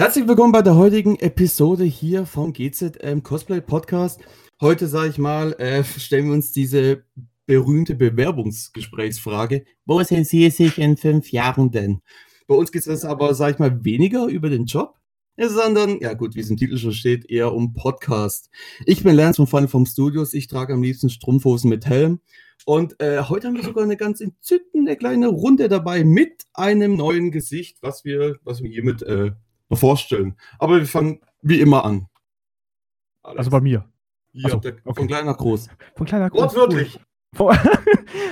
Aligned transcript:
Herzlich 0.00 0.26
willkommen 0.26 0.50
bei 0.50 0.62
der 0.62 0.76
heutigen 0.76 1.16
Episode 1.16 1.84
hier 1.84 2.24
vom 2.24 2.54
GZM 2.54 3.22
Cosplay 3.22 3.60
Podcast. 3.60 4.22
Heute, 4.58 4.88
sage 4.88 5.10
ich 5.10 5.18
mal, 5.18 5.52
äh, 5.58 5.84
stellen 5.84 6.28
wir 6.28 6.32
uns 6.32 6.52
diese 6.52 7.04
berühmte 7.44 7.94
Bewerbungsgesprächsfrage. 7.96 9.66
Wo 9.84 10.02
sehen 10.02 10.24
Sie 10.24 10.48
sich 10.48 10.78
in 10.78 10.96
fünf 10.96 11.32
Jahren 11.32 11.70
denn? 11.70 12.00
Bei 12.46 12.54
uns 12.54 12.72
geht 12.72 12.86
es 12.86 13.04
aber, 13.04 13.34
sage 13.34 13.52
ich 13.52 13.58
mal, 13.58 13.84
weniger 13.84 14.24
über 14.24 14.48
den 14.48 14.64
Job, 14.64 14.94
sondern, 15.36 16.00
ja 16.00 16.14
gut, 16.14 16.34
wie 16.34 16.40
es 16.40 16.48
im 16.48 16.56
Titel 16.56 16.78
schon 16.78 16.94
steht, 16.94 17.30
eher 17.30 17.52
um 17.52 17.74
Podcast. 17.74 18.48
Ich 18.86 19.02
bin 19.02 19.14
Lance 19.14 19.36
von 19.36 19.48
Final 19.48 19.68
Form 19.68 19.84
Studios. 19.84 20.32
Ich 20.32 20.46
trage 20.46 20.72
am 20.72 20.82
liebsten 20.82 21.10
Strumpfhosen 21.10 21.68
mit 21.68 21.84
Helm. 21.84 22.20
Und 22.64 22.98
äh, 23.02 23.20
heute 23.24 23.48
haben 23.48 23.56
wir 23.56 23.64
sogar 23.64 23.84
eine 23.84 23.98
ganz 23.98 24.22
entzückende 24.22 24.96
kleine 24.96 25.28
Runde 25.28 25.68
dabei 25.68 26.04
mit 26.04 26.44
einem 26.54 26.96
neuen 26.96 27.30
Gesicht, 27.30 27.82
was 27.82 28.06
wir, 28.06 28.38
was 28.44 28.62
wir 28.62 28.70
hiermit 28.70 29.02
äh, 29.02 29.32
vorstellen. 29.76 30.36
Aber 30.58 30.78
wir 30.78 30.86
fangen 30.86 31.20
wie 31.42 31.60
immer 31.60 31.84
an. 31.84 32.06
Alex. 33.22 33.38
Also 33.38 33.50
bei 33.50 33.60
mir. 33.60 33.84
Ja, 34.32 34.50
so, 34.50 34.58
der, 34.58 34.74
okay. 34.84 35.00
von 35.00 35.06
klein 35.08 35.26
nach 35.26 35.36
groß. 35.36 35.68
Von 35.96 36.06
klein 36.06 36.20
nach 36.20 36.30
groß. 36.30 36.42
Wortwörtlich. 36.42 37.00
Cool. 37.38 37.54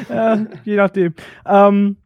äh, 0.08 0.38
je 0.64 0.76
nachdem. 0.76 1.14
Ähm, 1.44 1.96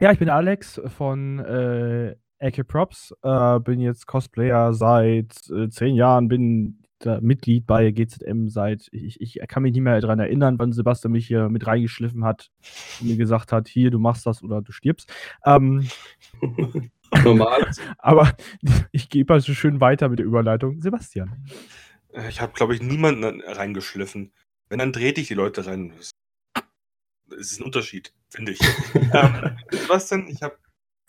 ja, 0.00 0.12
ich 0.12 0.18
bin 0.18 0.28
Alex 0.28 0.80
von 0.96 1.38
äh, 1.38 2.16
Ecke 2.38 2.64
Props. 2.64 3.14
Äh, 3.22 3.60
bin 3.60 3.80
jetzt 3.80 4.06
Cosplayer 4.06 4.74
seit 4.74 5.48
äh, 5.50 5.68
zehn 5.68 5.94
Jahren, 5.94 6.28
bin 6.28 6.84
Mitglied 7.20 7.66
bei 7.66 7.90
GZM 7.90 8.48
seit, 8.48 8.88
ich, 8.90 9.20
ich 9.20 9.38
kann 9.48 9.62
mich 9.62 9.72
nicht 9.72 9.82
mehr 9.82 10.00
daran 10.00 10.18
erinnern, 10.18 10.58
wann 10.58 10.72
Sebastian 10.72 11.12
mich 11.12 11.26
hier 11.26 11.48
mit 11.48 11.66
reingeschliffen 11.66 12.24
hat 12.24 12.50
und 13.00 13.08
mir 13.08 13.16
gesagt 13.16 13.52
hat, 13.52 13.68
hier, 13.68 13.90
du 13.90 13.98
machst 13.98 14.26
das 14.26 14.42
oder 14.42 14.62
du 14.62 14.72
stirbst. 14.72 15.12
Ähm, 15.44 15.86
Normal. 17.22 17.70
aber 17.98 18.36
ich 18.92 19.08
gebe 19.08 19.32
also 19.34 19.54
schön 19.54 19.80
weiter 19.80 20.08
mit 20.08 20.18
der 20.18 20.26
Überleitung. 20.26 20.80
Sebastian. 20.80 21.46
Äh, 22.12 22.28
ich 22.28 22.40
habe, 22.40 22.52
glaube 22.52 22.74
ich, 22.74 22.82
niemanden 22.82 23.40
reingeschliffen. 23.40 24.32
Wenn, 24.68 24.78
dann 24.78 24.92
trete 24.92 25.20
ich 25.20 25.28
die 25.28 25.34
Leute 25.34 25.66
rein. 25.66 25.92
Das 27.28 27.38
ist 27.38 27.60
ein 27.60 27.64
Unterschied, 27.64 28.12
finde 28.28 28.52
ich. 28.52 28.60
ähm, 28.94 29.56
Sebastian, 29.70 30.28
ich 30.28 30.42
habe 30.42 30.58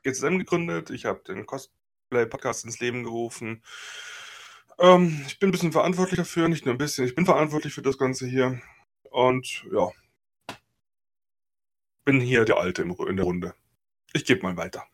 GZM 0.04 0.38
gegründet, 0.38 0.90
ich 0.90 1.06
habe 1.06 1.22
den 1.28 1.46
Cosplay-Podcast 1.46 2.66
ins 2.66 2.80
Leben 2.80 3.04
gerufen. 3.04 3.64
Ähm, 4.78 5.24
ich 5.28 5.40
bin 5.40 5.50
ein 5.50 5.52
bisschen 5.52 5.72
verantwortlich 5.72 6.18
dafür, 6.18 6.48
nicht 6.48 6.66
nur 6.66 6.76
ein 6.76 6.80
bisschen. 6.80 7.06
Ich 7.06 7.16
bin 7.16 7.26
verantwortlich 7.26 7.74
für 7.74 7.82
das 7.82 7.98
Ganze 7.98 8.28
hier. 8.28 8.62
Und 9.10 9.66
ja, 9.72 9.92
bin 12.06 12.22
hier 12.22 12.46
der 12.46 12.58
Alte 12.58 12.84
in 12.84 13.16
der 13.18 13.26
Runde. 13.26 13.56
Ich 14.14 14.26
gebe 14.26 14.44
mal 14.44 14.56
weiter. 14.56 14.86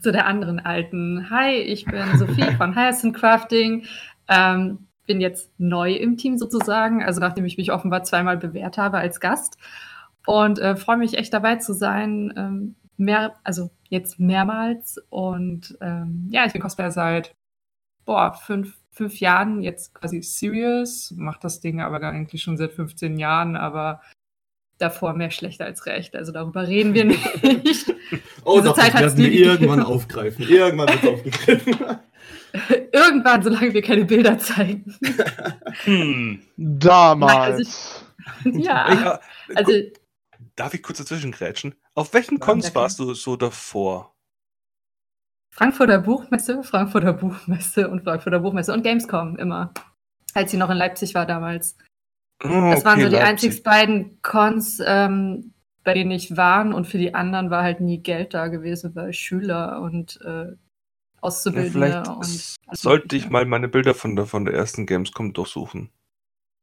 Zu 0.00 0.12
der 0.12 0.26
anderen 0.26 0.60
Alten. 0.60 1.30
Hi, 1.30 1.54
ich 1.54 1.84
bin 1.84 2.18
Sophie 2.18 2.52
von 2.56 2.74
Hyacinth 2.74 3.16
Crafting. 3.16 3.84
Ähm, 4.28 4.88
bin 5.06 5.20
jetzt 5.20 5.50
neu 5.58 5.92
im 5.92 6.16
Team 6.16 6.36
sozusagen, 6.36 7.02
also 7.02 7.20
nachdem 7.20 7.44
ich 7.44 7.56
mich 7.56 7.72
offenbar 7.72 8.02
zweimal 8.02 8.36
bewährt 8.36 8.78
habe 8.78 8.98
als 8.98 9.20
Gast. 9.20 9.56
Und 10.26 10.58
äh, 10.58 10.76
freue 10.76 10.98
mich 10.98 11.16
echt 11.16 11.32
dabei 11.32 11.56
zu 11.56 11.72
sein. 11.72 12.32
Ähm, 12.36 12.74
mehr, 12.96 13.36
also 13.44 13.70
jetzt 13.88 14.18
mehrmals. 14.18 15.00
Und 15.10 15.78
ähm, 15.80 16.28
ja, 16.30 16.44
ich 16.44 16.52
bin 16.52 16.60
Cosplayer 16.60 16.90
seit 16.90 17.34
boah, 18.04 18.32
fünf, 18.32 18.76
fünf 18.90 19.20
Jahren 19.20 19.62
jetzt 19.62 19.94
quasi 19.94 20.22
serious, 20.22 21.12
macht 21.16 21.44
das 21.44 21.60
Ding 21.60 21.80
aber 21.80 22.02
eigentlich 22.02 22.42
schon 22.42 22.56
seit 22.56 22.72
15 22.72 23.18
Jahren, 23.18 23.54
aber 23.54 24.00
davor 24.78 25.12
mehr 25.12 25.30
schlechter 25.30 25.66
als 25.66 25.86
recht. 25.86 26.16
Also 26.16 26.32
darüber 26.32 26.66
reden 26.66 26.94
wir 26.94 27.04
nicht. 27.04 27.94
Oh, 28.48 28.56
Diese 28.56 28.68
doch, 28.68 28.76
Zeit 28.76 28.94
das 28.94 29.16
werden 29.16 29.18
wir 29.18 29.32
irgendwann 29.32 29.82
aufgreifen. 29.82 30.48
Irgendwann 30.48 30.88
wird 30.88 31.14
aufgegriffen. 31.14 31.76
irgendwann, 32.92 33.42
solange 33.42 33.74
wir 33.74 33.82
keine 33.82 34.04
Bilder 34.04 34.38
zeigen. 34.38 34.96
hm, 35.84 36.42
damals. 36.56 38.04
Nein, 38.44 38.54
also 38.54 38.58
ich, 38.58 38.64
ja, 38.64 39.20
also. 39.54 39.72
Darf 40.56 40.74
ich 40.74 40.82
kurz 40.82 40.98
dazwischen 40.98 41.30
grätschen? 41.30 41.74
Auf 41.94 42.12
welchen 42.14 42.40
Cons 42.40 42.74
warst 42.74 42.98
du 42.98 43.14
so 43.14 43.36
davor? 43.36 44.14
Frankfurter 45.54 45.98
Buchmesse, 45.98 46.62
Frankfurter 46.62 47.12
Buchmesse 47.12 47.88
und 47.88 48.02
Frankfurter 48.02 48.40
Buchmesse 48.40 48.72
und 48.72 48.82
Gamescom 48.82 49.36
immer, 49.36 49.72
als 50.34 50.50
sie 50.50 50.56
noch 50.56 50.70
in 50.70 50.76
Leipzig 50.76 51.14
war 51.14 51.26
damals. 51.26 51.76
Oh, 52.44 52.48
das 52.48 52.84
waren 52.84 53.00
so 53.00 53.08
die 53.08 53.16
einzigsten 53.16 53.64
beiden 53.64 54.22
Cons, 54.22 54.80
ähm, 54.84 55.52
bei 55.84 55.94
denen 55.94 56.10
ich 56.10 56.36
war 56.36 56.74
und 56.74 56.86
für 56.86 56.98
die 56.98 57.14
anderen 57.14 57.50
war 57.50 57.62
halt 57.62 57.80
nie 57.80 57.98
Geld 57.98 58.34
da 58.34 58.48
gewesen, 58.48 58.94
weil 58.94 59.12
Schüler 59.12 59.80
und 59.80 60.20
äh, 60.22 60.52
Auszubildende 61.20 61.88
ja, 61.88 62.12
und. 62.12 62.56
Sollte 62.72 63.16
ich 63.16 63.28
mal 63.30 63.44
meine 63.44 63.68
Bilder 63.68 63.94
von 63.94 64.14
der, 64.14 64.26
von 64.26 64.44
der 64.44 64.54
ersten 64.54 64.86
Gamescom 64.86 65.32
durchsuchen. 65.32 65.90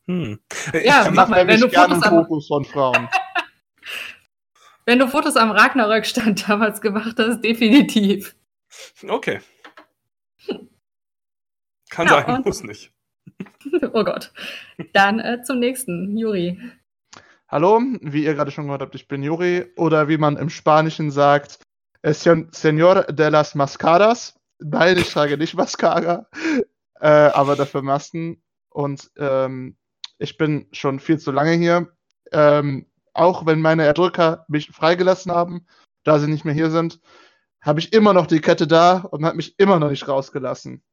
Hm. 0.07 0.39
Ja, 0.83 1.07
ich 1.07 1.11
mach 1.11 1.27
mal, 1.27 1.47
wenn 1.47 1.59
du 1.59 1.69
Fotos 1.69 2.03
am, 2.03 2.23
Fokus 2.23 2.47
von 2.47 2.63
Frauen. 2.63 3.09
wenn 4.85 4.99
du 4.99 5.07
Fotos 5.07 5.35
am 5.35 5.51
Ragnarök-Stand 5.51 6.47
damals 6.47 6.79
gemacht 6.79 7.15
hast, 7.17 7.41
definitiv. 7.41 8.35
Okay. 9.07 9.41
Kann 11.89 12.07
ja, 12.07 12.25
sein, 12.25 12.41
muss 12.43 12.63
nicht. 12.63 12.93
oh 13.93 14.03
Gott. 14.03 14.31
Dann 14.93 15.19
äh, 15.19 15.41
zum 15.43 15.59
nächsten, 15.59 16.17
Juri. 16.17 16.59
Hallo, 17.47 17.79
wie 18.01 18.23
ihr 18.23 18.33
gerade 18.33 18.49
schon 18.49 18.65
gehört 18.65 18.81
habt, 18.81 18.95
ich 18.95 19.07
bin 19.07 19.21
Juri 19.21 19.71
oder 19.77 20.07
wie 20.07 20.17
man 20.17 20.35
im 20.35 20.49
Spanischen 20.49 21.11
sagt, 21.11 21.59
Señor 22.03 23.03
de 23.11 23.29
las 23.29 23.53
Mascaras. 23.53 24.33
Nein, 24.57 24.97
ich 24.97 25.11
trage 25.11 25.37
nicht 25.37 25.53
Mascara, 25.53 26.27
äh, 26.99 27.07
aber 27.07 27.55
dafür 27.55 27.83
Masken. 27.83 28.41
Und 28.69 29.11
ähm, 29.17 29.77
ich 30.17 30.37
bin 30.37 30.67
schon 30.71 30.99
viel 30.99 31.19
zu 31.19 31.31
lange 31.31 31.53
hier. 31.53 31.95
Ähm, 32.31 32.87
auch 33.13 33.45
wenn 33.45 33.61
meine 33.61 33.85
Erdrücker 33.85 34.45
mich 34.47 34.71
freigelassen 34.71 35.31
haben, 35.31 35.67
da 36.03 36.17
sie 36.17 36.27
nicht 36.27 36.45
mehr 36.45 36.53
hier 36.53 36.71
sind, 36.71 36.99
habe 37.61 37.79
ich 37.79 37.93
immer 37.93 38.13
noch 38.13 38.25
die 38.25 38.41
Kette 38.41 38.65
da 38.65 38.97
und 38.97 39.23
hat 39.23 39.35
mich 39.35 39.59
immer 39.59 39.79
noch 39.79 39.91
nicht 39.91 40.07
rausgelassen. 40.07 40.83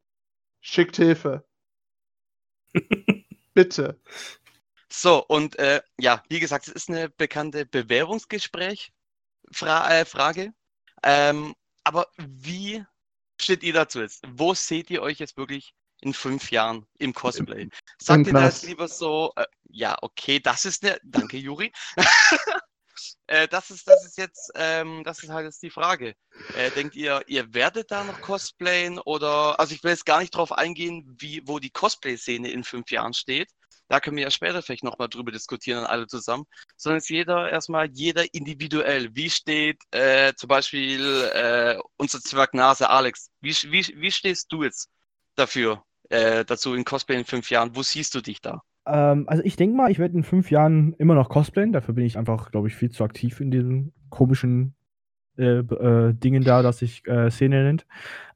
Schickt 0.60 0.96
Hilfe. 0.96 1.44
Bitte. 3.54 3.98
So, 4.92 5.25
und 5.26 5.58
äh, 5.58 5.82
ja, 5.98 6.22
wie 6.28 6.38
gesagt, 6.38 6.69
es 6.69 6.75
ist 6.75 6.88
eine 6.91 7.08
bekannte 7.08 7.64
Bewerbungsgespräch-Frage. 7.64 10.42
Äh, 10.42 10.53
ähm, 11.03 11.54
aber 11.82 12.08
wie 12.19 12.84
steht 13.41 13.62
ihr 13.62 13.72
dazu 13.72 14.00
jetzt? 14.00 14.22
Wo 14.28 14.52
seht 14.54 14.91
ihr 14.91 15.00
euch 15.00 15.19
jetzt 15.19 15.38
wirklich 15.38 15.72
in 16.02 16.12
fünf 16.12 16.50
Jahren 16.50 16.86
im 16.98 17.14
Cosplay? 17.14 17.70
Sagt 17.98 18.26
ihr 18.26 18.34
das 18.34 18.64
lieber 18.64 18.86
so, 18.86 19.32
äh, 19.36 19.47
ja, 19.70 19.97
okay, 20.02 20.41
das 20.41 20.66
ist 20.66 20.84
eine, 20.84 20.98
danke 21.02 21.38
Juri. 21.38 21.72
Äh, 23.26 23.48
das, 23.48 23.70
ist, 23.70 23.88
das 23.88 24.04
ist 24.04 24.19
jetzt, 24.19 24.52
ähm, 24.54 25.02
das 25.04 25.22
ist 25.22 25.31
halt 25.31 25.47
jetzt 25.47 25.62
die 25.62 25.70
Frage. 25.70 26.14
Äh, 26.54 26.70
denkt 26.72 26.94
ihr, 26.94 27.22
ihr 27.26 27.54
werdet 27.54 27.91
da 27.91 28.04
noch 28.04 28.20
cosplayen 28.20 28.98
oder, 28.98 29.58
also 29.58 29.75
ich 29.75 29.82
will 29.82 29.92
jetzt 29.92 30.04
gar 30.06 30.20
nicht 30.20 30.34
drauf 30.34 30.52
eingehen, 30.52 31.16
wie, 31.19 31.41
wo 31.47 31.58
die 31.58 31.70
Cosplay-Szene 31.70 32.50
in 32.50 32.62
fünf 32.62 32.91
Jahren 32.91 33.14
steht. 33.14 33.48
Da 33.88 34.00
können 34.00 34.16
wir 34.16 34.25
ja 34.25 34.31
später 34.31 34.62
vielleicht 34.62 34.84
nochmal 34.84 35.09
drüber 35.09 35.32
diskutieren, 35.32 35.84
alle 35.84 36.06
zusammen. 36.06 36.44
Sondern 36.76 36.98
jetzt 36.98 37.10
jeder 37.10 37.50
erstmal, 37.50 37.91
jeder 37.93 38.25
individuell. 38.32 39.10
Wie 39.15 39.31
steht 39.31 39.78
äh, 39.91 40.32
zum 40.34 40.48
Beispiel 40.48 41.31
äh, 41.34 41.76
unser 41.97 42.20
Zwergnase 42.20 42.88
Alex? 42.88 43.31
Wie, 43.41 43.53
wie, 43.70 43.87
wie 43.97 44.10
stehst 44.10 44.53
du 44.53 44.62
jetzt 44.62 44.88
dafür, 45.34 45.82
äh, 46.09 46.44
dazu 46.44 46.75
in 46.75 46.84
Cosplay 46.84 47.19
in 47.19 47.25
fünf 47.25 47.50
Jahren? 47.50 47.76
Wo 47.76 47.82
siehst 47.82 48.15
du 48.15 48.20
dich 48.20 48.41
da? 48.41 48.62
Ähm, 48.87 49.25
also 49.29 49.43
ich 49.44 49.56
denke 49.56 49.76
mal, 49.76 49.90
ich 49.90 49.99
werde 49.99 50.17
in 50.17 50.25
fünf 50.25 50.50
Jahren 50.50 50.94
immer 50.94 51.14
noch 51.14 51.28
cosplayen. 51.28 51.73
Dafür 51.73 51.94
bin 51.94 52.05
ich 52.05 52.19
einfach, 52.19 52.50
glaube 52.50 52.69
ich, 52.69 52.75
viel 52.75 52.90
zu 52.90 53.05
aktiv 53.05 53.40
in 53.40 53.50
diesen 53.50 53.93
komischen 54.11 54.75
äh, 55.38 55.58
äh, 55.58 56.12
Dingen 56.14 56.44
da, 56.44 56.62
dass 56.62 56.78
sich 56.78 57.06
äh, 57.06 57.31
Szene 57.31 57.62
nennt. 57.62 57.87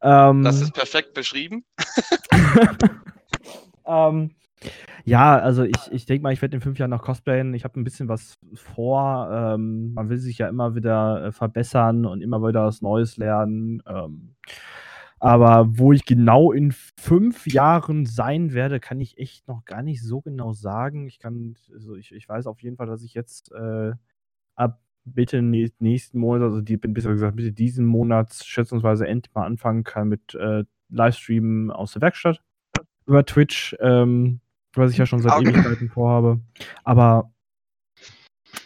Ähm, 0.02 0.42
das 0.44 0.60
ist 0.60 0.72
perfekt 0.72 1.14
beschrieben. 1.14 1.64
ähm, 3.86 4.34
ja, 5.04 5.38
also 5.38 5.62
ich, 5.62 5.76
ich 5.90 6.06
denke 6.06 6.22
mal, 6.22 6.32
ich 6.32 6.42
werde 6.42 6.56
in 6.56 6.60
fünf 6.60 6.78
Jahren 6.78 6.90
noch 6.90 7.02
cosplayen. 7.02 7.54
Ich 7.54 7.64
habe 7.64 7.78
ein 7.78 7.84
bisschen 7.84 8.08
was 8.08 8.38
vor. 8.54 9.28
Ähm, 9.32 9.94
man 9.94 10.08
will 10.08 10.18
sich 10.18 10.38
ja 10.38 10.48
immer 10.48 10.74
wieder 10.74 11.26
äh, 11.26 11.32
verbessern 11.32 12.06
und 12.06 12.22
immer 12.22 12.40
wieder 12.46 12.64
was 12.64 12.82
Neues 12.82 13.16
lernen. 13.16 13.82
Ähm, 13.86 14.34
aber 15.18 15.66
wo 15.78 15.92
ich 15.92 16.04
genau 16.04 16.52
in 16.52 16.72
fünf 16.98 17.46
Jahren 17.46 18.04
sein 18.06 18.52
werde, 18.52 18.80
kann 18.80 19.00
ich 19.00 19.18
echt 19.18 19.48
noch 19.48 19.64
gar 19.64 19.82
nicht 19.82 20.02
so 20.02 20.20
genau 20.20 20.52
sagen. 20.52 21.06
Ich 21.06 21.18
kann, 21.18 21.54
also 21.72 21.94
ich, 21.94 22.12
ich 22.12 22.28
weiß 22.28 22.46
auf 22.46 22.62
jeden 22.62 22.76
Fall, 22.76 22.86
dass 22.86 23.02
ich 23.02 23.14
jetzt 23.14 23.52
äh, 23.52 23.92
ab 24.56 24.80
Mitte 25.04 25.40
nächsten 25.40 26.18
Monat, 26.18 26.42
also 26.42 26.60
die, 26.60 26.76
besser 26.76 27.12
gesagt 27.12 27.36
Mitte 27.36 27.52
diesen 27.52 27.86
Monats 27.86 28.44
schätzungsweise 28.44 29.06
endlich 29.06 29.34
mal 29.34 29.46
anfangen 29.46 29.84
kann 29.84 30.08
mit 30.08 30.34
äh, 30.34 30.64
Livestreamen 30.88 31.70
aus 31.70 31.92
der 31.92 32.02
Werkstatt 32.02 32.42
über 33.06 33.24
Twitch, 33.24 33.76
ähm, 33.80 34.40
was 34.78 34.92
ich 34.92 34.98
ja 34.98 35.06
schon 35.06 35.22
seit 35.22 35.32
okay. 35.34 35.50
Ewigkeiten 35.50 35.88
vorhabe. 35.88 36.40
Aber 36.84 37.30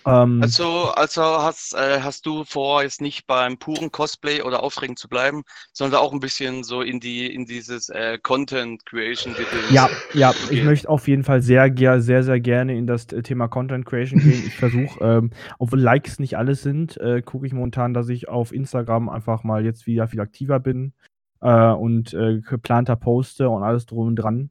Ähm, 0.07 0.41
Also, 0.43 0.91
also 0.95 1.23
hast, 1.23 1.75
äh, 1.75 2.01
hast 2.01 2.25
du 2.25 2.45
vor, 2.45 2.83
jetzt 2.83 3.01
nicht 3.01 3.27
beim 3.27 3.59
puren 3.59 3.93
Cosplay 3.93 4.43
oder 4.43 4.62
Aufregen 4.62 4.97
zu 4.97 5.09
bleiben, 5.09 5.43
sondern 5.73 6.01
auch 6.01 6.12
ein 6.12 6.21
bisschen 6.21 6.65
so 6.65 6.81
in 6.81 7.01
die 7.01 7.33
in 7.33 7.45
dieses 7.45 7.91
äh, 7.91 8.19
Content 8.23 8.85
Creation 8.87 9.35
Gedöns. 9.35 9.71
Ja, 9.71 9.89
ja, 10.15 10.31
ich 10.31 10.47
Okay. 10.47 10.65
möchte 10.65 10.89
auf 10.89 11.07
jeden 11.07 11.23
Fall 11.23 11.43
sehr, 11.43 11.71
sehr, 12.01 12.23
sehr 12.23 12.41
gerne 12.41 12.77
in 12.77 12.87
das 12.87 13.07
äh, 13.12 13.23
Thema 13.23 13.49
Content 13.49 13.85
Creation 13.85 14.21
gehen. 14.21 14.43
Ich 14.47 14.55
versuche, 14.55 14.99
ähm, 15.05 15.31
obwohl 15.59 15.81
Likes 15.81 16.19
nicht 16.19 16.39
alles 16.39 16.62
sind, 16.62 16.97
äh, 16.97 17.21
gucke 17.21 17.47
ich 17.47 17.53
momentan, 17.53 17.93
dass 17.93 18.09
ich 18.09 18.29
auf 18.29 18.53
Instagram 18.53 19.09
einfach 19.09 19.45
mal 19.45 19.65
jetzt 19.65 19.87
wieder 19.87 20.09
viel 20.09 20.21
aktiver 20.21 20.61
bin 20.61 20.95
äh, 21.43 21.73
und 21.73 22.15
äh, 22.15 22.41
geplanter 22.41 22.97
poste 22.97 23.51
und 23.51 23.62
alles 23.62 23.85
drum 23.87 24.09
und 24.09 24.17
dran. 24.17 24.51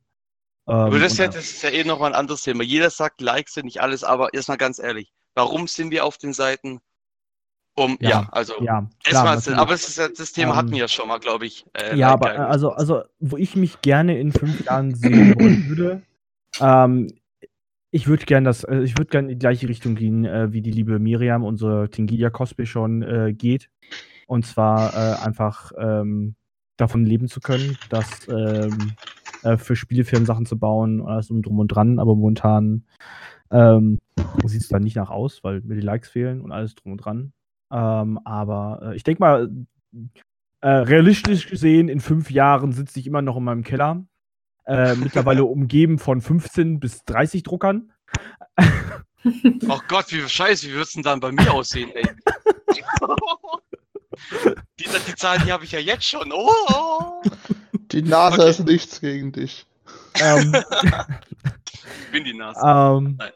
Ähm, 0.69 0.75
Aber 0.75 1.00
das 1.00 1.13
ist, 1.13 1.19
und, 1.19 1.25
ja, 1.25 1.31
das 1.31 1.45
ist 1.45 1.63
ja 1.63 1.69
eh 1.71 1.83
nochmal 1.83 2.12
ein 2.13 2.19
anderes 2.19 2.44
Thema. 2.44 2.63
Jeder 2.63 2.89
sagt, 2.89 3.21
Likes 3.21 3.56
sind 3.56 3.66
nicht 3.66 3.81
alles, 3.81 4.04
aber 4.04 4.33
erstmal 4.33 4.57
ganz 4.57 4.80
ehrlich, 4.80 5.12
warum 5.33 5.68
sind 5.68 5.92
wir 5.92 6.06
auf 6.06 6.18
den 6.18 6.33
Seiten? 6.33 6.80
Um, 7.75 7.98
ja, 8.01 8.10
Ja, 8.10 8.30
also 8.31 8.54
ja, 8.62 8.89
klar, 9.04 9.36
natürlich. 9.36 9.57
aber 9.57 9.74
ist, 9.74 9.98
ja- 9.98 10.10
das 10.10 10.31
Thema 10.33 10.56
hatten 10.56 10.68
Ähm, 10.68 10.74
wir 10.74 10.80
ja 10.81 10.88
schon 10.88 11.07
mal, 11.07 11.19
glaube 11.19 11.45
ich. 11.45 11.66
äh, 11.74 11.95
Ja, 11.95 12.10
aber 12.10 12.31
also, 12.50 12.71
also, 12.71 13.04
wo 13.19 13.38
ich 13.38 13.56
mich 13.56 13.81
gerne 13.81 14.19
in 14.19 14.31
fünf 14.31 14.63
Jahren 14.66 14.94
sehen 14.95 15.36
würde, 15.68 16.01
ähm, 16.60 17.07
ich 17.92 18.07
würde 18.07 18.25
gerne 18.25 18.45
das, 18.50 18.63
äh, 18.65 18.81
ich 18.81 18.98
würde 18.98 19.10
gerne 19.10 19.30
in 19.31 19.36
die 19.36 19.39
gleiche 19.39 19.68
Richtung 19.69 19.95
gehen, 19.95 20.25
äh, 20.25 20.51
wie 20.51 20.62
die 20.62 20.72
liebe 20.72 21.00
Miriam, 21.00 21.44
unsere 21.44 21.89
Tingilia 21.89 22.30
Cosplay 22.30 22.65
schon 22.65 23.01
äh, 23.01 23.33
geht. 23.33 23.69
Und 24.27 24.45
zwar 24.45 24.94
äh, 24.94 25.24
einfach 25.24 25.72
ähm, 25.80 26.36
davon 26.77 27.06
leben 27.06 27.27
zu 27.27 27.39
können, 27.39 27.77
dass 27.89 28.27
ähm, 28.27 28.95
äh, 29.44 29.57
für 29.57 29.75
Spielefirmen 29.75 30.25
Sachen 30.25 30.45
zu 30.45 30.57
bauen, 30.57 31.01
alles 31.01 31.30
um 31.30 31.41
drum 31.41 31.59
und 31.59 31.69
dran, 31.69 32.00
aber 32.00 32.15
momentan 32.15 32.86
ähm, 33.51 34.00
sieht 34.45 34.62
es 34.62 34.68
dann 34.68 34.83
nicht 34.83 34.95
nach 34.95 35.09
aus, 35.09 35.44
weil 35.44 35.62
mir 35.62 35.75
die 35.75 35.81
Likes 35.81 36.09
fehlen 36.09 36.41
und 36.41 36.51
alles 36.51 36.75
drum 36.75 36.94
und 36.94 36.97
dran. 36.97 37.33
Ähm, 37.71 38.19
aber 38.25 38.81
äh, 38.83 38.95
ich 38.95 39.03
denke 39.03 39.21
mal, 39.21 39.50
äh, 40.62 40.69
realistisch 40.69 41.47
gesehen, 41.47 41.88
in 41.88 42.00
fünf 42.00 42.31
Jahren 42.31 42.74
sitze 42.74 43.00
ich 43.00 43.07
immer 43.07 43.21
noch 43.21 43.38
in 43.38 43.44
meinem 43.44 43.63
Keller. 43.63 44.03
Äh, 44.65 44.95
mittlerweile 45.01 45.45
umgeben 45.45 46.00
von 46.00 46.21
15 46.21 46.80
bis 46.80 47.03
30 47.06 47.44
Druckern. 47.44 47.91
Oh 49.68 49.80
Gott, 49.88 50.12
wie 50.12 50.27
scheiße, 50.27 50.68
wie 50.68 50.74
wird's 50.74 50.94
denn 50.94 51.03
dann 51.03 51.19
bei 51.19 51.31
mir 51.31 51.53
aussehen, 51.53 51.91
ey? 51.94 52.03
die, 54.80 54.86
die 55.07 55.16
Zahlen, 55.16 55.42
die 55.45 55.51
habe 55.51 55.63
ich 55.66 55.71
ja 55.71 55.80
jetzt 55.80 56.06
schon. 56.06 56.31
Oh, 56.33 57.21
Die 57.92 58.01
NASA 58.01 58.36
Okay. 58.36 58.50
ist 58.50 58.60
nichts 58.66 59.01
gegen 59.01 59.31
dich. 59.31 59.66
ähm, 60.21 60.56
ich 61.74 62.12
bin 62.12 62.24
die 62.24 62.33
Nase. 62.33 62.60
ähm, 62.63 63.16
Nein. 63.18 63.31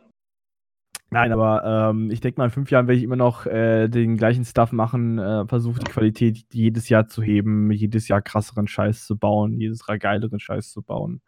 nein, 1.10 1.32
aber 1.32 1.90
ähm, 1.92 2.12
ich 2.12 2.20
denke 2.22 2.40
mal, 2.40 2.46
in 2.46 2.52
fünf 2.52 2.72
Jahren 2.72 2.88
werde 2.88 2.98
ich 2.98 3.04
immer 3.04 3.16
noch 3.16 3.46
äh, 3.46 3.88
den 3.88 4.18
gleichen 4.18 4.46
Stuff 4.46 4.72
machen, 4.72 5.20
äh, 5.20 5.46
versuche 5.48 5.80
die 5.80 5.92
Qualität 5.92 6.46
jedes 6.52 6.90
Jahr 6.90 7.08
zu 7.08 7.22
heben, 7.22 7.72
jedes 7.72 8.08
Jahr 8.08 8.22
krasseren 8.22 8.68
Scheiß 8.68 9.06
zu 9.06 9.18
bauen, 9.18 9.60
jedes 9.60 9.86
Jahr 9.88 9.98
geileren 9.98 10.40
Scheiß 10.40 10.72
zu 10.72 10.82
bauen. 10.82 11.22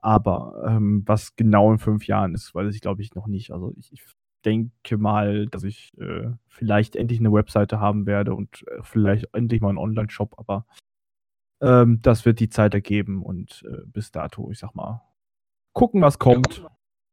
Aber 0.00 0.64
ähm, 0.68 1.02
was 1.06 1.34
genau 1.36 1.72
in 1.72 1.78
fünf 1.78 2.06
Jahren 2.06 2.34
ist, 2.34 2.54
weiß 2.54 2.74
ich 2.74 2.80
glaube 2.80 3.02
ich 3.02 3.14
noch 3.14 3.26
nicht. 3.26 3.50
Also 3.50 3.72
ich, 3.76 3.92
ich 3.92 4.02
denke 4.44 4.96
mal, 4.96 5.46
dass 5.46 5.64
ich 5.64 5.90
äh, 5.98 6.30
vielleicht 6.48 6.96
endlich 6.96 7.20
eine 7.20 7.32
Webseite 7.32 7.80
haben 7.80 8.06
werde 8.06 8.34
und 8.34 8.66
äh, 8.68 8.82
vielleicht 8.82 9.32
endlich 9.34 9.60
mal 9.60 9.70
einen 9.70 9.78
Online-Shop, 9.78 10.34
aber 10.38 10.66
ähm, 11.60 12.00
das 12.02 12.24
wird 12.24 12.40
die 12.40 12.48
Zeit 12.48 12.74
ergeben 12.74 13.22
und 13.22 13.64
äh, 13.68 13.84
bis 13.86 14.10
dato, 14.12 14.50
ich 14.50 14.58
sag 14.58 14.74
mal, 14.74 15.02
gucken, 15.72 16.02
was 16.02 16.18
kommt. 16.18 16.64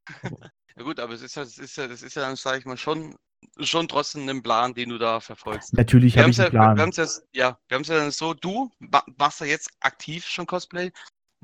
Ja 0.78 0.84
gut, 0.84 1.00
aber 1.00 1.14
es 1.14 1.22
ist 1.22 1.36
ja, 1.36 1.44
das 1.44 1.58
ist 1.58 1.78
ja, 1.78 1.88
das 1.88 2.04
ist 2.04 2.16
ja 2.16 2.24
dann, 2.24 2.36
sage 2.36 2.60
ich 2.60 2.66
mal, 2.66 2.76
schon, 2.76 3.16
schon 3.60 3.88
trotzdem 3.88 4.28
ein 4.28 4.44
Plan, 4.44 4.74
den 4.74 4.90
du 4.90 4.98
da 4.98 5.22
verfolgst. 5.22 5.74
Natürlich 5.74 6.18
habe 6.18 6.30
ich 6.30 6.38
es 6.38 6.40
einen 6.42 6.54
ja, 6.54 6.76
wir 6.76 6.76
Plan. 6.76 6.92
ja, 7.32 7.58
wir 7.68 7.76
haben 7.76 7.82
es 7.82 7.88
ja 7.88 7.96
dann 7.98 8.12
so, 8.12 8.34
du 8.34 8.70
ma- 8.80 9.06
machst 9.18 9.40
ja 9.40 9.48
jetzt 9.48 9.70
aktiv 9.80 10.26
schon 10.26 10.46
Cosplay. 10.46 10.92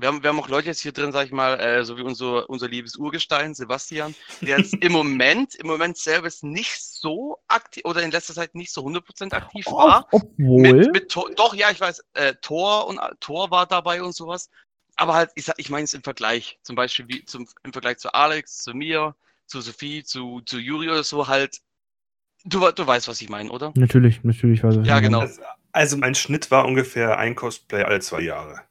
Wir 0.02 0.08
haben, 0.08 0.20
wir 0.24 0.30
haben 0.30 0.40
auch 0.40 0.48
Leute 0.48 0.66
jetzt 0.66 0.80
hier 0.80 0.90
drin, 0.90 1.12
sag 1.12 1.26
ich 1.26 1.30
mal, 1.30 1.60
äh, 1.60 1.84
so 1.84 1.96
wie 1.96 2.02
unser, 2.02 2.50
unser 2.50 2.66
liebes 2.66 2.96
Urgestein, 2.96 3.54
Sebastian, 3.54 4.16
der 4.40 4.58
jetzt 4.58 4.82
im 4.82 4.90
Moment, 4.90 5.54
im 5.54 5.68
Moment 5.68 5.96
selber 5.96 6.26
ist 6.26 6.42
nicht 6.42 6.82
so 6.82 7.38
aktiv 7.46 7.84
oder 7.84 8.02
in 8.02 8.10
letzter 8.10 8.34
Zeit 8.34 8.56
nicht 8.56 8.72
so 8.72 8.84
100% 8.84 9.32
aktiv 9.32 9.64
war. 9.66 10.08
Ob, 10.10 10.24
obwohl, 10.24 10.78
Mit, 10.78 10.92
mit 10.92 11.08
Tor, 11.08 11.30
doch, 11.36 11.54
ja, 11.54 11.70
ich 11.70 11.80
weiß, 11.80 12.02
äh, 12.14 12.34
Tor 12.42 12.88
und 12.88 12.98
Tor 13.20 13.52
war 13.52 13.64
dabei 13.66 14.02
und 14.02 14.12
sowas. 14.12 14.50
Aber 14.96 15.14
halt, 15.14 15.30
ich, 15.36 15.44
sag- 15.44 15.60
ich 15.60 15.70
meine 15.70 15.84
es 15.84 15.94
im 15.94 16.02
Vergleich, 16.02 16.58
zum 16.64 16.74
Beispiel 16.74 17.06
wie 17.06 17.24
zum, 17.24 17.46
im 17.62 17.72
Vergleich 17.72 17.98
zu 17.98 18.12
Alex, 18.12 18.58
zu 18.58 18.74
mir, 18.74 19.14
zu 19.46 19.60
Sophie, 19.60 20.02
zu, 20.02 20.40
zu 20.40 20.58
Juri 20.58 20.88
oder 20.88 21.04
so, 21.04 21.28
halt, 21.28 21.60
du, 22.44 22.68
du 22.72 22.84
weißt, 22.84 23.06
was 23.06 23.20
ich 23.22 23.28
meine, 23.28 23.52
oder? 23.52 23.72
natürlich, 23.76 24.24
natürlich. 24.24 24.64
weiß 24.64 24.78
ich 24.78 24.84
Ja, 24.84 24.98
genau. 24.98 25.20
Also, 25.20 25.42
also 25.70 25.96
mein 25.96 26.16
Schnitt 26.16 26.50
war 26.50 26.64
ungefähr 26.64 27.18
ein 27.18 27.36
Cosplay 27.36 27.84
alle 27.84 28.00
zwei 28.00 28.22
Jahre. 28.22 28.62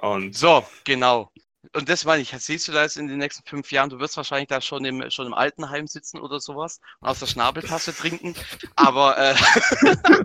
Und 0.00 0.36
So, 0.36 0.64
genau. 0.84 1.30
Und 1.74 1.90
das 1.90 2.06
meine 2.06 2.22
ich, 2.22 2.30
siehst 2.30 2.66
du 2.68 2.72
da 2.72 2.82
jetzt 2.82 2.96
in 2.96 3.06
den 3.06 3.18
nächsten 3.18 3.46
fünf 3.46 3.70
Jahren, 3.70 3.90
du 3.90 3.98
wirst 4.00 4.16
wahrscheinlich 4.16 4.48
da 4.48 4.62
schon 4.62 4.82
im, 4.86 5.10
schon 5.10 5.26
im 5.26 5.34
Altenheim 5.34 5.86
sitzen 5.86 6.18
oder 6.18 6.40
sowas 6.40 6.80
und 7.00 7.08
aus 7.08 7.18
der 7.18 7.26
Schnabeltasse 7.26 7.94
trinken. 7.94 8.34
Aber, 8.76 9.18
äh, 9.18 9.34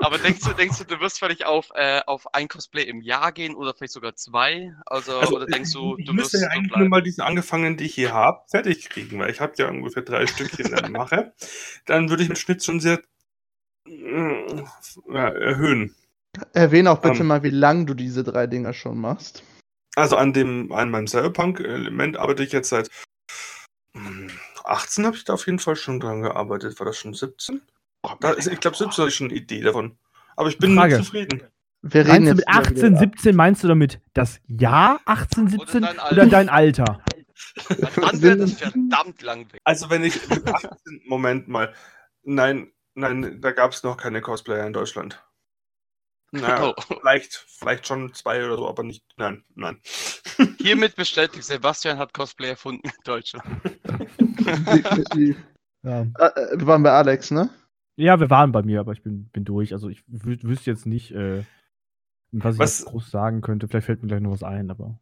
aber 0.00 0.18
denkst 0.18 0.42
du, 0.44 0.52
denkst 0.52 0.78
du, 0.78 0.84
du 0.84 1.00
wirst 1.00 1.18
vielleicht 1.18 1.44
auf, 1.44 1.70
äh, 1.74 2.00
auf 2.06 2.32
ein 2.34 2.46
Cosplay 2.46 2.84
im 2.84 3.00
Jahr 3.00 3.32
gehen 3.32 3.56
oder 3.56 3.74
vielleicht 3.74 3.92
sogar 3.94 4.14
zwei? 4.14 4.72
Also, 4.86 5.18
Also, 5.18 5.36
oder 5.36 5.46
denkst 5.46 5.72
du, 5.72 5.96
ich 5.98 6.06
du 6.06 6.12
müsste 6.12 6.38
wirst 6.38 6.44
ja 6.44 6.50
eigentlich 6.50 6.76
nur 6.76 6.88
mal 6.88 7.02
diese 7.02 7.24
angefangenen, 7.24 7.76
die 7.76 7.86
ich 7.86 7.94
hier 7.94 8.14
habe, 8.14 8.42
fertig 8.48 8.88
kriegen, 8.88 9.18
weil 9.18 9.30
ich 9.30 9.40
habe 9.40 9.54
ja 9.56 9.68
ungefähr 9.68 10.04
drei 10.04 10.28
Stückchen 10.28 10.70
dann 10.70 10.92
mache. 10.92 11.34
Dann 11.84 12.10
würde 12.10 12.22
ich 12.22 12.28
den 12.28 12.36
Schnitt 12.36 12.64
schon 12.64 12.78
sehr 12.78 13.02
äh, 13.86 14.62
erhöhen. 15.08 15.96
Erwähne 16.52 16.90
auch 16.90 17.00
bitte 17.00 17.20
Ähm. 17.20 17.26
mal, 17.26 17.42
wie 17.42 17.50
lang 17.50 17.86
du 17.86 17.94
diese 17.94 18.24
drei 18.24 18.46
Dinger 18.46 18.72
schon 18.72 18.98
machst. 19.00 19.42
Also 19.96 20.16
an 20.16 20.32
dem, 20.32 20.70
an 20.72 20.90
meinem 20.90 21.06
Cyberpunk-Element 21.08 22.16
arbeite 22.16 22.44
ich 22.44 22.52
jetzt 22.52 22.68
seit 22.68 22.88
hm, 23.94 24.30
18 24.64 25.04
habe 25.06 25.16
ich 25.16 25.24
da 25.24 25.32
auf 25.34 25.46
jeden 25.46 25.58
Fall 25.58 25.74
schon 25.76 25.98
dran 25.98 26.22
gearbeitet. 26.22 26.78
War 26.78 26.86
das 26.86 26.96
schon 26.96 27.12
17? 27.14 27.60
Da 28.20 28.30
ist, 28.30 28.46
ich 28.46 28.60
glaube, 28.60 28.76
17 28.76 28.98
habe 28.98 29.08
ich 29.08 29.14
schon 29.14 29.28
eine 29.30 29.36
Idee 29.36 29.60
davon. 29.62 29.98
Aber 30.36 30.48
ich 30.48 30.58
bin 30.58 30.74
Frage. 30.76 30.96
nicht 30.96 31.04
zufrieden. 31.06 31.42
Wir 31.82 32.04
Meinst 32.04 32.12
reden 32.14 32.24
du 32.24 32.28
jetzt 32.30 32.36
mit 32.36 32.46
wieder 32.48 32.58
18, 32.58 32.76
wieder- 32.76 32.98
17, 32.98 33.36
meinst 33.36 33.64
du 33.64 33.68
damit 33.68 34.00
das 34.14 34.40
Jahr 34.46 35.00
18, 35.06 35.42
Oder 35.44 35.50
17 35.50 35.82
dein 35.82 35.98
oder 35.98 36.26
dein 36.26 36.48
Alter? 36.48 37.02
Dann 37.96 38.22
wäre 38.22 38.36
das 38.36 38.52
verdammt 38.52 39.22
lang 39.22 39.52
weg. 39.52 39.60
Also 39.64 39.90
wenn 39.90 40.04
ich 40.04 40.28
mit 40.28 40.46
18, 40.46 41.02
Moment 41.06 41.48
mal. 41.48 41.74
Nein, 42.22 42.70
nein, 42.94 43.40
da 43.40 43.50
gab 43.52 43.72
es 43.72 43.82
noch 43.82 43.96
keine 43.96 44.20
Cosplayer 44.20 44.66
in 44.66 44.72
Deutschland. 44.74 45.24
Na, 46.32 46.68
Oh. 46.68 46.74
vielleicht, 46.86 47.34
vielleicht 47.48 47.86
schon 47.86 48.14
zwei 48.14 48.44
oder 48.44 48.56
so, 48.56 48.68
aber 48.68 48.82
nicht. 48.84 49.04
Nein, 49.16 49.42
nein. 49.56 49.78
Hiermit 50.58 50.94
bestätigt, 50.96 51.42
Sebastian 51.44 51.98
hat 51.98 52.14
Cosplay 52.14 52.50
erfunden 52.50 52.86
in 52.86 52.92
Deutschland. 53.04 53.44
Ja. 55.82 56.02
Äh, 56.02 56.04
äh, 56.24 56.58
wir 56.58 56.66
waren 56.66 56.82
bei 56.82 56.90
Alex, 56.90 57.30
ne? 57.30 57.48
ja, 57.96 58.20
wir 58.20 58.28
waren 58.28 58.52
bei 58.52 58.62
mir, 58.62 58.80
aber 58.80 58.92
ich 58.92 59.02
bin, 59.02 59.28
bin 59.30 59.44
durch. 59.46 59.72
Also 59.72 59.88
ich 59.88 60.02
wü 60.06 60.36
wüsste 60.42 60.70
jetzt 60.70 60.84
nicht, 60.86 61.10
äh, 61.12 61.44
was 62.32 62.54
ich 62.56 62.60
Was- 62.60 62.84
groß 62.84 63.10
sagen 63.10 63.40
könnte. 63.40 63.66
Vielleicht 63.66 63.86
fällt 63.86 64.02
mir 64.02 64.08
gleich 64.08 64.20
noch 64.20 64.30
was 64.32 64.42
ein, 64.42 64.70
aber. 64.70 64.98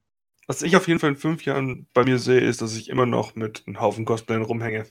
Was 0.47 0.63
ich 0.63 0.77
auf 0.77 0.87
jeden 0.89 1.01
Fall 1.01 1.11
in 1.11 1.17
fünf 1.17 1.45
Jahren 1.45 1.89
bei 1.95 2.05
mir 2.05 2.19
sehe, 2.19 2.41
ist, 2.41 2.63
dass 2.63 2.77
ich 2.77 2.89
immer 2.89 3.07
noch 3.07 3.35
mit 3.35 3.65
einem 3.67 3.81
Haufen 3.81 4.05
Cosplayern 4.05 4.43
rumhänge. 4.43 4.87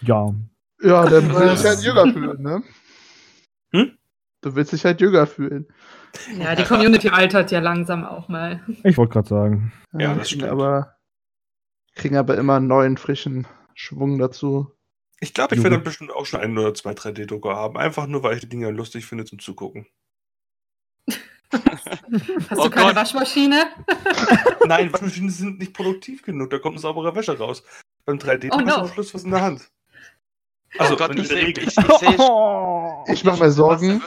Ja. 0.00 0.34
Ja, 0.82 1.06
dann 1.06 1.28
du 1.28 1.50
dich 1.54 1.64
halt 1.64 1.80
jünger 1.82 2.12
fühlen, 2.12 2.42
ne? 2.42 2.62
Hm? 3.72 3.98
Du 4.44 4.54
willst 4.54 4.72
dich 4.72 4.84
halt 4.84 5.00
jünger 5.00 5.26
fühlen. 5.26 5.66
Ja, 6.38 6.54
die 6.54 6.64
Community 6.64 7.08
altert 7.08 7.50
ja 7.50 7.60
langsam 7.60 8.04
auch 8.04 8.28
mal. 8.28 8.62
Ich 8.82 8.98
wollte 8.98 9.14
gerade 9.14 9.28
sagen. 9.28 9.72
Ja, 9.92 10.08
das 10.14 10.28
kriegen 10.28 10.40
stimmt. 10.40 10.44
Aber, 10.44 10.96
kriegen 11.94 12.16
aber 12.18 12.36
immer 12.36 12.56
einen 12.56 12.66
neuen, 12.66 12.98
frischen 12.98 13.46
Schwung 13.74 14.18
dazu. 14.18 14.70
Ich 15.20 15.32
glaube, 15.32 15.54
ich 15.54 15.62
werde 15.62 15.76
dann 15.76 15.84
bestimmt 15.84 16.12
auch 16.12 16.26
schon 16.26 16.40
ein 16.40 16.58
oder 16.58 16.74
zwei 16.74 16.92
3D-Drucker 16.92 17.56
haben. 17.56 17.78
Einfach 17.78 18.06
nur, 18.06 18.22
weil 18.22 18.34
ich 18.34 18.40
die 18.40 18.48
Dinger 18.50 18.70
lustig 18.70 19.06
finde 19.06 19.24
zum 19.24 19.38
Zugucken. 19.38 19.86
Hast 21.50 22.58
Oh 22.58 22.64
du 22.64 22.70
keine 22.70 22.88
Gott. 22.88 22.96
Waschmaschine? 22.96 23.66
Nein, 24.66 24.92
Waschmaschinen 24.92 25.30
sind 25.30 25.58
nicht 25.58 25.72
produktiv 25.72 26.22
genug. 26.22 26.50
Da 26.50 26.58
kommt 26.58 26.76
ein 26.76 26.80
sauberer 26.80 27.14
Wäsche 27.14 27.38
raus. 27.38 27.62
Beim 28.04 28.18
3D 28.18 28.50
Oh 28.52 28.60
no. 28.60 28.74
am 28.74 28.88
Schluss 28.88 29.14
was 29.14 29.24
in 29.24 29.30
der 29.30 29.40
Hand. 29.40 29.70
Oh 30.76 30.80
Also, 30.80 30.96
Gott, 30.96 31.12
in 31.12 31.18
ich 31.18 31.28
der 31.28 31.36
sehe 31.38 31.46
Regel. 31.46 31.64
ich, 31.64 31.76
ich 31.78 31.84
seh, 31.98 32.16
Ich 33.12 33.24
mache 33.24 33.44
mir 33.44 33.50
Sorgen. 33.50 34.02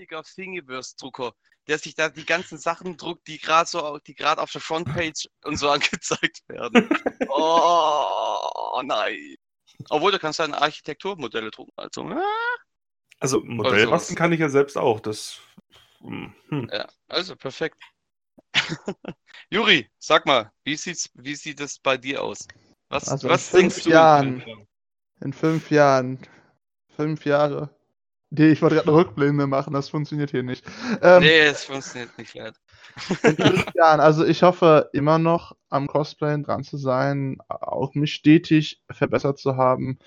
Richtiger 0.00 0.22
Thingiverse-Drucker, 0.22 1.32
der 1.68 1.78
sich 1.78 1.94
da 1.94 2.08
die 2.08 2.24
ganzen 2.24 2.58
Sachen 2.58 2.96
druckt, 2.96 3.26
die 3.28 3.38
gerade 3.38 3.68
so, 3.68 3.98
die 3.98 4.14
gerade 4.14 4.40
auf 4.40 4.50
der 4.50 4.60
Frontpage 4.60 5.28
und 5.44 5.56
so 5.56 5.68
angezeigt 5.70 6.40
werden. 6.48 6.88
oh 7.28 8.80
nein. 8.84 9.36
Obwohl, 9.88 10.12
du 10.12 10.18
kannst 10.18 10.38
dann 10.40 10.54
Architekturmodelle 10.54 11.50
drucken. 11.50 11.72
Also, 11.76 12.02
ah. 12.04 12.22
Also, 13.18 13.40
Modell 13.44 13.86
basteln 13.86 14.16
kann 14.16 14.32
ich 14.32 14.40
ja 14.40 14.48
selbst 14.48 14.76
auch. 14.78 15.00
Das. 15.00 15.38
hm, 16.00 16.34
Hm. 16.48 16.70
ja, 16.72 16.88
also 17.08 17.36
perfekt. 17.36 17.78
Juri, 19.50 19.88
sag 19.98 20.26
mal, 20.26 20.50
wie 20.64 20.76
sieht's, 20.76 21.10
wie 21.14 21.34
sieht 21.34 21.60
es 21.60 21.78
bei 21.78 21.96
dir 21.98 22.22
aus? 22.22 22.48
Was, 22.88 23.08
Also 23.08 23.28
in 23.28 23.34
was 23.34 23.48
fünf 23.48 23.60
denkst 23.60 23.82
du? 23.84 23.90
in 23.90 23.94
Jahren? 23.94 24.66
In 25.20 25.32
fünf 25.32 25.70
Jahren. 25.70 26.18
Fünf 26.96 27.24
Jahre. 27.26 27.74
Nee, 28.30 28.50
ich 28.50 28.62
wollte 28.62 28.76
gerade 28.76 28.88
eine 28.88 28.96
Rückblende 28.96 29.46
machen, 29.48 29.72
das 29.72 29.88
funktioniert 29.88 30.30
hier 30.30 30.44
nicht. 30.44 30.64
Ähm, 31.02 31.22
Nee, 31.22 31.40
es 31.40 31.64
funktioniert 31.64 32.16
nicht 32.16 32.34
leider. 32.34 32.54
Jahren. 33.74 34.00
Also 34.00 34.24
ich 34.24 34.42
hoffe 34.42 34.88
immer 34.92 35.18
noch 35.18 35.56
am 35.68 35.88
Cosplayen 35.88 36.44
dran 36.44 36.62
zu 36.62 36.76
sein, 36.76 37.38
auch 37.48 37.94
mich 37.94 38.14
stetig 38.14 38.80
verbessert 38.90 39.38
zu 39.38 39.56
haben, 39.56 39.98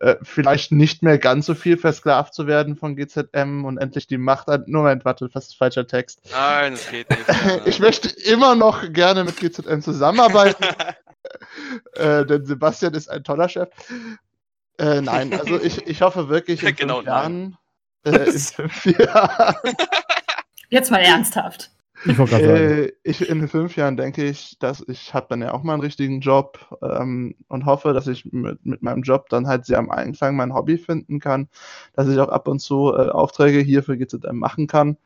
äh, 0.00 0.16
vielleicht 0.22 0.72
nicht 0.72 1.02
mehr 1.02 1.18
ganz 1.18 1.46
so 1.46 1.54
viel 1.54 1.76
versklavt 1.76 2.34
zu 2.34 2.46
werden 2.46 2.76
von 2.76 2.96
GZM 2.96 3.64
und 3.64 3.78
endlich 3.78 4.06
die 4.06 4.18
Macht 4.18 4.48
an. 4.48 4.64
Moment, 4.66 5.04
warte, 5.04 5.28
fast 5.28 5.56
falscher 5.56 5.86
Text. 5.86 6.20
Nein, 6.30 6.72
das 6.72 6.90
geht 6.90 7.08
nicht. 7.10 7.24
Ich 7.66 7.80
möchte 7.80 8.08
immer 8.30 8.54
noch 8.54 8.92
gerne 8.92 9.24
mit 9.24 9.36
GZM 9.36 9.80
zusammenarbeiten, 9.80 10.64
äh, 11.94 12.24
denn 12.26 12.44
Sebastian 12.44 12.94
ist 12.94 13.10
ein 13.10 13.24
toller 13.24 13.48
Chef. 13.48 13.68
Äh, 14.78 15.02
nein, 15.02 15.32
also 15.38 15.60
ich, 15.60 15.86
ich 15.86 16.00
hoffe 16.00 16.30
wirklich 16.30 16.62
in 16.66 16.74
Genau, 16.74 16.96
fünf 16.96 17.06
Jahren. 17.06 17.58
Äh, 18.04 18.30
in 18.30 18.38
fünf 18.38 18.86
Jahren. 18.86 19.54
Jetzt 20.68 20.90
mal 20.90 21.00
ernsthaft. 21.00 21.70
Ich. 22.04 22.18
Äh, 22.18 22.92
ich, 23.02 23.28
in 23.28 23.46
fünf 23.46 23.76
Jahren 23.76 23.96
denke 23.96 24.24
ich, 24.24 24.58
dass 24.58 24.82
ich 24.88 25.12
habe 25.12 25.26
dann 25.28 25.42
ja 25.42 25.52
auch 25.52 25.62
mal 25.62 25.74
einen 25.74 25.82
richtigen 25.82 26.20
Job 26.20 26.58
ähm, 26.82 27.34
und 27.48 27.66
hoffe, 27.66 27.92
dass 27.92 28.06
ich 28.06 28.24
mit, 28.32 28.64
mit 28.64 28.82
meinem 28.82 29.02
Job 29.02 29.28
dann 29.28 29.46
halt 29.46 29.66
sehr 29.66 29.78
am 29.78 29.90
Anfang 29.90 30.34
mein 30.34 30.54
Hobby 30.54 30.78
finden 30.78 31.20
kann, 31.20 31.48
dass 31.92 32.08
ich 32.08 32.18
auch 32.18 32.28
ab 32.28 32.48
und 32.48 32.60
zu 32.60 32.94
äh, 32.94 33.10
Aufträge 33.10 33.58
hier 33.58 33.82
für 33.82 33.98
GZM 33.98 34.36
machen 34.36 34.66
kann, 34.66 34.96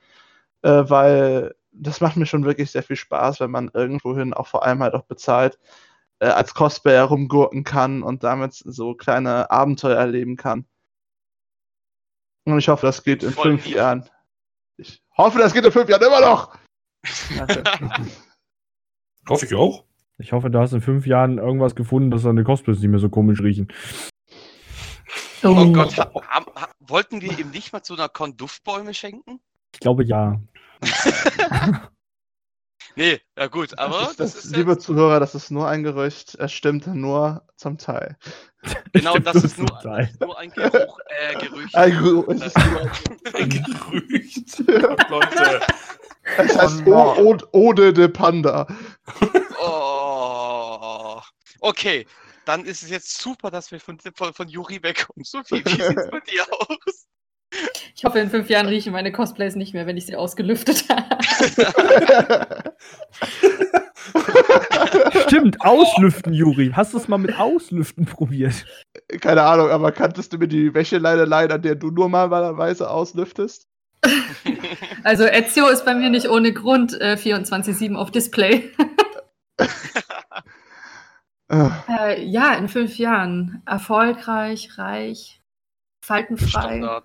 äh, 0.62 0.84
weil 0.86 1.54
das 1.72 2.00
macht 2.00 2.16
mir 2.16 2.26
schon 2.26 2.44
wirklich 2.44 2.70
sehr 2.70 2.84
viel 2.84 2.96
Spaß, 2.96 3.40
wenn 3.40 3.50
man 3.50 3.70
irgendwohin 3.74 4.32
auch 4.32 4.46
vor 4.46 4.64
allem 4.64 4.82
halt 4.82 4.94
auch 4.94 5.04
bezahlt 5.04 5.58
äh, 6.20 6.26
als 6.26 6.54
Cosplayer 6.54 7.04
rumgurken 7.04 7.64
kann 7.64 8.02
und 8.04 8.22
damit 8.22 8.54
so 8.54 8.94
kleine 8.94 9.50
Abenteuer 9.50 9.96
erleben 9.98 10.36
kann. 10.36 10.66
Und 12.44 12.58
ich 12.58 12.68
hoffe, 12.68 12.86
das 12.86 13.02
geht 13.02 13.22
in 13.22 13.32
Voll 13.32 13.52
fünf 13.52 13.66
lieb. 13.66 13.76
Jahren. 13.76 14.08
Ich 14.76 15.02
hoffe, 15.16 15.38
das 15.38 15.52
geht 15.52 15.64
in 15.64 15.72
fünf 15.72 15.88
Jahren 15.88 16.02
immer 16.02 16.20
noch. 16.20 16.56
Hoffe 19.28 19.46
ich 19.46 19.54
auch. 19.54 19.84
Ich 20.18 20.32
hoffe, 20.32 20.50
du 20.50 20.58
hast 20.58 20.72
in 20.72 20.80
fünf 20.80 21.06
Jahren 21.06 21.38
irgendwas 21.38 21.74
gefunden, 21.74 22.10
dass 22.10 22.22
deine 22.22 22.44
Cosplays 22.44 22.80
nicht 22.80 22.90
mehr 22.90 23.00
so 23.00 23.08
komisch 23.08 23.40
riechen. 23.40 23.68
Oh 25.42 25.72
Gott, 25.72 25.96
ha, 25.98 26.10
ha, 26.14 26.46
ha, 26.54 26.68
wollten 26.80 27.20
wir 27.20 27.38
ihm 27.38 27.50
nicht 27.50 27.72
mal 27.72 27.82
zu 27.82 27.94
einer 27.94 28.08
Con 28.08 28.36
Duftbäume 28.36 28.94
schenken? 28.94 29.40
Ich 29.72 29.80
glaube 29.80 30.04
ja. 30.04 30.40
Nee, 32.96 33.20
ja 33.36 33.48
gut, 33.48 33.76
aber 33.78 33.98
das 33.98 34.10
ist, 34.10 34.20
das, 34.20 34.34
das, 34.34 34.44
ist 34.44 34.56
liebe 34.56 34.72
jetzt, 34.72 34.84
Zuhörer, 34.84 35.18
das 35.18 35.34
ist 35.34 35.50
nur 35.50 35.68
ein 35.68 35.82
Gerücht. 35.82 36.36
Es 36.36 36.52
stimmt 36.52 36.86
nur 36.86 37.42
zum 37.56 37.76
Teil. 37.76 38.16
genau 38.92 39.18
das 39.18 39.42
ist 39.42 39.58
nur, 39.58 39.80
Teil. 39.80 40.12
nur 40.20 40.38
ein 40.38 40.50
Geruch, 40.50 40.98
äh, 41.06 41.34
Gerücht. 41.34 41.74
Ein 41.74 41.90
Geruch, 41.90 42.28
es, 42.28 42.42
ist 42.42 42.56
nur, 42.56 42.90
Ein 43.34 43.48
Gerücht. 43.50 44.58
Leute. 45.10 45.60
es 46.38 46.56
heißt 46.56 46.82
Oh, 46.86 47.36
Ode 47.52 47.92
de 47.92 48.08
Panda. 48.08 48.66
Oh. 49.60 51.20
Okay, 51.60 52.06
dann 52.44 52.64
ist 52.64 52.82
es 52.82 52.90
jetzt 52.90 53.20
super, 53.20 53.50
dass 53.50 53.72
wir 53.72 53.80
von, 53.80 53.98
von, 54.14 54.32
von 54.34 54.48
Juri 54.48 54.82
wegkommen. 54.82 55.24
Sophie, 55.24 55.64
wie 55.64 55.70
sieht 55.70 55.98
es 55.98 56.10
bei 56.10 56.20
dir 56.20 56.46
aus? 56.50 57.06
Ich 57.94 58.04
hoffe, 58.04 58.18
in 58.18 58.30
fünf 58.30 58.50
Jahren 58.50 58.66
riechen 58.66 58.92
meine 58.92 59.12
Cosplays 59.12 59.56
nicht 59.56 59.74
mehr, 59.74 59.86
wenn 59.86 59.96
ich 59.96 60.06
sie 60.06 60.16
ausgelüftet 60.16 60.84
habe. 60.88 62.74
Stimmt, 65.26 65.60
auslüften, 65.60 66.32
Juri. 66.32 66.72
Hast 66.74 66.92
du 66.92 66.98
es 66.98 67.08
mal 67.08 67.18
mit 67.18 67.38
auslüften 67.38 68.04
probiert? 68.04 68.66
Keine 69.20 69.42
Ahnung, 69.42 69.70
aber 69.70 69.92
kanntest 69.92 70.32
du 70.32 70.38
mir 70.38 70.48
die 70.48 70.74
Wäscheleine 70.74 71.24
leihen, 71.24 71.52
an 71.52 71.62
der 71.62 71.74
du 71.74 71.90
normalerweise 71.90 72.90
auslüftest? 72.90 73.66
Also 75.02 75.24
Ezio 75.24 75.68
ist 75.68 75.84
bei 75.84 75.94
mir 75.94 76.10
nicht 76.10 76.28
ohne 76.28 76.52
Grund 76.52 77.00
äh, 77.00 77.14
24-7 77.14 77.94
auf 77.94 78.10
Display. 78.10 78.70
Äh, 81.48 81.68
Äh, 81.88 82.24
ja, 82.24 82.54
in 82.54 82.68
fünf 82.68 82.96
Jahren. 82.98 83.62
Erfolgreich, 83.66 84.78
reich, 84.78 85.42
faltenfrei. 86.04 86.48
Standard. 86.48 87.04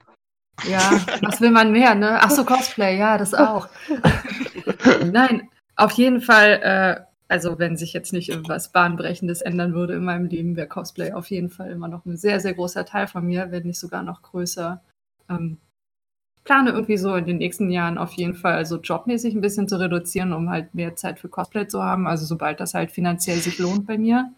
Ja, 0.68 1.00
was 1.22 1.42
will 1.42 1.52
man 1.52 1.72
mehr, 1.72 1.96
ne? 1.96 2.20
Ach 2.22 2.32
so, 2.32 2.44
Cosplay, 2.44 2.98
ja, 2.98 3.18
das 3.18 3.34
auch. 3.34 3.70
Nein, 5.12 5.50
auf 5.76 5.92
jeden 5.94 6.22
Fall, 6.22 6.60
äh, 6.62 7.02
also 7.28 7.60
wenn 7.60 7.78
sich 7.78 7.94
jetzt 7.94 8.14
nicht 8.14 8.30
irgendwas 8.30 8.72
Bahnbrechendes 8.72 9.42
ändern 9.42 9.74
würde 9.74 9.94
in 9.96 10.04
meinem 10.04 10.26
Leben, 10.26 10.56
wäre 10.56 10.68
Cosplay 10.68 11.14
auf 11.14 11.30
jeden 11.30 11.50
Fall 11.50 11.72
immer 11.72 11.88
noch 11.88 12.06
ein 12.06 12.18
sehr, 12.18 12.40
sehr 12.40 12.54
großer 12.54 12.86
Teil 12.86 13.08
von 13.08 13.26
mir, 13.26 13.52
wenn 13.52 13.64
nicht 13.64 13.80
sogar 13.80 14.04
noch 14.04 14.22
größer. 14.22 14.82
Ähm, 15.30 15.58
plane 16.44 16.72
irgendwie 16.72 16.98
so 16.98 17.16
in 17.16 17.26
den 17.26 17.38
nächsten 17.38 17.70
Jahren 17.70 17.98
auf 17.98 18.14
jeden 18.14 18.34
Fall, 18.34 18.56
also 18.56 18.78
jobmäßig 18.78 19.36
ein 19.36 19.42
bisschen 19.42 19.68
zu 19.68 19.80
reduzieren, 19.80 20.34
um 20.34 20.50
halt 20.50 20.74
mehr 20.74 20.96
Zeit 20.96 21.20
für 21.20 21.30
Cosplay 21.30 21.68
zu 21.68 21.84
haben, 21.84 22.08
also 22.08 22.26
sobald 22.26 22.60
das 22.60 22.74
halt 22.74 22.92
finanziell 22.92 23.38
sich 23.38 23.60
lohnt 23.60 23.86
bei 23.86 23.98
mir. 23.98 24.34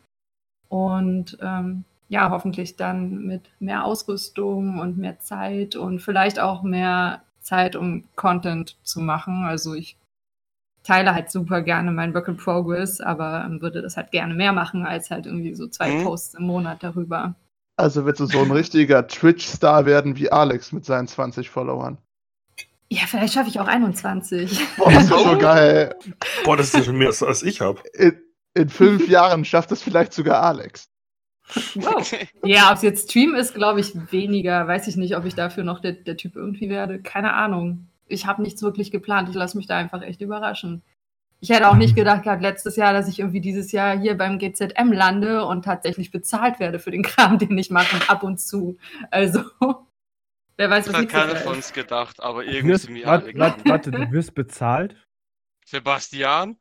Und 0.68 1.38
ähm, 1.42 1.86
ja, 2.12 2.30
hoffentlich 2.30 2.76
dann 2.76 3.26
mit 3.26 3.44
mehr 3.62 3.86
Ausrüstung 3.86 4.80
und 4.80 4.98
mehr 4.98 5.20
Zeit 5.20 5.78
und 5.78 6.02
vielleicht 6.02 6.42
auch 6.42 6.62
mehr 6.62 7.22
Zeit, 7.40 7.78
um 7.78 8.04
Content 8.18 8.76
zu 8.84 9.00
machen. 9.00 9.46
Also 9.46 9.74
ich 9.74 9.96
teile 10.84 11.16
halt 11.16 11.32
super 11.32 11.62
gerne 11.62 11.90
mein 11.92 12.14
Work 12.14 12.28
in 12.28 12.36
Progress, 12.36 13.00
aber 13.00 13.46
ähm, 13.46 13.62
würde 13.62 13.82
das 13.82 13.96
halt 13.96 14.12
gerne 14.12 14.34
mehr 14.34 14.52
machen 14.52 14.86
als 14.86 15.10
halt 15.10 15.26
irgendwie 15.26 15.54
so 15.56 15.68
zwei 15.70 15.90
Mhm. 15.90 16.04
Posts 16.04 16.34
im 16.34 16.44
Monat 16.48 16.84
darüber. 16.84 17.34
Also 17.78 18.06
willst 18.06 18.20
du 18.20 18.26
so 18.26 18.40
ein 18.40 18.52
richtiger 18.52 19.08
Twitch-Star 19.08 19.86
werden 19.86 20.18
wie 20.18 20.30
Alex 20.30 20.74
mit 20.74 20.84
seinen 20.84 21.08
20 21.08 21.50
Followern? 21.50 21.98
Ja, 22.90 23.04
vielleicht 23.08 23.36
schaffe 23.36 23.48
ich 23.48 23.58
auch 23.62 23.68
21. 23.68 24.60
Boah, 24.76 24.92
das 24.92 25.04
ist 25.04 25.10
so 25.12 25.38
geil. 25.40 25.96
Boah, 26.44 26.58
das 26.58 26.68
ist 26.68 26.74
ja 26.74 26.84
schon 26.84 26.98
mehr, 26.98 27.08
als, 27.08 27.24
als 27.24 27.42
ich 27.42 27.62
habe. 27.62 27.82
In, 27.94 28.20
in 28.54 28.68
fünf 28.68 29.08
Jahren 29.08 29.46
schafft 29.46 29.72
es 29.72 29.82
vielleicht 29.82 30.12
sogar 30.12 30.44
Alex. 30.44 30.91
Wow. 31.76 32.12
Ja, 32.46 32.70
ob 32.70 32.78
es 32.78 32.82
jetzt 32.82 33.10
Stream 33.10 33.36
ist, 33.36 33.54
glaube 33.54 33.80
ich, 33.80 33.94
weniger. 34.12 34.68
Weiß 34.68 34.88
ich 34.88 34.96
nicht, 34.96 35.16
ob 35.16 35.26
ich 35.26 35.36
dafür 35.36 35.64
noch 35.64 35.80
der, 35.80 35.94
der 35.94 36.18
Typ 36.18 36.36
irgendwie 36.36 36.70
werde. 36.70 37.00
Keine 37.02 37.34
Ahnung. 37.34 37.88
Ich 38.08 38.26
habe 38.26 38.42
nichts 38.42 38.62
wirklich 38.62 38.92
geplant. 38.92 39.30
Ich 39.30 39.36
lasse 39.36 39.58
mich 39.58 39.68
da 39.68 39.78
einfach 39.78 40.02
echt 40.02 40.22
überraschen. 40.22 40.82
Ich 41.44 41.50
hätte 41.50 41.70
auch 41.70 41.76
nicht 41.76 41.96
gedacht 41.96 42.24
gehabt 42.24 42.44
letztes 42.44 42.76
Jahr, 42.76 42.94
dass 42.94 43.08
ich 43.08 43.20
irgendwie 43.20 43.42
dieses 43.42 43.72
Jahr 43.72 43.98
hier 43.98 44.16
beim 44.16 44.38
GZM 44.38 44.92
lande 44.92 45.44
und 45.44 45.66
tatsächlich 45.66 46.12
bezahlt 46.12 46.60
werde 46.60 46.78
für 46.78 46.92
den 46.92 47.02
Kram, 47.04 47.40
den 47.40 47.58
ich 47.58 47.72
mache 47.72 48.10
ab 48.10 48.22
und 48.22 48.40
zu. 48.40 48.78
Also, 49.10 49.44
wer 50.58 50.70
weiß, 50.70 50.86
Das 50.86 50.94
was 50.94 50.94
hat 50.94 51.02
nächstes 51.02 51.22
keiner 51.22 51.36
von 51.38 51.56
uns 51.56 51.74
gedacht, 51.74 52.22
aber 52.22 52.44
irgendwie 52.44 52.70
wirst, 52.70 52.84
sind 52.86 52.96
wir 52.96 53.08
alle 53.08 53.34
warte, 53.36 53.66
warte, 53.66 53.92
du 53.92 54.12
wirst 54.12 54.36
bezahlt? 54.36 54.96
Sebastian? 55.66 56.58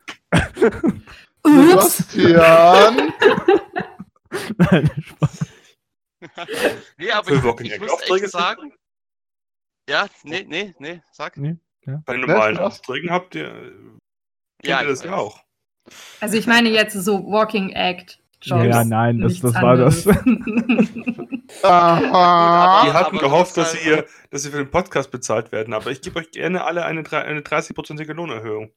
Ups! 1.43 2.09
Sebastian! 2.09 3.13
Nein, 4.59 4.91
Spaß. 5.03 5.47
Nee, 6.99 7.11
aber 7.13 7.29
Für 7.29 7.35
ich, 7.37 7.45
Walking 7.45 7.67
ich 7.67 7.81
muss 7.81 7.91
Aufträge 7.91 8.25
echt 8.25 8.33
sagen. 8.33 8.73
Ja, 9.89 10.07
nee, 10.23 10.45
nee, 10.49 10.75
nee, 10.79 11.03
sag. 11.13 11.37
Bei 11.37 12.13
den 12.13 12.21
normalen 12.21 12.57
Ja, 12.57 12.63
Aufträgen 12.67 13.11
habt 13.11 13.35
ihr, 13.35 13.73
Ja, 14.63 14.83
ihr 14.83 14.89
das 14.89 15.03
ja 15.03 15.15
auch. 15.17 15.43
Also, 16.21 16.37
ich 16.37 16.47
meine 16.47 16.69
jetzt 16.69 16.93
so 16.93 17.25
Walking 17.27 17.71
Act. 17.71 18.19
Ja, 18.43 18.63
ja, 18.65 18.85
nein, 18.85 19.19
das, 19.21 19.33
nichts 19.33 19.53
das 19.53 19.63
war 19.63 19.77
das. 19.77 20.07
Aha. 21.63 22.85
Die 22.87 22.93
hatten 22.93 23.17
aber 23.17 23.27
gehofft, 23.27 23.57
das 23.57 23.73
dass 23.73 23.83
sie, 23.83 23.91
halt- 23.91 24.07
hier, 24.09 24.15
dass 24.31 24.43
sie 24.43 24.51
für 24.51 24.59
den 24.59 24.71
Podcast 24.71 25.11
bezahlt 25.11 25.53
werden, 25.53 25.75
aber 25.75 25.91
ich 25.91 26.01
gebe 26.01 26.19
euch 26.21 26.31
gerne 26.31 26.65
alle 26.65 26.85
eine, 26.85 27.01
eine 27.13 27.41
30-prozentige 27.41 28.13
Lohnerhöhung. 28.13 28.73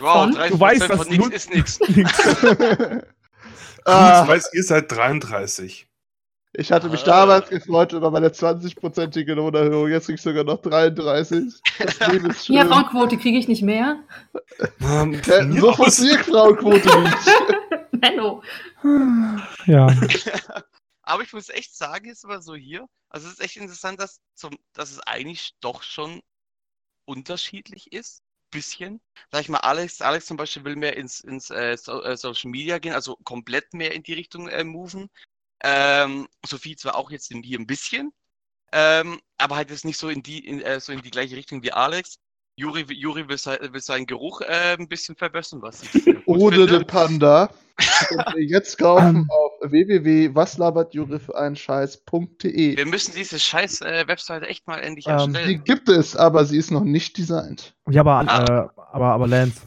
Wow, 0.00 0.24
Von? 0.24 0.34
30% 0.34 0.48
Du 0.48 0.60
weißt, 0.60 0.84
von 0.84 1.16
null- 1.16 1.32
ist 1.32 1.50
nix. 1.54 1.78
Ah, 3.84 4.26
weiß, 4.26 4.50
ihr 4.54 4.62
seid 4.62 4.90
33. 4.92 5.88
ich 6.54 6.70
hatte 6.72 6.88
mich 6.90 7.02
Ah. 7.02 7.06
damals 7.26 7.48
gefreut 7.48 7.92
über 7.92 8.10
meine 8.10 8.28
20-prozentige 8.28 9.34
Lohnerhöhung. 9.34 9.88
Jetzt 9.88 10.06
krieg 10.06 10.16
ich 10.16 10.22
sogar 10.22 10.44
noch 10.44 10.60
33. 10.60 11.54
Das 11.78 11.98
Leben 12.08 12.30
ist 12.30 12.46
schön. 12.46 12.56
Ja, 12.56 12.66
Frauenquote 12.66 13.16
kriege 13.16 13.38
ich 13.38 13.48
nicht 13.48 13.62
mehr. 13.62 14.02
Ähm, 14.80 15.14
Äh, 15.14 15.50
so 15.58 15.70
aus- 15.70 15.76
funktioniert 15.76 16.24
Frauenquote 16.26 17.00
nicht. 17.02 17.16
Menno. 17.92 18.42
Ja. 19.66 19.86
Aber 21.04 21.22
ich 21.22 21.32
muss 21.32 21.48
echt 21.48 21.74
sagen, 21.76 22.06
jetzt 22.06 22.26
mal 22.26 22.40
so 22.42 22.54
hier, 22.54 22.86
also 23.08 23.26
es 23.26 23.34
ist 23.34 23.40
echt 23.40 23.56
interessant, 23.56 24.00
dass, 24.00 24.20
zum, 24.34 24.56
dass 24.72 24.90
es 24.92 25.00
eigentlich 25.00 25.52
doch 25.60 25.82
schon 25.82 26.20
unterschiedlich 27.06 27.92
ist. 27.92 28.20
Bisschen. 28.52 29.00
Sag 29.32 29.40
ich 29.42 29.48
mal, 29.48 29.58
Alex, 29.60 30.00
Alex 30.02 30.26
zum 30.26 30.36
Beispiel 30.36 30.64
will 30.64 30.76
mehr 30.76 30.96
ins, 30.96 31.20
ins 31.20 31.50
äh, 31.50 31.76
so, 31.76 32.02
äh, 32.04 32.16
Social 32.16 32.50
Media 32.50 32.78
gehen, 32.78 32.94
also 32.94 33.16
komplett 33.24 33.74
mehr 33.74 33.94
in 33.94 34.02
die 34.04 34.12
Richtung 34.14 34.48
äh, 34.48 34.64
moven. 34.64 35.10
Ähm, 35.64 36.28
Sophie 36.46 36.76
zwar 36.76 36.96
auch 36.96 37.10
jetzt 37.10 37.30
in 37.32 37.42
hier 37.42 37.58
ein 37.58 37.66
bisschen, 37.66 38.12
ähm, 38.72 39.20
aber 39.38 39.56
halt 39.56 39.70
jetzt 39.70 39.84
nicht 39.86 39.98
so 39.98 40.08
in 40.10 40.22
die, 40.22 40.46
in, 40.46 40.62
äh, 40.62 40.80
so 40.80 40.92
in 40.92 41.02
die 41.02 41.10
gleiche 41.12 41.36
Richtung 41.36 41.62
wie 41.62 41.72
Alex. 41.72 42.18
Juri, 42.56 42.84
Juri 42.92 43.28
will, 43.28 43.38
sein, 43.38 43.58
will 43.72 43.80
seinen 43.80 44.06
Geruch 44.06 44.40
äh, 44.42 44.76
ein 44.78 44.88
bisschen 44.88 45.16
verbessern, 45.16 45.62
was 45.62 45.82
ich 45.82 45.90
sehr 45.90 46.14
gut 46.14 46.26
Ode 46.26 46.56
finde. 46.56 46.78
de 46.78 46.84
Panda. 46.84 47.50
Jetzt 48.36 48.78
kaufen 48.78 49.26
auf 49.30 49.70
www.waslabertjure 49.70 51.18
für 51.18 51.34
Wir 51.34 52.86
müssen 52.86 53.14
diese 53.16 53.38
scheiß 53.38 53.80
äh, 53.80 54.04
Webseite 54.06 54.46
echt 54.46 54.66
mal 54.66 54.78
endlich 54.78 55.06
Ähm, 55.08 55.32
Die 55.32 55.38
erstellen. 55.38 55.64
gibt 55.64 55.88
es, 55.88 56.14
aber 56.14 56.44
sie 56.44 56.58
ist 56.58 56.70
noch 56.70 56.84
nicht 56.84 57.16
designt. 57.16 57.74
Ja, 57.88 58.02
aber, 58.02 58.18
Ah. 58.30 58.66
äh, 58.66 58.68
aber, 58.92 59.06
aber 59.12 59.26
Lance, 59.26 59.62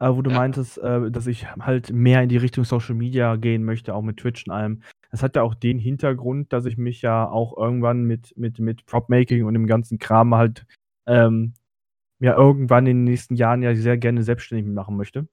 äh, 0.00 0.08
wo 0.08 0.20
du 0.20 0.30
Ja. 0.30 0.36
meintest, 0.36 0.78
äh, 0.78 1.10
dass 1.10 1.26
ich 1.28 1.46
halt 1.60 1.90
mehr 1.92 2.22
in 2.22 2.28
die 2.28 2.36
Richtung 2.36 2.64
Social 2.64 2.96
Media 2.96 3.36
gehen 3.36 3.64
möchte, 3.64 3.94
auch 3.94 4.02
mit 4.02 4.16
Twitch 4.18 4.44
und 4.46 4.52
allem. 4.52 4.82
Das 5.12 5.22
hat 5.22 5.36
ja 5.36 5.42
auch 5.42 5.54
den 5.54 5.78
Hintergrund, 5.78 6.52
dass 6.52 6.66
ich 6.66 6.76
mich 6.76 7.00
ja 7.00 7.28
auch 7.28 7.56
irgendwann 7.56 8.02
mit, 8.02 8.36
mit, 8.36 8.58
mit 8.58 8.84
Prop-Making 8.86 9.44
und 9.44 9.54
dem 9.54 9.68
ganzen 9.68 9.98
Kram 10.00 10.34
halt 10.34 10.66
ähm, 11.06 11.54
ja 12.20 12.36
irgendwann 12.36 12.86
in 12.86 12.98
den 12.98 13.04
nächsten 13.04 13.34
Jahren 13.36 13.62
ja 13.62 13.74
sehr 13.74 13.98
gerne 13.98 14.22
selbstständig 14.22 14.66
machen 14.66 14.96
möchte. 14.96 15.28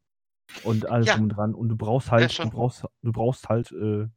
Und 0.63 0.89
alles 0.89 1.07
Ja. 1.07 1.13
drum 1.15 1.23
und 1.23 1.29
dran. 1.29 1.55
Und 1.55 1.69
du 1.69 1.77
brauchst 1.77 2.11
halt, 2.11 2.29
du 2.29 2.33
schon. 2.33 2.49
brauchst, 2.49 2.83
du 3.01 3.11
brauchst 3.11 3.47
halt 3.49 3.71
äh, 3.71 4.07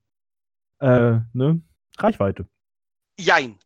äh, 0.80 1.20
ne, 1.32 1.62
Reichweite. 1.98 2.48
Jein. 3.18 3.58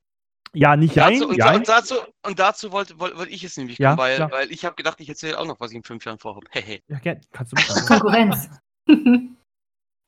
Ja, 0.54 0.76
nicht 0.76 0.94
jein, 0.94 1.14
Dazu, 1.14 1.28
und, 1.28 1.36
jein. 1.36 1.56
und 1.56 1.68
dazu, 1.68 1.94
und 2.24 2.38
dazu 2.38 2.72
wollte, 2.72 2.98
wollte, 2.98 3.16
wollte 3.18 3.32
ich 3.32 3.44
es 3.44 3.56
nämlich 3.56 3.78
Ja, 3.78 3.90
kommen, 3.90 3.98
weil, 3.98 4.16
klar. 4.16 4.30
weil 4.32 4.50
ich 4.50 4.64
habe 4.64 4.76
gedacht, 4.76 5.00
ich 5.00 5.08
erzähle 5.08 5.38
auch 5.38 5.46
noch, 5.46 5.60
was 5.60 5.70
ich 5.70 5.76
in 5.76 5.82
fünf 5.82 6.04
Jahren 6.04 6.18
vorhabe. 6.18 6.46
Hehe. 6.52 6.80
Ja, 6.88 6.98
gern, 6.98 7.20
kannst 7.32 7.52
du 7.52 7.56
machen. 7.56 7.86
Konkurrenz. 7.86 8.48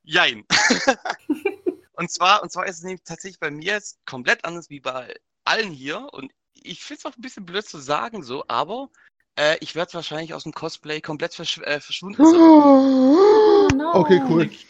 Jein. 0.02 0.44
und 1.92 2.10
zwar, 2.10 2.42
und 2.42 2.50
zwar 2.50 2.66
ist 2.66 2.78
es 2.78 2.82
nämlich 2.82 3.02
tatsächlich 3.04 3.38
bei 3.38 3.50
mir 3.50 3.72
jetzt 3.72 3.98
komplett 4.06 4.44
anders 4.44 4.70
wie 4.70 4.80
bei 4.80 5.14
allen 5.44 5.70
hier. 5.72 6.08
Und 6.12 6.32
ich 6.62 6.82
finde 6.82 6.98
es 7.00 7.06
auch 7.06 7.16
ein 7.16 7.22
bisschen 7.22 7.46
blöd 7.46 7.66
zu 7.66 7.78
sagen 7.78 8.22
so, 8.22 8.44
aber 8.48 8.90
äh, 9.38 9.56
ich 9.60 9.74
werde 9.74 9.94
wahrscheinlich 9.94 10.34
aus 10.34 10.44
dem 10.44 10.52
Cosplay 10.52 11.00
komplett 11.00 11.34
verschw 11.34 11.62
äh, 11.62 11.80
verschwunden 11.80 12.24
sein. 12.24 12.40
Oh 12.40 13.68
no. 13.74 13.94
Okay, 13.94 14.22
cool. 14.28 14.50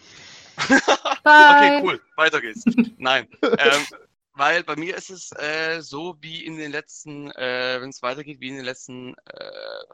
Okay, 1.23 1.81
cool. 1.83 2.01
Weiter 2.17 2.41
geht's. 2.41 2.65
Nein. 2.97 3.29
ähm, 3.43 3.87
weil 4.33 4.65
bei 4.65 4.75
mir 4.77 4.97
ist 4.97 5.11
es 5.11 5.33
äh, 5.33 5.81
so 5.83 6.17
wie 6.21 6.45
in 6.45 6.57
den 6.57 6.73
letzten, 6.73 7.31
äh, 7.33 7.79
wenn 7.81 7.91
es 7.91 8.03
weitergeht, 8.03 8.41
wie 8.41 8.49
in 8.49 8.57
den 8.57 8.65
letzten 8.65 9.15
äh, 9.27 9.85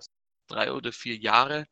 drei 0.47 0.73
oder 0.73 0.93
vier 0.93 1.17
Jahre. 1.17 1.67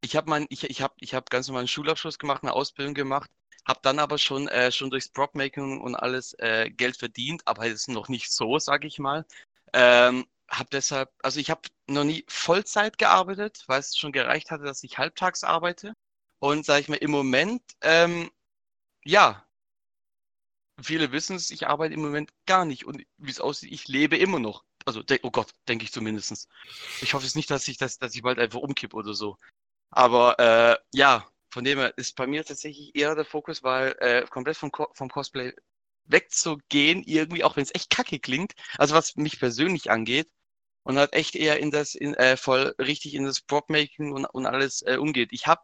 Ich 0.00 0.16
habe 0.16 0.28
mein, 0.28 0.46
ich, 0.48 0.64
ich 0.64 0.82
habe, 0.82 0.94
ich 0.98 1.14
habe 1.14 1.26
ganz 1.30 1.46
normal 1.46 1.60
einen 1.60 1.68
Schulabschluss 1.68 2.18
gemacht, 2.18 2.42
eine 2.42 2.52
Ausbildung 2.52 2.94
gemacht, 2.94 3.30
habe 3.66 3.80
dann 3.82 3.98
aber 3.98 4.18
schon 4.18 4.48
äh, 4.48 4.72
schon 4.72 4.90
durchs 4.90 5.08
Prop-Making 5.08 5.80
und 5.80 5.94
alles 5.94 6.34
äh, 6.38 6.70
Geld 6.70 6.96
verdient, 6.96 7.42
aber 7.44 7.66
es 7.66 7.72
ist 7.72 7.88
noch 7.88 8.08
nicht 8.08 8.32
so, 8.32 8.58
sage 8.58 8.86
ich 8.86 8.98
mal. 8.98 9.24
Ähm, 9.72 10.26
habe 10.50 10.68
deshalb, 10.72 11.10
also 11.22 11.40
ich 11.40 11.50
habe 11.50 11.62
noch 11.88 12.04
nie 12.04 12.24
Vollzeit 12.28 12.98
gearbeitet, 12.98 13.64
weil 13.66 13.80
es 13.80 13.96
schon 13.96 14.12
gereicht 14.12 14.50
hatte, 14.50 14.64
dass 14.64 14.82
ich 14.84 14.98
halbtags 14.98 15.44
arbeite. 15.44 15.94
Und 16.38 16.64
sage 16.66 16.80
ich 16.82 16.88
mal, 16.88 16.96
im 16.96 17.10
Moment, 17.10 17.62
ähm, 17.82 18.30
ja, 19.04 19.46
viele 20.82 21.12
wissen 21.12 21.36
es, 21.36 21.50
ich 21.50 21.66
arbeite 21.66 21.94
im 21.94 22.02
Moment 22.02 22.30
gar 22.46 22.64
nicht. 22.64 22.84
Und 22.86 23.04
wie 23.18 23.30
es 23.30 23.40
aussieht, 23.40 23.72
ich 23.72 23.88
lebe 23.88 24.16
immer 24.16 24.38
noch. 24.38 24.64
Also, 24.84 25.02
oh 25.22 25.30
Gott, 25.30 25.50
denke 25.68 25.84
ich 25.84 25.92
zumindest. 25.92 26.48
Ich 27.00 27.14
hoffe 27.14 27.26
es 27.26 27.34
nicht, 27.34 27.50
dass 27.50 27.66
ich, 27.68 27.78
das, 27.78 27.98
dass 27.98 28.14
ich 28.14 28.22
bald 28.22 28.38
einfach 28.38 28.60
umkippe 28.60 28.96
oder 28.96 29.14
so. 29.14 29.36
Aber 29.90 30.38
äh, 30.38 30.76
ja, 30.92 31.28
von 31.50 31.64
dem 31.64 31.78
her 31.78 31.96
ist 31.96 32.16
bei 32.16 32.26
mir 32.26 32.44
tatsächlich 32.44 32.94
eher 32.94 33.14
der 33.14 33.24
Fokus, 33.24 33.62
weil 33.62 33.96
äh, 34.00 34.26
komplett 34.28 34.56
vom, 34.56 34.70
Co 34.70 34.88
vom 34.94 35.08
Cosplay 35.08 35.54
wegzugehen, 36.08 37.02
irgendwie, 37.04 37.44
auch 37.44 37.56
wenn 37.56 37.64
es 37.64 37.74
echt 37.74 37.90
kacke 37.90 38.18
klingt, 38.18 38.52
also 38.78 38.94
was 38.94 39.16
mich 39.16 39.38
persönlich 39.38 39.90
angeht, 39.90 40.28
und 40.86 40.98
halt 40.98 41.12
echt 41.14 41.34
eher 41.34 41.58
in 41.58 41.70
das, 41.72 41.94
in, 41.96 42.14
äh, 42.14 42.36
voll 42.36 42.74
richtig 42.78 43.14
in 43.14 43.24
das 43.24 43.40
Prop-Making 43.40 44.12
und, 44.12 44.24
und 44.26 44.46
alles 44.46 44.82
äh, 44.82 44.96
umgeht. 44.96 45.30
Ich 45.32 45.46
habe, 45.48 45.60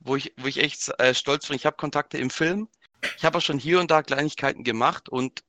wo 0.00 0.16
ich, 0.16 0.32
wo 0.38 0.46
ich 0.46 0.58
echt 0.58 0.88
äh, 0.98 1.14
stolz 1.14 1.46
bin, 1.46 1.56
ich 1.56 1.66
habe 1.66 1.76
Kontakte 1.76 2.18
im 2.18 2.30
Film, 2.30 2.68
ich 3.18 3.24
habe 3.24 3.38
auch 3.38 3.42
schon 3.42 3.58
hier 3.58 3.80
und 3.80 3.90
da 3.90 4.02
Kleinigkeiten 4.02 4.64
gemacht 4.64 5.08
und 5.10 5.42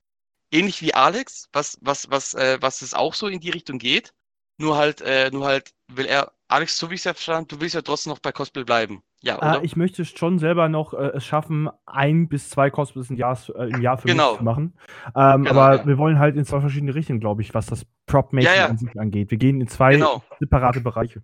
ähnlich 0.51 0.81
wie 0.81 0.93
Alex, 0.93 1.47
was, 1.53 1.77
was, 1.81 2.09
was, 2.09 2.33
äh, 2.33 2.57
was 2.61 2.81
es 2.81 2.93
auch 2.93 3.13
so 3.13 3.27
in 3.27 3.39
die 3.39 3.49
Richtung 3.49 3.79
geht, 3.79 4.13
nur 4.57 4.77
halt, 4.77 5.01
äh, 5.01 5.29
nur 5.31 5.45
halt 5.47 5.71
will 5.87 6.05
er, 6.05 6.33
Alex, 6.47 6.77
so 6.77 6.89
wie 6.89 6.95
ich 6.95 7.01
es 7.01 7.05
ja 7.05 7.13
verstanden, 7.13 7.47
du 7.49 7.61
willst 7.61 7.75
ja 7.75 7.81
trotzdem 7.81 8.11
noch 8.11 8.19
bei 8.19 8.31
Cosplay 8.31 8.63
bleiben. 8.65 9.03
Ja, 9.25 9.37
oder? 9.37 9.61
Äh, 9.61 9.65
ich 9.65 9.75
möchte 9.75 10.05
schon 10.05 10.37
selber 10.39 10.69
noch 10.69 10.93
äh, 10.93 11.11
es 11.15 11.25
schaffen, 11.25 11.69
ein 11.85 12.27
bis 12.29 12.49
zwei 12.49 12.69
Cosplays 12.69 13.09
im 13.09 13.17
Jahr, 13.17 13.37
äh, 13.55 13.69
im 13.69 13.81
Jahr 13.81 13.97
für 13.97 14.07
Genau. 14.07 14.29
mich 14.31 14.37
zu 14.37 14.43
machen. 14.43 14.77
Ähm, 15.15 15.43
Genau, 15.43 15.49
aber 15.49 15.77
ja. 15.77 15.87
wir 15.87 15.97
wollen 15.97 16.19
halt 16.19 16.35
in 16.35 16.45
zwei 16.45 16.61
verschiedene 16.61 16.93
Richtungen, 16.93 17.19
glaube 17.19 17.41
ich, 17.41 17.53
was 17.53 17.65
das 17.65 17.85
Prop-Making 18.05 18.51
Ja, 18.55 18.67
an 18.67 18.77
sich 18.77 18.99
angeht. 18.99 19.31
Wir 19.31 19.37
gehen 19.39 19.59
in 19.61 19.67
zwei 19.67 19.93
Genau. 19.93 20.23
separate 20.39 20.81
Bereiche. 20.81 21.23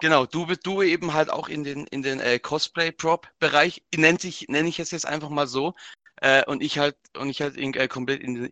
Genau, 0.00 0.26
du, 0.26 0.46
bist- 0.46 0.66
du 0.66 0.82
eben 0.82 1.14
halt 1.14 1.30
auch 1.30 1.48
in 1.48 1.62
den, 1.62 1.86
in 1.86 2.02
den 2.02 2.18
äh, 2.18 2.40
Cosplay-Prop-Bereich, 2.40 3.84
nennt 3.94 4.20
sich, 4.20 4.48
nenne 4.48 4.68
ich 4.68 4.80
es 4.80 4.90
jetzt 4.90 5.06
einfach 5.06 5.28
mal 5.30 5.46
so. 5.46 5.74
Äh, 6.20 6.44
und 6.46 6.60
ich 6.60 6.78
halt, 6.78 6.96
und 7.16 7.28
ich 7.30 7.40
halt 7.40 7.56
in, 7.56 7.72
äh, 7.74 7.86
komplett 7.86 8.20
in 8.20 8.34
den 8.34 8.46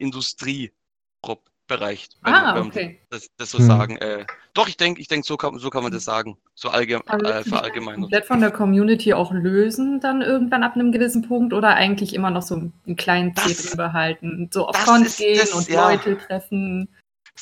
Industrie-Prop-Bereich. 1.70 2.09
wenn- 2.22 2.35
Ah, 2.35 2.54
wenn 2.54 2.66
okay. 2.66 3.00
Das, 3.11 3.28
das 3.37 3.50
so 3.50 3.59
Hm. 3.59 3.66
sagen. 3.66 3.96
Äh, 3.98 4.26
doch, 4.54 4.68
ich 4.68 4.76
denke, 4.76 5.00
ich 5.00 5.09
denke, 5.09 5.26
so 5.26 5.37
kann, 5.37 5.59
so 5.59 5.70
kann 5.70 5.83
man 5.83 5.92
das 5.92 6.04
sagen. 6.04 6.37
So 6.54 6.68
allgemein, 6.70 7.09
Aber 7.09 7.37
äh, 7.37 7.44
verallgemeinert. 7.44 8.00
komplett 8.02 8.26
von 8.26 8.40
der 8.40 8.50
Community 8.50 9.12
auch 9.14 9.33
lösen, 9.33 10.00
dann 10.00 10.22
irgendwann 10.22 10.62
ab 10.62 10.74
einem 10.74 10.92
gewissen 10.92 11.26
Punkt 11.26 11.52
oder 11.52 11.74
eigentlich 11.74 12.14
immer 12.14 12.30
noch 12.30 12.42
so 12.42 12.56
einen 12.56 12.96
kleinen 12.96 13.35
Zeh 13.37 13.48
Das- 13.48 13.66
drin 13.66 13.76
behalten? 13.76 14.50
So 14.52 14.68
auf 14.68 14.76
ist 15.02 15.18
gehen 15.18 15.38
das, 15.38 15.52
und 15.52 15.68
ja. 15.68 15.90
Leute 15.90 16.18
treffen 16.18 16.88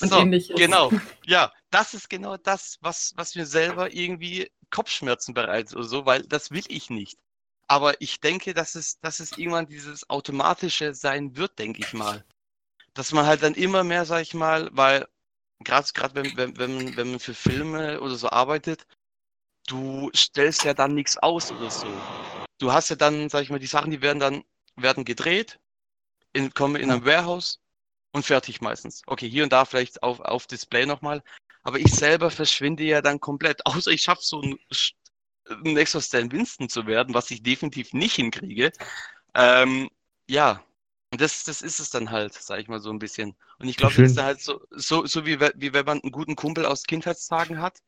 und 0.00 0.08
So, 0.10 0.18
ähnliches. 0.20 0.56
Genau, 0.56 0.90
ja, 1.26 1.52
das 1.70 1.94
ist 1.94 2.08
genau 2.10 2.36
das, 2.36 2.78
was, 2.80 3.12
was 3.16 3.34
mir 3.34 3.46
selber 3.46 3.92
irgendwie 3.92 4.50
Kopfschmerzen 4.70 5.34
bereitet 5.34 5.74
oder 5.74 5.84
so, 5.84 6.06
weil 6.06 6.22
das 6.22 6.50
will 6.50 6.64
ich 6.68 6.90
nicht. 6.90 7.18
Aber 7.70 8.00
ich 8.00 8.20
denke, 8.20 8.54
dass 8.54 8.74
es, 8.74 8.98
dass 9.00 9.20
es 9.20 9.36
irgendwann 9.36 9.66
dieses 9.66 10.08
Automatische 10.08 10.94
sein 10.94 11.36
wird, 11.36 11.58
denke 11.58 11.80
ich 11.80 11.92
mal. 11.92 12.24
Dass 12.98 13.12
man 13.12 13.26
halt 13.26 13.44
dann 13.44 13.54
immer 13.54 13.84
mehr, 13.84 14.04
sag 14.04 14.22
ich 14.22 14.34
mal, 14.34 14.70
weil 14.72 15.06
gerade 15.60 15.86
gerade 15.94 16.16
wenn, 16.16 16.36
wenn, 16.36 16.58
wenn, 16.58 16.96
wenn 16.96 17.10
man 17.12 17.20
für 17.20 17.32
Filme 17.32 18.00
oder 18.00 18.16
so 18.16 18.28
arbeitet, 18.28 18.88
du 19.68 20.10
stellst 20.16 20.64
ja 20.64 20.74
dann 20.74 20.96
nichts 20.96 21.16
aus 21.16 21.52
oder 21.52 21.70
so. 21.70 21.86
Du 22.58 22.72
hast 22.72 22.88
ja 22.88 22.96
dann, 22.96 23.28
sag 23.28 23.44
ich 23.44 23.50
mal, 23.50 23.60
die 23.60 23.66
Sachen, 23.66 23.92
die 23.92 24.02
werden 24.02 24.18
dann 24.18 24.42
werden 24.74 25.04
gedreht, 25.04 25.60
in, 26.32 26.52
kommen 26.52 26.74
in 26.74 26.90
ein 26.90 27.04
Warehouse 27.04 27.60
und 28.10 28.26
fertig 28.26 28.60
meistens. 28.60 29.02
Okay, 29.06 29.30
hier 29.30 29.44
und 29.44 29.52
da 29.52 29.64
vielleicht 29.64 30.02
auf, 30.02 30.18
auf 30.18 30.48
Display 30.48 30.84
nochmal. 30.84 31.22
Aber 31.62 31.78
ich 31.78 31.94
selber 31.94 32.32
verschwinde 32.32 32.82
ja 32.82 33.00
dann 33.00 33.20
komplett. 33.20 33.64
Außer 33.66 33.92
ich 33.92 34.02
schaffe 34.02 34.22
so 34.24 34.42
ein, 34.42 34.58
ein 35.48 35.72
nächster 35.74 36.00
Stan 36.00 36.32
Winston 36.32 36.68
zu 36.68 36.88
werden, 36.88 37.14
was 37.14 37.30
ich 37.30 37.44
definitiv 37.44 37.92
nicht 37.92 38.16
hinkriege. 38.16 38.72
Ähm, 39.36 39.88
ja, 40.26 40.64
und 41.12 41.20
das, 41.20 41.44
das 41.44 41.62
ist 41.62 41.80
es 41.80 41.90
dann 41.90 42.10
halt, 42.10 42.34
sag 42.34 42.60
ich 42.60 42.68
mal 42.68 42.80
so 42.80 42.90
ein 42.90 42.98
bisschen. 42.98 43.36
Und 43.58 43.68
ich 43.68 43.76
glaube, 43.76 43.94
das 43.94 44.04
ist 44.04 44.16
dann 44.16 44.26
halt 44.26 44.40
so, 44.42 44.60
so, 44.70 45.06
so 45.06 45.24
wie, 45.26 45.40
wie 45.40 45.72
wenn 45.72 45.86
man 45.86 46.00
einen 46.02 46.12
guten 46.12 46.36
Kumpel 46.36 46.66
aus 46.66 46.84
Kindheitstagen 46.84 47.60
hat, 47.60 47.78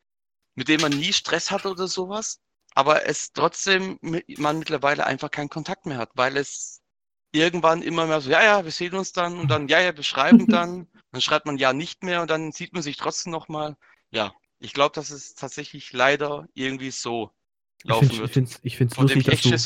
mit 0.55 0.69
dem 0.69 0.81
man 0.81 0.93
nie 0.93 1.13
Stress 1.13 1.51
hat 1.51 1.67
oder 1.67 1.89
sowas, 1.89 2.41
aber 2.75 3.07
es 3.07 3.33
trotzdem 3.33 3.99
man 4.39 4.59
mittlerweile 4.59 5.07
einfach 5.07 5.31
keinen 5.31 5.49
Kontakt 5.49 5.87
mehr 5.87 5.99
hat, 5.99 6.11
weil 6.15 6.37
es 6.37 6.83
irgendwann 7.33 7.83
immer 7.83 8.07
mehr 8.07 8.21
so, 8.21 8.31
ja, 8.31 8.43
ja, 8.43 8.65
wir 8.65 8.73
sehen 8.73 8.95
uns 8.95 9.13
dann 9.13 9.39
und 9.39 9.51
dann, 9.51 9.69
ja, 9.69 9.81
ja, 9.81 9.97
wir 9.97 10.03
schreiben 10.05 10.47
dann, 10.49 10.89
dann 11.13 11.21
schreibt 11.21 11.47
man 11.47 11.59
ja 11.59 11.73
nicht 11.73 12.03
mehr 12.03 12.23
und 12.23 12.31
dann 12.31 12.53
sieht 12.53 12.73
man 12.73 12.83
sich 12.83 12.97
trotzdem 12.97 13.33
nochmal. 13.33 13.77
Ja, 14.11 14.35
ich 14.59 14.73
glaube, 14.75 14.95
dass 14.95 15.11
es 15.11 15.35
tatsächlich 15.35 15.93
leider 15.93 16.49
irgendwie 16.55 16.91
so 16.91 17.31
Ich 17.83 17.99
laufen 17.99 18.09
finde 18.09 18.19
wird. 18.19 18.43
es 18.43 18.59
ich 18.63 18.79
Von 18.91 19.07
dem 19.07 19.21
lustig, 19.21 19.29
ich 19.29 19.43
dass 19.43 19.43
du. 19.43 19.65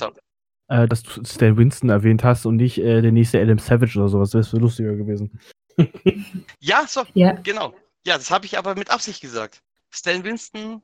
Äh, 0.68 0.88
dass 0.88 1.03
du 1.03 1.24
Stan 1.24 1.57
Winston 1.57 1.90
erwähnt 1.90 2.24
hast 2.24 2.46
und 2.46 2.57
nicht 2.57 2.79
äh, 2.79 3.03
der 3.03 3.12
nächste 3.12 3.40
Adam 3.40 3.59
Savage 3.59 3.98
oder 3.98 4.09
sowas. 4.09 4.31
Das 4.31 4.53
wäre 4.53 4.62
lustiger 4.62 4.96
gewesen. 4.96 5.38
Ja, 6.61 6.87
so, 6.87 7.05
Ja. 7.14 7.33
genau. 7.42 7.74
Ja, 8.07 8.16
das 8.18 8.31
habe 8.31 8.46
ich 8.46 8.59
aber 8.59 8.74
mit 8.74 8.90
Absicht 8.90 9.20
gesagt. 9.20 9.62
Stan 9.90 10.24
Winston 10.24 10.83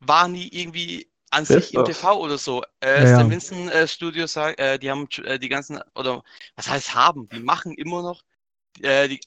war 0.00 0.28
nie 0.28 0.48
irgendwie 0.48 1.10
an 1.30 1.46
Best 1.46 1.70
sich 1.70 1.74
im. 1.74 1.84
TV 1.84 2.18
oder 2.20 2.38
so. 2.38 2.62
Äh, 2.80 3.04
Ja, 3.04 3.06
Stan 3.06 3.26
ja. 3.26 3.30
Winston 3.30 3.68
äh, 3.68 3.88
Studios, 3.88 4.36
äh, 4.36 4.78
die 4.78 4.90
haben 4.90 5.08
äh, 5.24 5.38
die 5.38 5.48
ganzen, 5.48 5.80
oder 5.94 6.22
was 6.56 6.68
heißt 6.68 6.94
haben, 6.94 7.28
die 7.30 7.40
machen 7.40 7.74
immer 7.74 8.02
noch 8.02 8.22
äh, 8.82 9.08
die, 9.08 9.20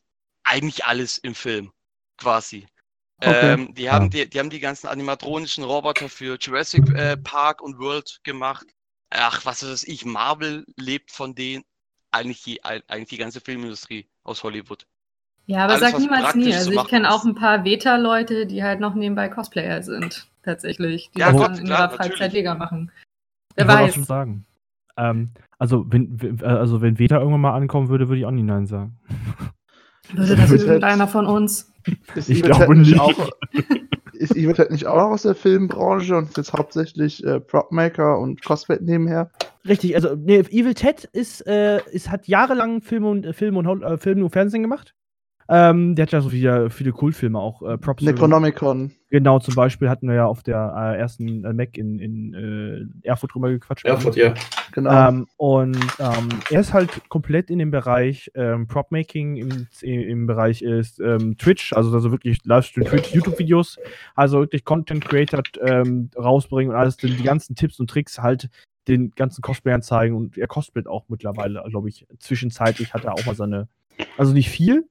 eigentlich 0.43 0.85
alles 0.85 1.17
im 1.19 1.35
Film, 1.35 1.71
quasi. 2.17 2.67
Okay. 3.23 3.53
Ähm, 3.53 3.73
die, 3.75 3.89
haben 3.89 4.05
Ja. 4.05 4.09
die, 4.09 4.29
die 4.29 4.39
haben 4.39 4.49
die 4.49 4.59
ganzen 4.59 4.87
animatronischen 4.87 5.63
Roboter 5.63 6.09
für 6.09 6.37
Jurassic 6.39 6.89
äh, 6.95 7.17
Park 7.17 7.61
und 7.61 7.79
World 7.79 8.19
gemacht. 8.23 8.65
Ach, 9.11 9.45
was 9.45 9.63
weiß 9.63 9.83
ich, 9.83 10.05
Marvel 10.05 10.65
lebt 10.77 11.11
von 11.11 11.35
denen, 11.35 11.63
eigentlich 12.11 12.43
die, 12.43 12.63
eigentlich 12.63 13.09
die 13.09 13.17
ganze 13.17 13.41
Filmindustrie 13.41 14.07
aus 14.23 14.43
Hollywood. 14.43 14.87
Ja, 15.45 15.65
aber 15.65 15.73
Alles, 15.73 15.91
sag 15.91 15.99
niemals 15.99 16.35
nie. 16.35 16.53
Also 16.53 16.71
ich 16.71 16.87
kenne 16.87 17.07
ist. 17.07 17.13
auch 17.13 17.25
ein 17.25 17.35
paar 17.35 17.65
Veta-Leute, 17.65 18.45
die 18.45 18.63
halt 18.63 18.79
noch 18.79 18.95
nebenbei 18.95 19.27
Cosplayer 19.27 19.83
sind, 19.83 20.27
tatsächlich. 20.43 21.11
Die 21.15 21.19
Ja, 21.19 21.31
das 21.31 21.41
Gott, 21.41 21.49
dann 21.51 21.57
in 21.59 21.65
klar, 21.65 21.79
ihrer 21.89 21.89
Freizeit. 21.97 22.33
Liga 22.33 22.55
machen. 22.55 22.91
Wer 23.55 23.65
ich 23.65 23.69
wollte 23.69 23.81
auch 23.81 23.87
weiß. 23.87 23.93
schon 23.95 24.03
sagen. 24.05 24.45
Ähm, 24.97 25.31
also, 25.57 25.85
wenn, 25.89 26.39
äh, 26.41 26.45
also, 26.45 26.81
wenn 26.81 26.99
Veta 26.99 27.17
irgendwann 27.17 27.41
mal 27.41 27.55
ankommen 27.55 27.89
würde, 27.89 28.07
würde 28.07 28.19
ich 28.19 28.25
auch 28.25 28.31
nie 28.31 28.43
Nein 28.43 28.65
sagen. 28.65 28.97
Würde 30.13 30.35
das 30.35 30.51
irgendeiner 30.51 31.07
von 31.07 31.25
uns? 31.27 31.71
Ich, 32.15 32.29
Ich 32.29 32.43
glaube 32.43 32.75
nicht. 32.75 32.99
Auch, 32.99 33.29
ist 34.21 34.35
Evil 34.35 34.53
Ted 34.53 34.71
nicht 34.71 34.85
auch 34.85 34.97
noch 34.97 35.11
aus 35.11 35.23
der 35.23 35.35
Filmbranche 35.35 36.15
und 36.15 36.37
jetzt 36.37 36.53
hauptsächlich 36.53 37.23
äh, 37.25 37.39
Propmaker 37.39 38.19
und 38.19 38.43
Cosplay 38.43 38.77
nebenher? 38.79 39.31
Richtig, 39.67 39.95
also 39.95 40.15
nee, 40.15 40.39
Evil 40.39 40.73
Ted 40.73 41.05
ist, 41.11 41.45
äh, 41.47 41.81
ist, 41.91 42.09
hat 42.09 42.27
jahrelang 42.27 42.81
Film 42.81 43.05
und, 43.05 43.25
äh, 43.25 43.33
Film, 43.33 43.57
und, 43.57 43.83
äh, 43.83 43.97
Film 43.97 44.23
und 44.23 44.29
Fernsehen 44.29 44.61
gemacht. 44.61 44.95
Ähm, 45.53 45.95
der 45.95 46.03
hat 46.03 46.13
ja 46.13 46.21
so 46.21 46.29
viele, 46.29 46.69
viele 46.69 46.93
Kultfilme 46.93 47.37
auch. 47.37 47.61
Äh, 47.61 47.77
Props 47.77 48.01
Necronomicon. 48.03 48.91
Genau, 49.09 49.39
zum 49.39 49.53
Beispiel 49.53 49.89
hatten 49.89 50.07
wir 50.07 50.15
ja 50.15 50.25
auf 50.25 50.43
der 50.43 50.73
äh, 50.95 50.97
ersten 50.97 51.43
äh, 51.43 51.51
Mac 51.51 51.77
in, 51.77 51.99
in 51.99 52.33
äh, 53.03 53.07
Erfurt 53.07 53.33
drüber 53.33 53.49
gequatscht. 53.49 53.83
Erfurt, 53.83 54.15
ja. 54.15 54.33
Genau. 54.71 55.09
Ähm, 55.09 55.27
und 55.35 55.75
ähm, 55.99 56.29
er 56.49 56.61
ist 56.61 56.71
halt 56.71 57.09
komplett 57.09 57.49
in 57.49 57.59
dem 57.59 57.69
Bereich 57.69 58.31
ähm, 58.33 58.67
Prop-Making, 58.67 59.35
im, 59.35 59.67
im 59.81 60.25
Bereich 60.25 60.61
ist 60.61 61.01
ähm, 61.01 61.37
Twitch, 61.37 61.73
also, 61.73 61.91
also 61.91 62.11
wirklich 62.11 62.37
Livestream, 62.45 62.85
Twitch, 62.85 63.13
YouTube-Videos, 63.13 63.77
also 64.15 64.39
wirklich 64.39 64.63
Content 64.63 65.03
Creator 65.03 65.43
ähm, 65.59 66.11
rausbringen 66.17 66.71
und 66.71 66.79
alles, 66.79 66.95
die, 66.95 67.13
die 67.13 67.23
ganzen 67.23 67.57
Tipps 67.57 67.77
und 67.81 67.89
Tricks 67.89 68.19
halt 68.19 68.49
den 68.87 69.11
ganzen 69.11 69.41
Cosplayern 69.41 69.81
zeigen 69.81 70.15
und 70.15 70.37
er 70.37 70.47
cosplayt 70.47 70.87
auch 70.87 71.03
mittlerweile, 71.09 71.61
glaube 71.69 71.89
ich, 71.89 72.07
zwischenzeitlich 72.19 72.93
hat 72.93 73.03
er 73.03 73.15
auch 73.15 73.25
mal 73.25 73.35
seine, 73.35 73.67
also 74.17 74.31
nicht 74.31 74.49
viel, 74.49 74.87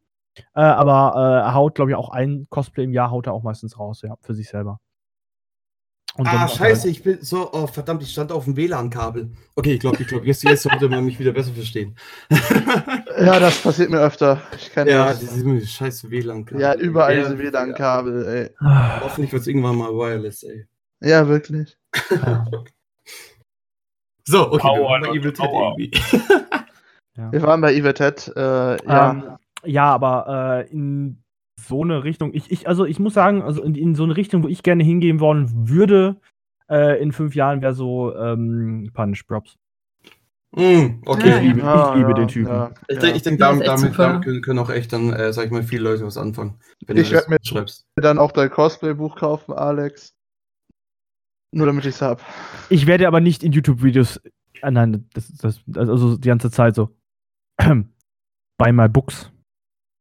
äh, 0.54 0.60
aber 0.60 1.14
äh, 1.16 1.46
er 1.46 1.54
haut, 1.54 1.74
glaube 1.74 1.90
ich, 1.90 1.96
auch 1.96 2.10
ein 2.10 2.46
Cosplay 2.50 2.84
im 2.84 2.92
Jahr 2.92 3.10
haut 3.10 3.26
er 3.26 3.32
auch 3.32 3.42
meistens 3.42 3.78
raus, 3.78 4.02
ja, 4.02 4.16
für 4.20 4.34
sich 4.34 4.48
selber. 4.48 4.80
Und 6.16 6.26
ah, 6.26 6.48
scheiße, 6.48 6.88
ich 6.88 7.04
bin 7.04 7.18
so, 7.22 7.52
oh 7.52 7.68
verdammt, 7.68 8.02
ich 8.02 8.10
stand 8.10 8.32
auf 8.32 8.44
dem 8.44 8.56
WLAN-Kabel. 8.56 9.30
Okay, 9.54 9.74
ich 9.74 9.80
glaube, 9.80 9.98
ich 10.02 10.08
glaube, 10.08 10.26
jetzt, 10.26 10.42
jetzt 10.42 10.64
sollte 10.64 10.88
man 10.88 11.04
mich 11.04 11.20
wieder 11.20 11.30
besser 11.32 11.52
verstehen. 11.52 11.94
ja, 12.30 13.38
das 13.38 13.62
passiert 13.62 13.90
mir 13.90 14.00
öfter. 14.00 14.42
Ich 14.56 14.72
kann 14.72 14.88
ja, 14.88 15.14
diese 15.14 15.66
scheiß 15.66 16.10
WLAN-Kabel. 16.10 16.60
Ja, 16.60 16.74
überall 16.74 17.16
diese 17.16 17.38
WLAN-Kabel, 17.38 18.26
ey. 18.26 18.50
Hoffentlich 19.02 19.32
wird 19.32 19.42
es 19.42 19.46
irgendwann 19.46 19.76
mal 19.76 19.92
wireless, 19.92 20.42
ey. 20.42 20.66
Ja, 21.00 21.28
wirklich. 21.28 21.78
so, 24.24 24.52
okay, 24.52 24.64
wir 24.64 24.84
waren 24.84 25.02
bei 25.02 25.08
Evil 25.10 25.32
Ted 25.32 25.48
irgendwie. 25.48 25.90
ja. 27.16 27.32
Wir 27.32 27.42
waren 27.42 27.60
bei 27.60 27.72
Evil 27.72 27.94
Ted, 27.94 28.32
äh, 28.34 28.40
ja. 28.84 29.10
Um, 29.10 29.22
ähm, 29.22 29.36
ja, 29.64 29.92
aber 29.92 30.66
äh, 30.66 30.70
in 30.70 31.22
so 31.58 31.82
eine 31.82 32.04
Richtung, 32.04 32.32
ich, 32.34 32.50
ich, 32.50 32.68
also 32.68 32.84
ich 32.84 32.98
muss 32.98 33.14
sagen, 33.14 33.42
also 33.42 33.62
in, 33.62 33.74
in 33.74 33.94
so 33.94 34.04
eine 34.04 34.16
Richtung, 34.16 34.42
wo 34.42 34.48
ich 34.48 34.62
gerne 34.62 34.82
hingehen 34.82 35.20
wollen 35.20 35.68
würde, 35.68 36.16
äh, 36.68 37.00
in 37.02 37.12
fünf 37.12 37.34
Jahren 37.34 37.60
wäre 37.62 37.74
so 37.74 38.14
ähm, 38.16 38.90
Punish 38.94 39.24
Props. 39.24 39.56
Mm, 40.52 41.02
okay. 41.06 41.36
Ich 41.36 41.42
liebe, 41.42 41.60
ich 41.60 41.94
liebe 41.94 42.08
ja, 42.08 42.14
den 42.14 42.28
Typen. 42.28 42.52
Ja, 42.52 42.72
ich 42.88 42.98
denke, 42.98 43.16
ich 43.16 43.22
denk, 43.22 43.38
damit, 43.38 43.66
damit, 43.66 43.96
damit, 43.96 44.42
können 44.42 44.58
auch 44.58 44.70
echt 44.70 44.92
dann, 44.92 45.12
äh, 45.12 45.32
sag 45.32 45.46
ich 45.46 45.52
mal, 45.52 45.62
viele 45.62 45.84
Leute 45.84 46.04
was 46.04 46.16
anfangen. 46.16 46.58
Wenn 46.86 46.96
ich 46.96 47.12
werde 47.12 47.30
mir 47.30 47.38
schreibst. 47.42 47.86
dann 47.96 48.18
auch 48.18 48.32
dein 48.32 48.50
Cosplay-Buch 48.50 49.16
kaufen, 49.16 49.52
Alex. 49.52 50.14
Nur 51.52 51.66
damit 51.66 51.84
ich 51.84 51.94
es 51.94 52.02
hab. 52.02 52.22
Ich 52.68 52.86
werde 52.86 53.06
aber 53.06 53.20
nicht 53.20 53.44
in 53.44 53.52
YouTube-Videos. 53.52 54.20
Ah, 54.62 54.70
nein, 54.70 55.08
das, 55.14 55.28
das, 55.36 55.60
also 55.74 56.16
die 56.16 56.28
ganze 56.28 56.50
Zeit 56.50 56.74
so. 56.74 56.90
Buy 58.58 58.72
my 58.72 58.88
books. 58.88 59.30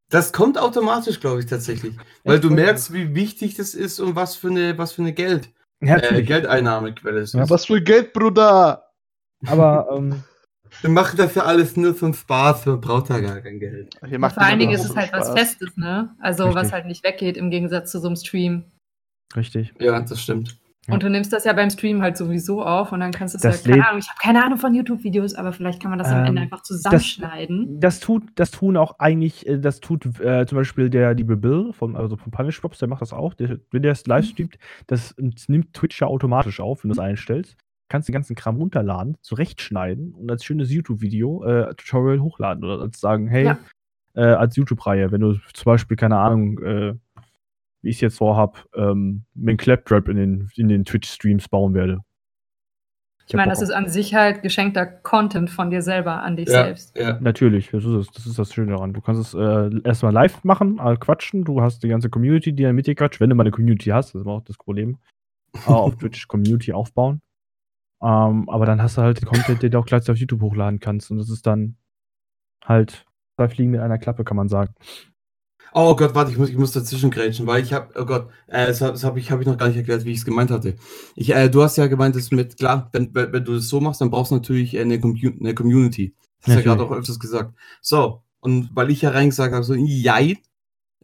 Das 0.09 0.33
kommt 0.33 0.57
automatisch, 0.57 1.19
glaube 1.19 1.39
ich, 1.39 1.45
tatsächlich. 1.45 1.95
Weil 2.23 2.39
du 2.39 2.49
merkst, 2.49 2.93
wie 2.93 3.13
wichtig 3.13 3.55
das 3.55 3.75
ist 3.75 3.99
und 3.99 4.15
was 4.15 4.35
für 4.35 4.49
eine, 4.49 4.77
was 4.77 4.93
für 4.93 5.03
eine 5.03 5.13
Geld, 5.13 5.51
äh, 5.81 6.23
Geldeinnahmequelle 6.23 7.19
es 7.19 7.33
ist. 7.33 7.39
Ja, 7.39 7.49
was 7.49 7.65
für 7.65 7.81
Geld, 7.81 8.13
Bruder! 8.13 8.91
Aber, 9.45 9.87
ähm, 9.95 10.23
Wir 10.81 10.89
machen 10.89 11.17
dafür 11.17 11.45
alles 11.45 11.75
nur 11.75 11.95
zum 11.97 12.13
Spaß, 12.13 12.67
man 12.67 12.79
braucht 12.79 13.09
da 13.09 13.19
gar 13.19 13.41
kein 13.41 13.59
Geld. 13.59 13.95
Vor 13.99 14.37
allen 14.37 14.59
Dingen 14.59 14.73
ist 14.73 14.85
es 14.85 14.95
halt 14.95 15.09
Spaß. 15.09 15.29
was 15.29 15.39
Festes, 15.39 15.75
ne? 15.77 16.15
Also, 16.19 16.45
Richtig. 16.45 16.63
was 16.63 16.71
halt 16.71 16.85
nicht 16.85 17.03
weggeht 17.03 17.37
im 17.37 17.49
Gegensatz 17.49 17.91
zu 17.91 17.99
so 17.99 18.07
einem 18.07 18.15
Stream. 18.15 18.65
Richtig. 19.35 19.73
Ja, 19.79 19.99
das 19.99 20.21
stimmt. 20.21 20.58
Und 20.91 21.03
du 21.03 21.09
nimmst 21.09 21.31
das 21.33 21.43
ja 21.43 21.53
beim 21.53 21.69
Stream 21.69 22.01
halt 22.01 22.17
sowieso 22.17 22.63
auf 22.63 22.91
und 22.91 22.99
dann 22.99 23.11
kannst 23.11 23.33
du 23.33 23.47
es 23.47 23.63
ja, 23.63 23.71
keine 23.71 23.87
Ahnung, 23.87 23.99
ich 23.99 24.09
habe 24.09 24.19
keine 24.21 24.43
Ahnung 24.43 24.57
von 24.57 24.73
YouTube-Videos, 24.73 25.35
aber 25.35 25.51
vielleicht 25.53 25.81
kann 25.81 25.89
man 25.89 25.99
das 25.99 26.09
ähm, 26.09 26.15
am 26.15 26.25
Ende 26.25 26.41
ähm, 26.41 26.43
einfach 26.45 26.63
zusammenschneiden. 26.63 27.79
Das, 27.79 27.95
das, 27.95 28.05
tut, 28.05 28.23
das 28.35 28.51
tun 28.51 28.77
auch 28.77 28.99
eigentlich, 28.99 29.47
äh, 29.47 29.59
das 29.59 29.79
tut 29.79 30.05
äh, 30.19 30.45
zum 30.45 30.57
Beispiel 30.57 30.89
der 30.89 31.13
liebe 31.13 31.37
Bill 31.37 31.71
von, 31.73 31.95
also 31.95 32.17
von 32.17 32.31
Punish 32.31 32.59
Props, 32.59 32.79
der 32.79 32.87
macht 32.87 33.01
das 33.01 33.13
auch. 33.13 33.33
Der, 33.33 33.59
wenn 33.71 33.83
der 33.83 33.91
es 33.91 34.05
live 34.07 34.25
mhm. 34.25 34.29
streamt, 34.29 34.57
das 34.87 35.15
nimmt 35.47 35.73
Twitch 35.73 36.01
ja 36.01 36.07
automatisch 36.07 36.59
auf, 36.59 36.83
wenn 36.83 36.89
du 36.89 36.93
es 36.93 36.99
einstellst. 36.99 37.57
Kannst 37.89 38.07
den 38.07 38.13
ganzen 38.13 38.35
Kram 38.35 38.57
runterladen, 38.57 39.17
zurechtschneiden 39.21 40.13
und 40.13 40.29
als 40.29 40.43
schönes 40.45 40.71
YouTube-Video, 40.71 41.43
äh, 41.43 41.73
Tutorial 41.75 42.19
hochladen 42.19 42.63
oder 42.63 42.81
als 42.81 42.99
sagen, 42.99 43.27
hey, 43.27 43.45
ja. 43.45 43.57
äh, 44.13 44.21
als 44.21 44.55
YouTube-Reihe, 44.55 45.11
wenn 45.11 45.21
du 45.21 45.33
zum 45.53 45.65
Beispiel, 45.65 45.97
keine 45.97 46.17
Ahnung, 46.17 46.59
äh, 46.59 46.93
wie 47.81 47.89
ich 47.89 47.97
es 47.97 48.01
jetzt 48.01 48.17
vorhab, 48.17 48.65
ähm, 48.75 49.25
einen 49.37 49.57
Claptrap 49.57 50.07
in 50.09 50.17
den, 50.17 50.49
in 50.55 50.67
den 50.67 50.85
Twitch-Streams 50.85 51.47
bauen 51.47 51.73
werde. 51.73 51.99
Ich, 53.25 53.33
ich 53.33 53.37
meine, 53.37 53.51
das 53.51 53.61
ist 53.61 53.69
an 53.69 53.87
sich 53.87 54.15
halt 54.15 54.41
geschenkter 54.41 54.87
Content 54.87 55.51
von 55.51 55.69
dir 55.69 55.83
selber 55.83 56.23
an 56.23 56.35
dich 56.35 56.49
ja, 56.49 56.63
selbst. 56.63 56.97
Ja. 56.97 57.19
Natürlich, 57.21 57.69
das 57.69 57.85
ist, 57.85 57.95
das, 57.95 58.11
das 58.15 58.25
ist 58.25 58.39
das 58.39 58.53
Schöne 58.53 58.71
daran. 58.71 58.93
Du 58.93 59.01
kannst 59.01 59.21
es 59.21 59.33
äh, 59.35 59.69
erstmal 59.83 60.11
live 60.11 60.43
machen, 60.43 60.79
äh, 60.83 60.95
quatschen. 60.97 61.43
Du 61.43 61.61
hast 61.61 61.83
die 61.83 61.89
ganze 61.89 62.09
Community, 62.09 62.53
die 62.53 62.63
dann 62.63 62.75
mit 62.75 62.87
dir 62.87 62.95
quatscht. 62.95 63.19
Wenn 63.19 63.29
du 63.29 63.35
mal 63.35 63.43
eine 63.43 63.51
Community 63.51 63.91
hast, 63.91 64.09
das 64.09 64.21
ist 64.21 64.25
immer 64.25 64.35
auch 64.35 64.43
das 64.43 64.57
Problem. 64.57 64.97
äh, 65.67 65.69
auf 65.69 65.95
Twitch 65.97 66.27
Community 66.27 66.73
aufbauen. 66.73 67.21
Ähm, 68.01 68.49
aber 68.49 68.65
dann 68.65 68.81
hast 68.81 68.97
du 68.97 69.01
halt 69.01 69.21
den 69.21 69.27
Content, 69.27 69.61
den 69.61 69.71
du 69.71 69.79
auch 69.79 69.85
gleichzeitig 69.85 70.17
auf 70.17 70.21
YouTube 70.21 70.41
hochladen 70.41 70.79
kannst. 70.79 71.11
Und 71.11 71.17
das 71.17 71.29
ist 71.29 71.45
dann 71.45 71.77
halt 72.63 73.05
zwei 73.35 73.47
Fliegen 73.49 73.71
mit 73.71 73.81
einer 73.81 73.97
Klappe, 73.97 74.23
kann 74.23 74.37
man 74.37 74.47
sagen. 74.47 74.73
Oh 75.73 75.95
Gott, 75.95 76.15
warte, 76.15 76.31
ich 76.31 76.37
muss, 76.37 76.49
ich 76.49 76.57
muss 76.57 76.71
dazwischen 76.71 77.11
grätschen, 77.11 77.45
weil 77.45 77.63
ich 77.63 77.73
habe, 77.73 77.93
oh 77.99 78.05
Gott, 78.05 78.29
äh, 78.47 78.67
das, 78.67 78.79
das 78.79 79.03
habe 79.03 79.19
ich, 79.19 79.31
hab 79.31 79.39
ich 79.39 79.47
noch 79.47 79.57
gar 79.57 79.67
nicht 79.67 79.77
erklärt, 79.77 80.05
wie 80.05 80.11
ich 80.11 80.19
es 80.19 80.25
gemeint 80.25 80.51
hatte. 80.51 80.75
Ich, 81.15 81.33
äh, 81.33 81.49
du 81.49 81.61
hast 81.61 81.77
ja 81.77 81.87
gemeint, 81.87 82.15
dass 82.15 82.31
mit, 82.31 82.57
klar, 82.57 82.89
wenn, 82.91 83.13
wenn, 83.13 83.43
du 83.43 83.55
das 83.55 83.69
so 83.69 83.79
machst, 83.79 84.01
dann 84.01 84.09
brauchst 84.09 84.31
du 84.31 84.35
natürlich 84.35 84.77
eine, 84.77 84.95
eine 84.95 85.53
Community. 85.53 86.15
Das 86.41 86.47
hast 86.47 86.53
du 86.55 86.59
ja 86.59 86.75
gerade 86.75 86.83
auch 86.83 86.91
öfters 86.91 87.19
gesagt. 87.19 87.53
So, 87.81 88.23
und 88.39 88.69
weil 88.73 88.89
ich 88.89 89.01
ja 89.01 89.11
reingesagt 89.11 89.53
habe, 89.53 89.63
so, 89.63 89.75
jein, 89.75 90.37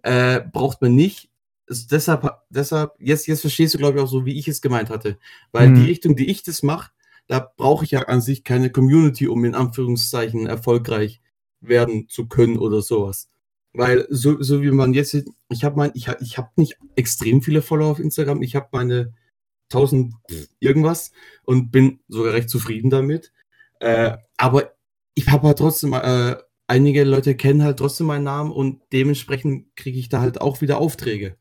äh, 0.01 0.41
braucht 0.41 0.81
man 0.81 0.95
nicht. 0.95 1.29
Ist 1.67 1.91
deshalb, 1.91 2.31
deshalb, 2.49 2.93
jetzt, 2.99 3.27
jetzt 3.27 3.41
verstehst 3.41 3.73
du, 3.73 3.77
glaube 3.77 3.97
ich, 3.97 4.03
auch 4.03 4.07
so, 4.07 4.25
wie 4.25 4.37
ich 4.37 4.47
es 4.47 4.61
gemeint 4.61 4.89
hatte. 4.89 5.17
Weil 5.51 5.67
hm. 5.67 5.75
die 5.75 5.85
Richtung, 5.85 6.15
die 6.15 6.29
ich 6.29 6.43
das 6.43 6.63
mache, 6.63 6.91
da 7.27 7.39
brauche 7.57 7.85
ich 7.85 7.91
ja 7.91 8.01
an 8.03 8.21
sich 8.21 8.43
keine 8.43 8.69
Community, 8.69 9.27
um 9.27 9.43
in 9.45 9.55
Anführungszeichen 9.55 10.45
erfolgreich 10.45 11.21
werden 11.59 12.07
zu 12.07 12.27
können 12.27 12.57
oder 12.57 12.81
sowas. 12.81 13.29
Weil 13.75 14.07
so, 14.09 14.41
so 14.41 14.61
wie 14.61 14.71
man 14.71 14.93
jetzt, 14.93 15.15
ich 15.49 15.63
habe 15.63 15.75
mein, 15.75 15.91
ich, 15.93 16.07
ich 16.21 16.37
habe 16.37 16.49
nicht 16.55 16.77
extrem 16.95 17.41
viele 17.41 17.61
Follower 17.61 17.91
auf 17.91 17.99
Instagram, 17.99 18.41
ich 18.41 18.55
habe 18.55 18.67
meine 18.71 19.13
1000 19.71 20.13
irgendwas 20.59 21.11
und 21.43 21.71
bin 21.71 21.99
sogar 22.07 22.33
recht 22.33 22.49
zufrieden 22.49 22.89
damit. 22.89 23.33
Äh, 23.79 24.17
aber 24.37 24.73
ich 25.13 25.29
habe 25.29 25.47
halt 25.47 25.57
trotzdem, 25.57 25.93
äh, 25.93 26.37
einige 26.67 27.03
Leute 27.03 27.35
kennen 27.35 27.63
halt 27.63 27.77
trotzdem 27.77 28.07
meinen 28.07 28.23
Namen 28.23 28.51
und 28.51 28.81
dementsprechend 28.93 29.75
kriege 29.75 29.99
ich 29.99 30.09
da 30.09 30.21
halt 30.21 30.41
auch 30.41 30.61
wieder 30.61 30.77
Aufträge. 30.77 31.35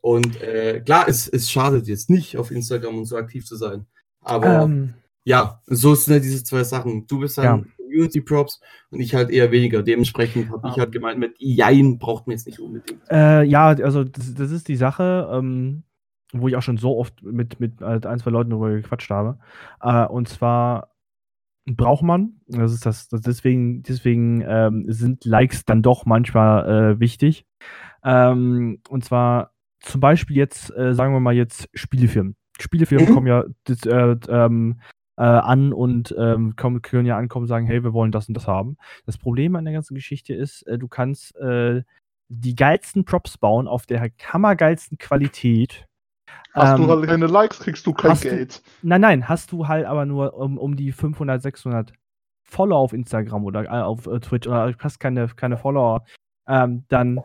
Und 0.00 0.40
äh, 0.42 0.80
klar, 0.80 1.06
es, 1.08 1.28
es 1.28 1.50
schadet 1.50 1.86
jetzt 1.86 2.10
nicht, 2.10 2.36
auf 2.36 2.50
Instagram 2.50 2.98
und 2.98 3.04
so 3.06 3.16
aktiv 3.16 3.46
zu 3.46 3.56
sein. 3.56 3.86
Aber 4.20 4.62
ähm, 4.62 4.94
ja, 5.24 5.62
so 5.66 5.94
sind 5.94 6.14
halt 6.14 6.24
diese 6.24 6.42
zwei 6.42 6.64
Sachen. 6.64 7.06
Du 7.06 7.20
bist 7.20 7.38
dann 7.38 7.44
ja. 7.44 7.64
Community 7.92 8.20
Props 8.20 8.60
und 8.90 9.00
ich 9.00 9.14
halt 9.14 9.30
eher 9.30 9.50
weniger. 9.50 9.82
Dementsprechend 9.82 10.50
habe 10.50 10.68
ich 10.68 10.78
halt 10.78 10.92
gemeint, 10.92 11.18
mit 11.18 11.34
Jein 11.38 11.98
braucht 11.98 12.26
man 12.26 12.32
jetzt 12.32 12.46
nicht 12.46 12.58
unbedingt. 12.58 13.00
Äh, 13.10 13.44
ja, 13.44 13.68
also 13.68 14.04
das, 14.04 14.34
das, 14.34 14.50
ist 14.50 14.68
die 14.68 14.76
Sache, 14.76 15.28
ähm, 15.32 15.84
wo 16.32 16.48
ich 16.48 16.56
auch 16.56 16.62
schon 16.62 16.78
so 16.78 16.96
oft 16.98 17.22
mit, 17.22 17.60
mit 17.60 17.80
halt 17.80 18.06
ein, 18.06 18.18
zwei 18.18 18.30
Leuten 18.30 18.50
darüber 18.50 18.70
gequatscht 18.70 19.10
habe. 19.10 19.38
Äh, 19.80 20.06
und 20.06 20.28
zwar 20.28 20.92
braucht 21.66 22.02
man, 22.02 22.40
das 22.48 22.72
ist 22.72 22.86
das, 22.86 23.08
das 23.08 23.20
deswegen, 23.20 23.82
deswegen 23.82 24.42
ähm, 24.46 24.84
sind 24.88 25.24
Likes 25.24 25.64
dann 25.64 25.82
doch 25.82 26.06
manchmal 26.06 26.94
äh, 26.94 27.00
wichtig. 27.00 27.46
Ähm, 28.04 28.80
und 28.88 29.04
zwar 29.04 29.52
zum 29.80 30.00
Beispiel 30.00 30.36
jetzt, 30.36 30.74
äh, 30.76 30.94
sagen 30.94 31.12
wir 31.12 31.20
mal 31.20 31.34
jetzt 31.34 31.68
Spielefirmen. 31.74 32.36
Spielefirmen 32.58 33.08
mhm. 33.08 33.14
kommen 33.14 33.26
ja 33.26 33.44
das, 33.64 33.84
äh, 33.84 34.16
ähm, 34.28 34.80
äh, 35.16 35.22
an 35.22 35.72
und 35.72 36.14
ähm, 36.18 36.56
kommen, 36.56 36.82
können 36.82 37.06
ja 37.06 37.16
ankommen 37.16 37.44
und 37.44 37.48
sagen, 37.48 37.66
hey, 37.66 37.82
wir 37.84 37.92
wollen 37.92 38.12
das 38.12 38.28
und 38.28 38.34
das 38.34 38.46
haben. 38.46 38.76
Das 39.06 39.18
Problem 39.18 39.56
an 39.56 39.64
der 39.64 39.74
ganzen 39.74 39.94
Geschichte 39.94 40.34
ist, 40.34 40.62
äh, 40.62 40.78
du 40.78 40.88
kannst 40.88 41.36
äh, 41.36 41.82
die 42.28 42.54
geilsten 42.54 43.04
Props 43.04 43.36
bauen 43.36 43.68
auf 43.68 43.86
der 43.86 44.10
hammergeilsten 44.22 44.98
Qualität. 44.98 45.86
Hast 46.54 46.78
ähm, 46.78 46.86
du 46.86 46.90
halt 46.90 47.06
keine 47.06 47.26
Likes, 47.26 47.60
kriegst 47.60 47.86
du 47.86 47.92
kein 47.92 48.18
Geld. 48.18 48.62
Du, 48.80 48.88
nein, 48.88 49.00
nein, 49.00 49.28
hast 49.28 49.52
du 49.52 49.68
halt 49.68 49.86
aber 49.86 50.06
nur 50.06 50.34
um, 50.34 50.58
um 50.58 50.76
die 50.76 50.92
500, 50.92 51.42
600 51.42 51.92
Follower 52.42 52.78
auf 52.78 52.92
Instagram 52.92 53.44
oder 53.44 53.64
äh, 53.64 53.68
auf 53.68 54.06
äh, 54.06 54.20
Twitch 54.20 54.46
oder 54.46 54.74
hast 54.78 54.98
keine, 54.98 55.28
keine 55.28 55.56
Follower, 55.56 56.04
ähm, 56.46 56.84
dann 56.88 57.20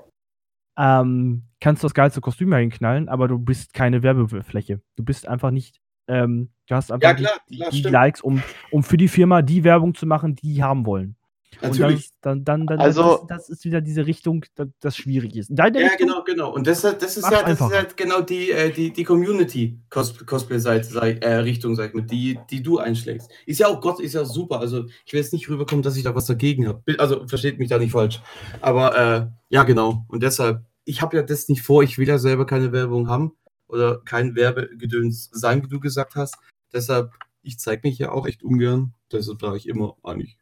ähm, 0.78 1.44
kannst 1.60 1.84
du 1.84 1.88
das 1.88 1.94
geilste 1.94 2.22
Kostüm 2.22 2.54
hinknallen, 2.54 3.10
aber 3.10 3.28
du 3.28 3.40
bist 3.40 3.74
keine 3.74 4.04
Werbefläche. 4.04 4.82
Du 4.96 5.04
bist 5.04 5.28
einfach 5.28 5.52
nicht 5.52 5.80
ähm, 6.08 6.50
du 6.68 6.76
hast 6.76 6.92
einfach 6.92 7.10
ja, 7.10 7.14
klar, 7.16 7.34
die, 7.50 7.58
klar, 7.58 7.70
die 7.72 7.82
Likes, 7.84 8.22
um, 8.22 8.42
um 8.72 8.84
für 8.84 8.98
die 8.98 9.08
Firma 9.08 9.42
die 9.42 9.64
Werbung 9.64 9.94
zu 9.96 10.06
machen, 10.06 10.36
die 10.36 10.54
die 10.56 10.64
haben 10.64 10.86
wollen. 10.86 11.16
Und 11.62 11.72
Natürlich. 11.80 12.10
dann, 12.22 12.44
dann, 12.44 12.68
dann, 12.68 12.78
dann 12.78 12.80
Also- 12.86 13.26
das, 13.28 13.48
das 13.48 13.50
ist 13.50 13.66
wieder 13.66 13.82
diese 13.82 14.06
Richtung, 14.06 14.46
das, 14.56 14.68
das 14.80 14.96
schwierig 14.98 15.36
ist. 15.36 15.50
Ja, 15.58 15.64
Richtung, 15.66 15.90
genau, 15.98 16.24
genau. 16.24 16.54
Und 16.54 16.68
das, 16.68 16.82
das 16.82 17.18
ist 17.18 17.24
ja, 17.32 17.42
das 17.42 17.60
ist 17.60 17.74
halt 17.74 17.98
genau 17.98 18.22
die, 18.22 18.52
äh, 18.52 18.70
die, 18.72 18.92
die 18.94 19.04
Community-Cosplay-Seite, 19.04 20.86
sag- 20.88 21.24
äh, 21.24 21.36
Richtung, 21.38 21.76
sag 21.76 21.90
ich 21.90 21.94
mal, 21.96 22.04
die, 22.06 22.38
die 22.52 22.62
du 22.62 22.78
einschlägst. 22.80 23.32
Ist 23.46 23.60
ja 23.60 23.68
auch 23.68 23.82
Gott, 23.82 24.00
ist 24.00 24.14
ja 24.14 24.26
super. 24.26 24.60
Also 24.60 24.86
ich 25.06 25.14
will 25.14 25.20
jetzt 25.22 25.34
nicht 25.34 25.50
rüberkommen, 25.50 25.82
dass 25.84 25.98
ich 25.98 26.04
da 26.04 26.14
was 26.14 26.26
dagegen 26.26 26.68
habe. 26.68 26.84
Also 26.98 27.26
versteht 27.28 27.60
mich 27.60 27.70
da 27.70 27.78
nicht 27.80 27.92
falsch. 27.92 28.22
Aber 28.62 28.98
äh, 28.98 29.28
ja, 29.50 29.64
genau. 29.64 30.06
Und 30.10 30.24
deshalb, 30.24 30.64
ich 30.86 31.02
habe 31.02 31.18
ja 31.18 31.24
das 31.24 31.50
nicht 31.50 31.62
vor, 31.62 31.82
ich 31.82 31.98
will 31.98 32.08
ja 32.08 32.18
selber 32.18 32.46
keine 32.46 32.72
Werbung 32.72 33.10
haben 33.10 33.32
oder 33.68 34.00
kein 34.06 34.36
Werbegedöns 34.36 35.30
sein, 35.32 35.64
wie 35.64 35.68
du 35.68 35.80
gesagt 35.80 36.16
hast. 36.16 36.36
Deshalb, 36.74 37.14
ich 37.42 37.60
zeige 37.60 37.88
mich 37.88 37.98
ja 37.98 38.12
auch 38.12 38.28
echt 38.28 38.44
ungern. 38.44 38.94
Deshalb 39.12 39.40
trage 39.40 39.58
ich 39.58 39.68
immer 39.68 39.96
eigentlich 40.04 40.38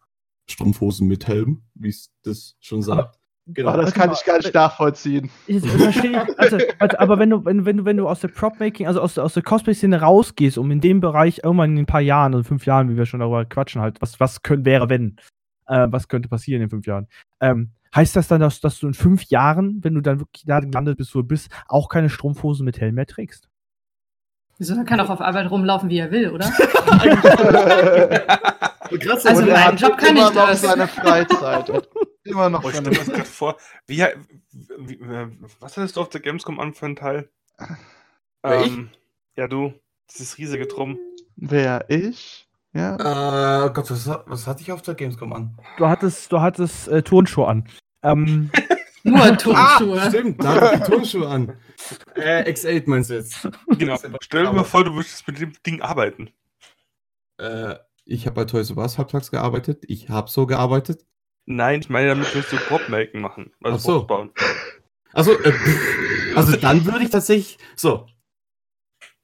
Strumpfhosen 0.50 1.08
mit 1.08 1.28
Helm, 1.28 1.64
wie 1.74 1.90
es 1.90 2.12
das 2.24 2.56
schon 2.60 2.82
sagt. 2.82 3.20
Genau. 3.48 3.72
Ah, 3.72 3.78
das 3.78 3.94
kann 3.94 4.12
ich 4.12 4.24
gar 4.26 4.38
nicht 4.38 4.54
nachvollziehen. 4.56 5.30
Ich, 5.46 5.58
ich 5.64 5.72
verstehe, 5.72 6.26
also, 6.40 6.58
also, 6.80 6.98
aber 6.98 7.20
wenn 7.20 7.30
du, 7.30 7.46
wenn, 7.46 7.64
wenn 7.64 7.78
du, 7.78 7.86
wenn 7.86 7.98
du 7.98 8.08
aus 8.08 8.20
der 8.22 8.30
Prop-Making, 8.30 8.88
also 8.88 9.02
aus, 9.02 9.14
der- 9.14 9.24
aus 9.24 9.36
der 9.36 9.44
Cosplay-Szene 9.44 10.02
rausgehst, 10.02 10.58
um 10.58 10.72
in 10.72 10.82
dem 10.82 11.00
Bereich 11.00 11.42
irgendwann 11.44 11.74
in 11.74 11.84
ein 11.84 11.86
paar 11.86 12.02
Jahren, 12.02 12.34
also 12.34 12.44
fünf 12.48 12.66
Jahren, 12.66 12.90
wie 12.90 12.98
wir 12.98 13.06
schon 13.06 13.20
darüber 13.20 13.46
quatschen, 13.46 13.82
halt, 13.82 14.02
was, 14.02 14.20
was 14.20 14.42
könnte, 14.42 14.66
wäre, 14.66 14.90
wenn, 14.90 15.18
äh, 15.68 15.88
was 15.92 16.08
könnte 16.08 16.28
passieren 16.28 16.64
in 16.64 16.72
fünf 16.72 16.88
Jahren, 16.88 17.08
ähm, 17.40 17.70
heißt 17.96 18.16
das 18.16 18.28
dann, 18.28 18.42
dass, 18.42 18.60
dass 18.62 18.80
du 18.80 18.88
in 18.88 18.94
fünf 18.94 19.24
Jahren, 19.26 19.84
wenn 19.84 19.94
du 19.94 20.02
dann 20.02 20.20
wirklich 20.20 20.44
da 20.46 20.60
gelandet 20.60 20.98
bist, 20.98 21.16
wo 21.16 21.22
du 21.22 21.28
bist, 21.28 21.50
auch 21.68 21.90
keine 21.90 22.10
Strumpfhosen 22.10 22.66
mit 22.66 22.80
Helm 22.80 22.96
mehr 22.96 23.06
trägst? 23.08 23.48
Wieso, 24.58 24.76
er 24.76 24.86
kann 24.86 25.00
auch 25.02 25.10
auf 25.10 25.20
Arbeit 25.22 25.52
rumlaufen, 25.52 25.90
wie 25.90 25.98
er 26.00 26.12
will, 26.12 26.30
oder? 26.32 26.50
Krass, 29.00 29.26
Also 29.26 29.46
meinen 29.46 29.78
Job 29.78 29.98
kann 29.98 30.16
immer 30.16 30.30
ich 30.30 30.36
noch 30.36 30.48
das. 30.48 30.62
seine 30.62 30.88
Freizeit. 30.88 31.70
Er 31.70 31.82
immer 32.24 32.50
noch 32.50 32.64
Oh, 32.64 32.70
seine 32.70 32.90
gerade 32.92 33.26
vor. 33.26 33.58
Wie, 33.88 33.98
wie, 34.78 34.94
äh, 34.96 35.28
was 35.60 35.76
hattest 35.78 35.96
du 35.98 36.02
auf 36.02 36.10
der 36.10 36.22
Gamescom 36.22 36.60
an 36.60 36.74
für 36.74 36.86
einen 36.86 36.96
Teil? 36.96 37.30
Ähm, 38.44 38.90
ja, 39.36 39.48
du. 39.48 39.74
Dieses 40.12 40.38
riesige 40.38 40.68
Drum. 40.68 41.00
Wer 41.36 41.90
ich? 41.90 42.48
Ja. 42.74 43.66
Äh, 43.66 43.70
Gott, 43.72 43.90
was, 43.90 44.08
was 44.26 44.48
hatte 44.48 44.62
ich 44.62 44.72
auf 44.72 44.82
der 44.82 44.96
Gamescom 44.96 45.34
an? 45.34 45.58
Du 45.78 45.88
hattest, 45.88 46.32
du 46.32 46.40
hattest 46.42 46.88
äh, 46.88 47.02
Turnschuhe 47.02 47.48
an. 47.48 47.68
Ähm, 48.06 48.52
Nur 49.04 49.38
Turnschuhe. 49.38 50.02
Ah, 50.02 50.10
stimmt, 50.10 50.44
da 50.44 50.78
Turnschuhe 50.80 51.28
an. 51.28 51.58
Äh, 52.16 52.50
X8 52.52 52.84
meinst 52.88 53.12
du 53.12 53.16
jetzt? 53.16 53.48
Genau. 53.78 53.98
Stell 54.22 54.46
dir 54.46 54.52
mal 54.52 54.64
vor, 54.64 54.84
du 54.84 54.96
würdest 54.96 55.28
mit 55.28 55.40
dem 55.40 55.54
Ding 55.66 55.82
arbeiten. 55.82 56.32
Äh, 57.38 57.76
ich 58.06 58.26
habe 58.26 58.36
bei 58.36 58.46
Toys 58.46 58.72
R 58.72 58.78
Us 58.78 58.98
halbtags 58.98 59.30
gearbeitet. 59.30 59.84
Ich 59.88 60.10
habe 60.10 60.30
so 60.30 60.48
gearbeitet. 60.48 61.06
Nein, 61.46 61.82
ich 61.82 61.90
meine, 61.90 62.10
damit 62.10 62.34
willst 62.34 62.52
du 62.52 62.58
Prop-Making 62.58 63.22
machen. 63.22 63.52
Also 63.64 63.76
Ach 63.76 63.82
so. 63.82 63.92
Props 64.00 64.08
bauen. 64.08 64.32
Also, 65.14 65.40
äh, 65.40 65.54
also 66.36 66.58
dann 66.58 66.86
würde 66.86 67.04
ich 67.04 67.12
tatsächlich. 67.12 67.60
So. 67.76 68.08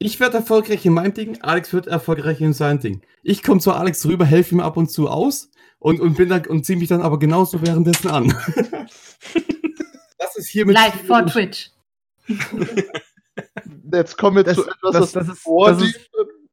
Ich 0.03 0.19
werde 0.19 0.37
erfolgreich 0.37 0.83
in 0.85 0.93
meinem 0.93 1.13
Ding, 1.13 1.39
Alex 1.41 1.73
wird 1.73 1.85
erfolgreich 1.85 2.41
in 2.41 2.53
seinem 2.53 2.79
Ding. 2.79 3.01
Ich 3.21 3.43
komme 3.43 3.59
zu 3.59 3.71
Alex 3.71 4.03
rüber, 4.07 4.25
helfe 4.25 4.55
ihm 4.55 4.59
ab 4.59 4.75
und 4.75 4.89
zu 4.89 5.07
aus 5.07 5.51
und, 5.77 5.99
und 6.01 6.17
bin 6.17 6.27
dann 6.27 6.43
und 6.47 6.65
ziehe 6.65 6.77
mich 6.79 6.89
dann 6.89 7.01
aber 7.01 7.19
genauso 7.19 7.61
währenddessen 7.61 8.09
an. 8.09 8.27
das 10.17 10.35
ist 10.37 10.47
hier 10.49 10.65
mit 10.65 10.73
Live 10.75 11.05
vor 11.05 11.23
Twitch. 11.27 11.69
Jetzt 13.93 14.17
kommen 14.17 14.37
wir 14.37 14.43
Das- 14.43 14.55
zu 14.55 14.63
etwas, 14.63 14.91
das- 14.91 15.01
was 15.01 15.11
das 15.11 15.27
ist- 15.29 15.39
vor 15.43 15.69
das 15.69 15.83
ist- 15.83 16.09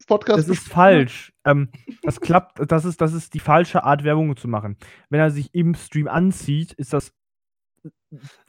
Podcast 0.07 0.39
Das 0.39 0.49
ist 0.49 0.67
falsch. 0.69 1.33
Ähm, 1.45 1.69
das 2.03 2.21
klappt, 2.21 2.61
das 2.71 2.85
ist, 2.87 2.99
das 3.01 3.13
ist 3.13 3.33
die 3.35 3.41
falsche 3.41 3.85
Art, 3.85 4.05
Werbung 4.05 4.35
zu 4.39 4.49
machen. 4.49 4.77
Wenn 5.11 5.21
er 5.21 5.31
sich 5.31 5.55
im 5.55 5.75
Stream 5.75 6.09
anzieht, 6.09 6.73
ist 6.75 6.93
das 6.95 7.13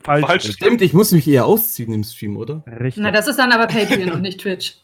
falsch. 0.01 0.25
Falsch. 0.25 0.51
Stimmt, 0.53 0.81
ich 0.81 0.93
muss 0.93 1.11
mich 1.11 1.27
eher 1.27 1.45
ausziehen 1.45 1.91
im 1.93 2.05
Stream, 2.05 2.37
oder? 2.37 2.63
Richtig. 2.65 3.03
Na, 3.03 3.11
das 3.11 3.27
ist 3.27 3.37
dann 3.39 3.51
aber 3.51 3.67
Patreon 3.67 4.09
und 4.11 4.21
nicht 4.21 4.39
Twitch. 4.39 4.77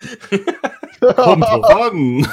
Kommt 1.00 1.44
drauf 1.44 1.92
an. 1.92 2.26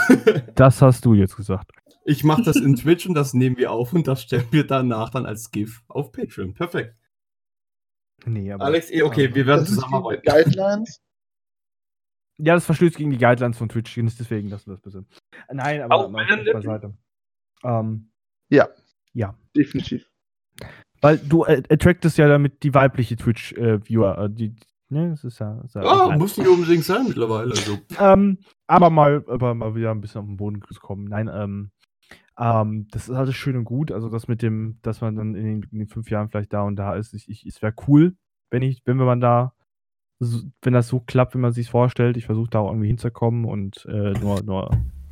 das 0.56 0.82
hast 0.82 1.06
du 1.06 1.14
jetzt 1.14 1.36
gesagt. 1.36 1.72
Ich 2.06 2.24
mache 2.24 2.44
das 2.44 2.58
in 2.58 2.76
Twitch 2.76 3.06
und 3.08 3.14
das 3.14 3.34
nehmen 3.34 3.58
wir 3.58 3.72
auf 3.72 3.94
und 3.94 4.08
das 4.08 4.24
stellen 4.24 4.48
wir 4.52 4.68
danach 4.68 5.10
dann 5.10 5.26
als 5.26 5.52
GIF 5.52 5.84
auf 5.88 6.12
Patreon. 6.12 6.54
Perfekt. 6.54 6.96
Nee, 8.26 8.52
aber, 8.52 8.66
Alex, 8.66 8.92
eh, 8.92 9.04
okay, 9.04 9.34
wir 9.34 9.46
werden 9.46 9.66
zusammenarbeiten. 9.66 10.24
Guidelines. 10.26 11.02
Ja, 12.38 12.56
das 12.56 12.66
verstößt 12.66 12.98
gegen 12.98 13.12
die 13.12 13.18
Guidelines 13.18 13.58
von 13.58 13.70
Twitch, 13.70 13.96
deswegen 13.96 14.50
lassen 14.50 14.68
wir 14.68 14.74
das 14.74 14.82
bitte. 14.82 15.06
Nein, 15.52 15.82
aber 15.82 15.96
Auch 15.96 16.10
mal 16.10 16.26
beiseite. 16.52 16.94
Ähm, 17.64 18.12
Definitiv. 19.56 20.10
weil 21.02 21.20
du 21.20 21.44
äh, 21.44 21.62
attractest 21.70 22.18
ja 22.18 22.28
damit 22.28 22.64
die 22.64 22.74
weibliche 22.74 23.16
Twitch-Viewer. 23.16 24.18
Äh, 24.18 24.30
die, 24.30 24.56
ne, 24.94 25.10
das 25.10 25.24
ist 25.24 25.40
ja. 25.40 25.60
Ist 25.62 25.76
ja 25.76 25.82
Ah, 25.82 26.18
muss 26.18 26.38
nicht 26.38 26.48
unbedingt 26.48 26.84
sein 26.84 27.06
mittlerweile. 27.08 27.52
Also. 27.52 27.78
Ähm, 28.00 28.38
aber 28.68 28.90
mal, 28.90 29.24
aber 29.28 29.54
mal 29.54 29.76
wieder 29.76 29.92
ein 29.92 30.02
bisschen 30.02 30.22
auf 30.22 30.28
den 30.28 30.38
Boden 30.38 30.62
kommen. 30.62 31.06
Nein, 31.06 31.30
ähm, 31.34 31.72
ähm, 32.38 32.88
das 32.92 33.10
ist 33.10 33.16
alles 33.16 33.36
schön 33.36 33.56
und 33.56 33.66
gut. 33.66 33.92
Also 33.92 34.10
das 34.10 34.28
mit 34.28 34.42
dem, 34.42 34.80
dass 34.82 35.02
man 35.02 35.16
dann 35.16 35.36
in 35.36 35.46
den, 35.46 35.64
in 35.72 35.80
den 35.80 35.88
fünf 35.88 36.10
Jahren 36.10 36.30
vielleicht 36.30 36.54
da 36.54 36.64
und 36.64 36.76
da 36.76 36.96
ist, 36.96 37.14
ich, 37.14 37.30
ich, 37.30 37.46
es 37.46 37.62
wäre 37.62 37.74
cool, 37.88 38.16
wenn 38.50 38.64
ich, 38.64 38.82
wenn 38.86 38.98
man 38.98 39.22
da, 39.22 39.54
wenn 40.20 40.74
das 40.74 40.88
so 40.88 41.00
klappt, 41.00 41.36
wie 41.36 41.40
man 41.40 41.54
sich 41.54 41.70
vorstellt. 41.70 42.18
Ich 42.18 42.26
versuche 42.26 42.50
da 42.50 42.60
auch 42.60 42.70
irgendwie 42.70 42.88
hinzukommen 42.88 43.46
und 43.46 43.86
äh, 43.86 44.14
nur, 44.14 44.42
nur, 44.44 44.72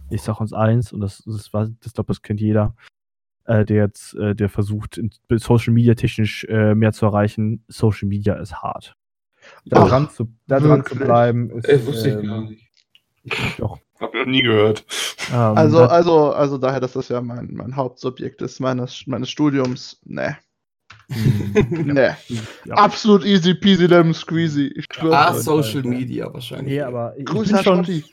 ich 0.09 0.21
sag 0.21 0.39
uns 0.39 0.53
eins 0.53 0.93
und 0.93 1.01
das, 1.01 1.23
das 1.25 1.53
war, 1.53 1.67
das 1.81 1.93
glaube, 1.93 2.07
das 2.07 2.21
kennt 2.21 2.39
jeder, 2.39 2.75
äh, 3.45 3.65
der 3.65 3.77
jetzt, 3.77 4.15
äh, 4.15 4.35
der 4.35 4.49
versucht, 4.49 4.99
Social 5.29 5.73
Media 5.73 5.95
technisch 5.95 6.45
äh, 6.45 6.75
mehr 6.75 6.93
zu 6.93 7.05
erreichen. 7.05 7.63
Social 7.67 8.07
Media 8.07 8.35
ist 8.35 8.55
hart. 8.55 8.95
Da 9.65 9.83
Ach, 9.83 9.89
dran 9.89 10.09
zu, 10.09 10.27
da 10.47 10.59
dran 10.59 10.85
zu 10.85 10.95
bleiben 10.95 11.49
ist. 11.51 11.67
Äh, 11.67 11.85
wusste 11.85 12.09
ich 12.09 12.15
ähm, 12.15 12.27
gar 12.27 12.41
nicht. 12.41 12.69
Doch. 13.59 13.79
Hab 13.99 14.15
ich 14.15 14.21
noch 14.21 14.27
nie 14.27 14.41
gehört. 14.41 14.83
Ähm, 15.31 15.57
Also, 15.57 15.83
also, 15.83 16.31
also 16.33 16.57
daher, 16.57 16.79
dass 16.79 16.93
das 16.93 17.09
ja 17.09 17.21
mein, 17.21 17.53
mein 17.53 17.75
Hauptsubjekt 17.75 18.41
ist 18.41 18.59
meines, 18.59 19.05
meines 19.05 19.29
Studiums. 19.29 19.99
Ne, 20.05 20.37
ne. 21.69 22.17
ja. 22.65 22.75
Absolut 22.75 23.25
easy 23.25 23.53
peasy 23.53 23.85
lemon 23.85 24.13
squeezy. 24.13 24.67
Ich 24.75 24.85
schwöre. 24.91 25.17
Ah. 25.17 25.33
Social 25.33 25.83
Media 25.83 26.33
wahrscheinlich. 26.33 26.73
Nee, 26.73 26.81
aber 26.81 27.15
ich 27.17 27.25
Grüße 27.25 27.49
bin, 27.49 27.57
an 27.57 27.63
schon, 27.63 28.03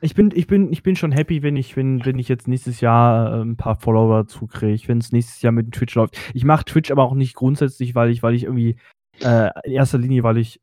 ich, 0.00 0.14
bin, 0.14 0.30
ich, 0.34 0.46
bin, 0.46 0.72
ich 0.72 0.82
bin 0.82 0.96
schon 0.96 1.12
happy, 1.12 1.42
wenn 1.42 1.56
ich, 1.56 1.76
wenn, 1.76 2.04
wenn 2.04 2.18
ich 2.18 2.28
jetzt 2.28 2.48
nächstes 2.48 2.80
Jahr 2.80 3.38
äh, 3.38 3.42
ein 3.42 3.56
paar 3.56 3.76
Follower 3.76 4.26
zukriege, 4.26 4.88
wenn 4.88 4.98
es 4.98 5.12
nächstes 5.12 5.42
Jahr 5.42 5.52
mit 5.52 5.66
dem 5.66 5.72
Twitch 5.72 5.94
läuft. 5.94 6.18
Ich 6.34 6.44
mache 6.44 6.64
Twitch 6.64 6.90
aber 6.90 7.04
auch 7.04 7.14
nicht 7.14 7.34
grundsätzlich, 7.34 7.94
weil 7.94 8.10
ich, 8.10 8.22
weil 8.22 8.34
ich 8.34 8.44
irgendwie 8.44 8.76
äh, 9.20 9.50
in 9.64 9.72
erster 9.72 9.98
Linie, 9.98 10.22
weil 10.22 10.38
ich 10.38 10.60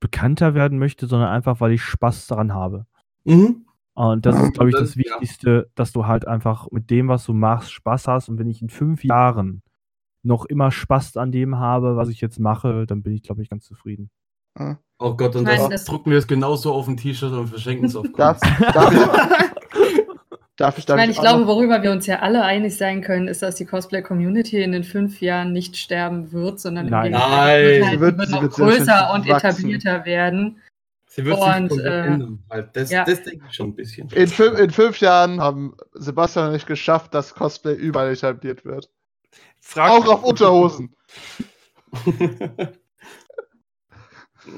bekannter 0.00 0.54
werden 0.54 0.78
möchte, 0.78 1.06
sondern 1.06 1.30
einfach, 1.30 1.60
weil 1.60 1.72
ich 1.72 1.82
Spaß 1.82 2.26
daran 2.26 2.52
habe. 2.54 2.86
Mhm. 3.24 3.64
Und 3.94 4.26
das 4.26 4.38
ist, 4.40 4.52
glaube 4.52 4.68
ich, 4.70 4.74
Das- 4.76 4.90
das 4.90 4.94
ja. 4.96 5.02
Wichtigste, 5.04 5.70
dass 5.74 5.92
du 5.92 6.06
halt 6.06 6.28
einfach 6.28 6.68
mit 6.70 6.90
dem, 6.90 7.08
was 7.08 7.24
du 7.24 7.32
machst, 7.32 7.72
Spaß 7.72 8.08
hast. 8.08 8.28
Und 8.28 8.38
wenn 8.38 8.48
ich 8.50 8.60
in 8.60 8.68
fünf 8.68 9.02
Jahren 9.04 9.62
noch 10.22 10.44
immer 10.44 10.70
Spaß 10.70 11.16
an 11.16 11.32
dem 11.32 11.58
habe, 11.58 11.96
was 11.96 12.08
ich 12.10 12.20
jetzt 12.20 12.38
mache, 12.38 12.84
dann 12.86 13.02
bin 13.02 13.14
ich, 13.14 13.22
glaube 13.22 13.42
ich, 13.42 13.48
ganz 13.48 13.64
zufrieden. 13.64 14.10
Ah. 14.54 14.76
Oh 14.98 15.14
Gott, 15.14 15.34
und 15.36 15.46
das, 15.46 15.68
das- 15.68 15.84
drucken 15.84 16.10
wir 16.10 16.18
es 16.18 16.26
genauso 16.26 16.72
auf 16.72 16.88
ein 16.88 16.96
T-Shirt 16.96 17.32
und 17.32 17.48
verschenken 17.48 17.86
es 17.86 17.96
auf 17.96 18.06
Darf, 18.16 18.40
Kunst. 18.40 18.54
darf 20.56 20.78
ich, 20.78 20.86
darf 20.86 20.96
ich, 20.96 21.00
meine, 21.02 21.12
ich 21.12 21.18
glaube, 21.20 21.46
worüber 21.46 21.82
wir 21.82 21.92
uns 21.92 22.06
ja 22.06 22.20
alle 22.20 22.42
einig 22.44 22.76
sein 22.76 23.02
können, 23.02 23.28
ist, 23.28 23.42
dass 23.42 23.56
die 23.56 23.64
Cosplay-Community 23.66 24.62
in 24.62 24.72
den 24.72 24.84
fünf 24.84 25.20
Jahren 25.20 25.52
nicht 25.52 25.76
sterben 25.76 26.32
wird, 26.32 26.60
sondern 26.60 26.86
Nein. 26.88 27.12
Nein. 27.12 27.62
wird, 27.62 27.74
Sie 27.76 27.84
halt, 27.88 28.00
wird- 28.00 28.18
wird 28.18 28.28
sie 28.28 28.34
noch 28.34 28.42
wird 28.42 28.52
größer 28.54 29.12
und 29.14 29.28
wachsen. 29.28 29.46
etablierter 29.48 30.04
werden. 30.04 30.62
Sie 31.08 31.24
wird 31.24 31.38
Und, 31.38 31.70
sich 31.72 31.82
äh, 31.84 32.06
ändern. 32.06 32.42
Halt. 32.50 32.70
Das, 32.74 32.90
ja. 32.90 33.04
das 33.04 33.22
denke 33.22 33.46
ich 33.48 33.54
schon 33.54 33.68
ein 33.68 33.74
bisschen. 33.74 34.08
in, 34.10 34.28
fünf, 34.28 34.58
in 34.58 34.70
fünf 34.70 35.00
Jahren 35.00 35.40
haben 35.40 35.74
Sebastian 35.94 36.50
und 36.50 36.54
ich 36.56 36.66
geschafft, 36.66 37.14
dass 37.14 37.34
Cosplay 37.34 37.72
überall 37.74 38.10
etabliert 38.12 38.64
wird. 38.66 38.90
Frag 39.60 39.90
Auch 39.90 40.06
auf 40.08 40.24
Unterhosen. 40.24 40.94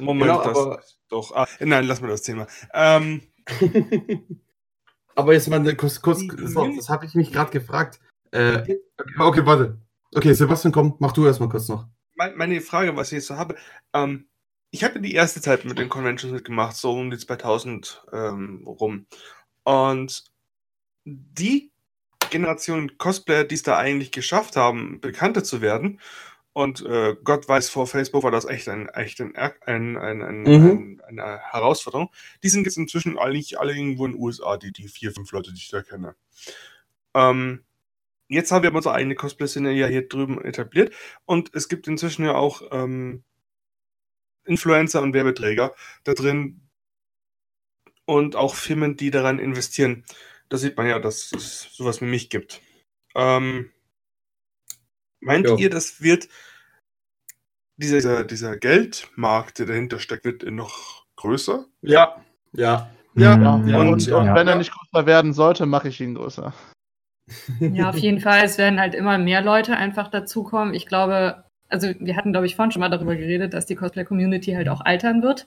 Moment, 0.01 0.31
Genau, 0.31 0.45
das 0.45 0.59
aber- 0.59 0.83
doch. 1.09 1.33
Ah, 1.35 1.47
nein, 1.61 1.85
lass 1.87 2.01
mal 2.01 2.09
das 2.09 2.23
Thema. 2.23 2.47
Ähm, 2.75 3.23
Aber 5.19 5.33
jetzt 5.33 5.49
mal 5.49 5.75
kurz, 5.75 6.01
kurz 6.01 6.21
so, 6.21 6.73
das 6.77 6.89
habe 6.89 7.05
ich 7.05 7.15
mich 7.17 7.33
gerade 7.33 7.51
gefragt. 7.51 7.99
Äh, 8.31 8.59
okay, 8.59 8.79
okay, 9.19 9.45
warte. 9.45 9.77
Okay, 10.15 10.33
Sebastian, 10.33 10.71
komm, 10.73 10.95
mach 11.01 11.11
du 11.11 11.27
erstmal 11.27 11.49
kurz 11.49 11.67
noch. 11.69 11.89
mein- 12.15 12.37
meine 12.37 12.61
Frage, 12.61 12.95
was 12.95 13.09
ich 13.09 13.17
jetzt 13.17 13.27
so 13.27 13.37
habe, 13.37 13.57
ähm, 13.93 14.29
ich 14.71 14.85
habe 14.85 15.01
die 15.01 15.15
erste 15.15 15.41
Zeit 15.41 15.65
mit 15.65 15.77
den 15.79 15.89
Conventions 15.89 16.33
mitgemacht, 16.33 16.77
so 16.77 16.93
um 16.93 17.11
die 17.11 17.19
2000 17.19 18.05
ähm, 18.13 18.63
rum. 18.65 19.07
Und 19.65 20.25
die 21.05 21.73
Generation 22.31 22.97
Cosplayer, 22.99 23.43
die 23.45 23.57
es 23.57 23.63
da 23.65 23.77
eigentlich 23.77 24.13
geschafft 24.13 24.55
haben, 24.55 25.01
bekannter 25.01 25.43
zu 25.43 25.61
werden, 25.61 26.01
und 26.59 26.85
äh, 26.85 27.15
Gott 27.23 27.49
weiß, 27.49 27.71
vor 27.71 27.87
Facebook 27.87 28.25
war 28.25 28.33
das 28.33 28.45
echt, 28.45 28.69
ein, 28.69 28.89
echt 28.89 29.21
ein, 29.21 29.37
ein, 29.37 29.97
ein, 29.97 30.43
Mhm. 30.43 30.99
ein, 31.07 31.19
eine 31.21 31.39
Herausforderung. 31.39 32.11
Die 32.43 32.49
sind 32.49 32.65
jetzt 32.65 32.77
inzwischen 32.79 33.17
eigentlich 33.17 33.61
alle 33.61 33.73
irgendwo 33.77 34.07
in 34.07 34.13
den 34.13 34.21
USA, 34.21 34.57
die, 34.57 34.73
die 34.73 34.89
vier, 34.89 35.13
fünf 35.13 35.31
Leute, 35.31 35.53
die 35.53 35.59
ich 35.59 35.69
da 35.69 35.83
kenne. 35.83 36.17
Ähm, 37.15 37.65
jetzt 38.27 38.51
haben 38.51 38.65
wir 38.65 38.75
unsere 38.75 38.93
eigene 38.95 39.15
Cosplay-Szene 39.15 39.71
ja 39.73 39.87
hier 39.87 40.09
drüben 40.09 40.45
etabliert 40.45 40.93
und 41.27 41.55
es 41.55 41.69
gibt 41.69 41.87
inzwischen 41.87 42.25
ja 42.25 42.35
auch 42.35 42.63
ähm, 42.73 43.23
Influencer 44.45 45.01
und 45.01 45.13
Werbeträger 45.15 45.77
da 46.03 46.15
drin 46.15 46.69
und 48.05 48.35
auch 48.35 48.57
Firmen, 48.57 48.97
die 48.97 49.13
daran 49.13 49.39
investieren. 49.39 50.05
Da 50.49 50.57
sieht 50.57 50.77
man 50.77 50.89
ja, 50.89 50.99
dass 50.99 51.31
es 51.33 51.69
sowas 51.73 52.01
wie 52.01 52.07
mich 52.07 52.31
gibt. 52.31 52.63
Ähm, 53.15 53.71
meint 55.21 55.47
Ja. 55.47 55.57
ihr, 55.57 55.71
das 55.71 56.01
wird 56.03 56.29
dieser, 57.79 58.25
dieser 58.25 58.57
Geldmarkt, 58.57 59.59
der 59.59 59.67
dahinter 59.67 59.99
steckt, 60.01 60.25
wird 60.25 60.43
noch 60.51 61.05
größer? 61.17 61.65
Ja, 61.83 62.17
ja. 62.53 62.91
Ja, 63.15 63.37
Mhm. 63.37 63.69
ja, 63.69 63.79
und, 63.81 64.07
ja. 64.07 64.17
und 64.19 64.27
Ja. 64.27 64.35
wenn 64.35 64.47
er 64.47 64.57
nicht 64.57 64.73
größer 64.73 65.07
werden 65.07 65.33
sollte, 65.33 65.67
mache 65.67 65.89
ich 65.89 66.01
ihn 66.01 66.15
größer. 66.15 66.53
Ja, 67.61 67.89
auf 67.91 67.99
jeden 67.99 68.21
Fall. 68.21 68.43
Es 68.45 68.59
werden 68.59 68.79
halt 68.81 68.95
immer 68.95 69.19
mehr 69.19 69.43
Leute 69.43 69.77
einfach 69.77 70.09
dazukommen. 70.09 70.73
Ich 70.75 70.87
glaube, 70.87 71.45
also 71.69 71.89
wir 71.99 72.17
hatten, 72.17 72.33
glaube 72.33 72.47
ich, 72.47 72.57
vorhin 72.57 72.71
schon 72.73 72.81
mal 72.81 72.89
darüber 72.89 73.17
geredet, 73.17 73.55
dass 73.55 73.67
die 73.67 73.75
Cosplay-Community 73.75 74.53
halt 74.53 74.69
auch 74.69 74.81
altern 74.83 75.23
wird. 75.23 75.47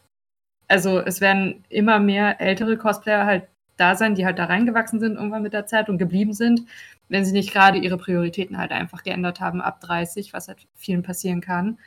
Also 0.68 1.00
es 1.00 1.22
werden 1.22 1.64
immer 1.70 2.00
mehr 2.00 2.40
ältere 2.40 2.78
Cosplayer 2.78 3.26
halt 3.26 3.48
da 3.78 3.96
sein, 3.96 4.16
die 4.16 4.26
halt 4.26 4.38
da 4.38 4.46
reingewachsen 4.46 5.00
sind 5.00 5.16
irgendwann 5.16 5.42
mit 5.42 5.54
der 5.54 5.66
Zeit 5.66 5.90
und 5.90 5.98
geblieben 5.98 6.34
sind, 6.34 6.62
wenn 7.10 7.26
sie 7.26 7.32
nicht 7.34 7.52
gerade 7.52 7.80
ihre 7.80 7.98
Prioritäten 7.98 8.58
halt 8.58 8.72
einfach 8.72 9.04
geändert 9.04 9.40
haben 9.40 9.60
ab 9.62 9.80
30, 9.82 10.34
was 10.34 10.48
halt 10.50 10.68
vielen 10.76 11.02
passieren 11.04 11.42
kann. 11.42 11.80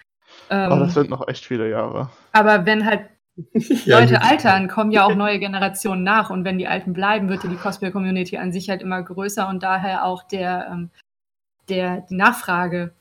Ähm, 0.50 0.72
Aber 0.72 0.80
das 0.84 0.94
sind 0.94 1.10
noch 1.10 1.26
echt 1.28 1.44
viele 1.44 1.68
Jahre. 1.70 2.10
aber 2.32 2.66
wenn 2.66 2.84
halt 2.84 3.02
Ja, 3.84 3.98
Leute 3.98 4.22
altern, 4.22 4.68
kommen 4.68 4.90
ja 4.92 5.04
auch 5.04 5.14
neue 5.14 5.38
Generationen 5.38 6.04
nach. 6.04 6.30
Und 6.30 6.44
wenn 6.44 6.58
die 6.58 6.68
Alten 6.68 6.92
bleiben, 6.92 7.28
wird 7.28 7.44
ja 7.44 7.50
die 7.50 7.56
Cosplay-Community 7.56 8.36
an 8.36 8.52
sich 8.52 8.70
halt 8.70 8.82
immer 8.82 9.02
größer 9.02 9.48
und 9.48 9.62
daher 9.62 10.04
auch 10.04 10.22
der, 10.22 10.68
ähm, 10.70 10.90
der, 11.68 12.02
die 12.02 12.14
Nachfrage 12.14 12.92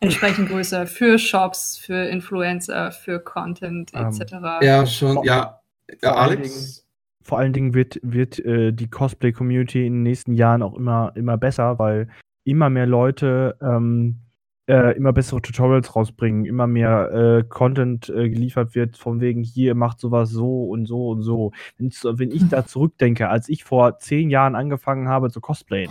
entsprechend 0.00 0.48
größer 0.48 0.86
für 0.86 1.18
Shops, 1.18 1.78
für 1.78 2.08
Influencer, 2.08 2.90
für 2.92 3.20
Content 3.20 3.92
Ähm, 3.94 4.08
etc. 4.08 4.32
Ja, 4.60 4.86
schon, 4.86 5.22
ja. 5.24 5.60
ja 6.02 6.12
Vor 6.12 6.20
allen 6.20 6.38
Alex? 6.38 6.86
Vor 7.22 7.38
allen 7.38 7.52
Dingen 7.52 7.74
wird, 7.74 8.00
wird 8.02 8.38
äh, 8.40 8.72
die 8.72 8.88
Cosplay-Community 8.88 9.86
in 9.86 9.94
den 9.94 10.02
nächsten 10.02 10.34
Jahren 10.34 10.62
auch 10.62 10.74
immer, 10.74 11.12
immer 11.14 11.36
besser, 11.36 11.78
weil 11.78 12.08
immer 12.44 12.70
mehr 12.70 12.86
Leute 12.86 13.56
ähm, 13.62 14.20
äh, 14.70 14.96
immer 14.96 15.12
bessere 15.12 15.42
Tutorials 15.42 15.96
rausbringen, 15.96 16.44
immer 16.44 16.66
mehr 16.66 17.10
äh, 17.12 17.44
Content 17.48 18.08
äh, 18.08 18.28
geliefert 18.30 18.74
wird, 18.74 18.96
von 18.96 19.20
wegen 19.20 19.42
hier 19.42 19.74
macht 19.74 19.98
sowas 19.98 20.30
so 20.30 20.64
und 20.64 20.86
so 20.86 21.08
und 21.10 21.22
so. 21.22 21.50
Wenn 21.76 21.88
ich, 21.88 21.98
so- 21.98 22.18
wenn 22.18 22.30
ich 22.30 22.48
da 22.48 22.64
zurückdenke, 22.66 23.28
als 23.28 23.48
ich 23.48 23.64
vor 23.64 23.98
zehn 23.98 24.30
Jahren 24.30 24.54
angefangen 24.54 25.08
habe 25.08 25.30
zu 25.30 25.40
cosplayen, 25.40 25.90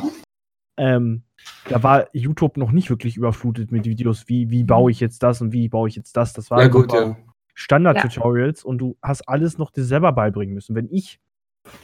ähm, 0.77 1.23
da 1.67 1.83
war 1.83 2.07
YouTube 2.13 2.55
noch 2.57 2.71
nicht 2.71 2.89
wirklich 2.89 3.17
überflutet 3.17 3.71
mit 3.71 3.85
Videos, 3.85 4.29
wie, 4.29 4.49
wie 4.49 4.63
baue 4.63 4.91
ich 4.91 4.99
jetzt 5.01 5.23
das 5.23 5.41
und 5.41 5.51
wie 5.51 5.67
baue 5.67 5.89
ich 5.89 5.95
jetzt 5.95 6.15
das. 6.15 6.31
Das 6.33 6.49
war 6.49 6.61
Ja, 6.61 6.67
gut, 6.67 6.93
ja. 6.93 7.17
Standard-Tutorials 7.55 8.63
und 8.63 8.77
du 8.77 8.97
hast 9.01 9.27
alles 9.27 9.57
noch 9.57 9.71
dir 9.71 9.83
selber 9.83 10.11
beibringen 10.13 10.53
müssen. 10.55 10.75
Wenn 10.75 10.87
ich 10.89 11.19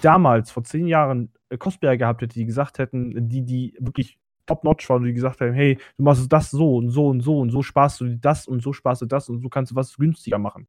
damals 0.01 0.49
vor 0.51 0.63
zehn 0.63 0.87
Jahren 0.87 1.31
äh, 1.49 1.57
Cosplayer 1.57 1.97
gehabt 1.97 2.21
hätte, 2.21 2.33
die 2.35 2.45
gesagt 2.45 2.79
hätten, 2.79 3.27
die, 3.27 3.41
die 3.41 3.75
wirklich 3.79 4.17
top-notch 4.45 4.89
waren, 4.89 5.03
die 5.03 5.13
gesagt 5.13 5.41
haben, 5.41 5.53
hey, 5.53 5.77
du 5.97 6.03
machst 6.03 6.31
das 6.31 6.51
so 6.51 6.77
und 6.77 6.89
so 6.89 7.07
und 7.07 7.21
so 7.21 7.39
und 7.39 7.49
so 7.49 7.61
sparst 7.61 8.01
du 8.01 8.17
das 8.17 8.47
und 8.47 8.61
so 8.61 8.73
sparst 8.73 9.01
du 9.01 9.05
das 9.05 9.29
und 9.29 9.41
so 9.41 9.49
kannst 9.49 9.71
du 9.71 9.75
was 9.75 9.95
günstiger 9.97 10.37
machen. 10.37 10.67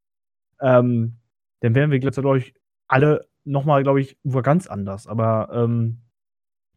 Ähm, 0.60 1.16
dann 1.60 1.74
wären 1.74 1.90
wir, 1.90 1.98
glaube 1.98 2.38
ich, 2.38 2.54
alle 2.88 3.26
nochmal, 3.44 3.82
glaube 3.82 4.00
ich, 4.00 4.16
wohl 4.24 4.42
ganz 4.42 4.66
anders. 4.66 5.06
Aber 5.06 5.48
ähm, 5.52 5.98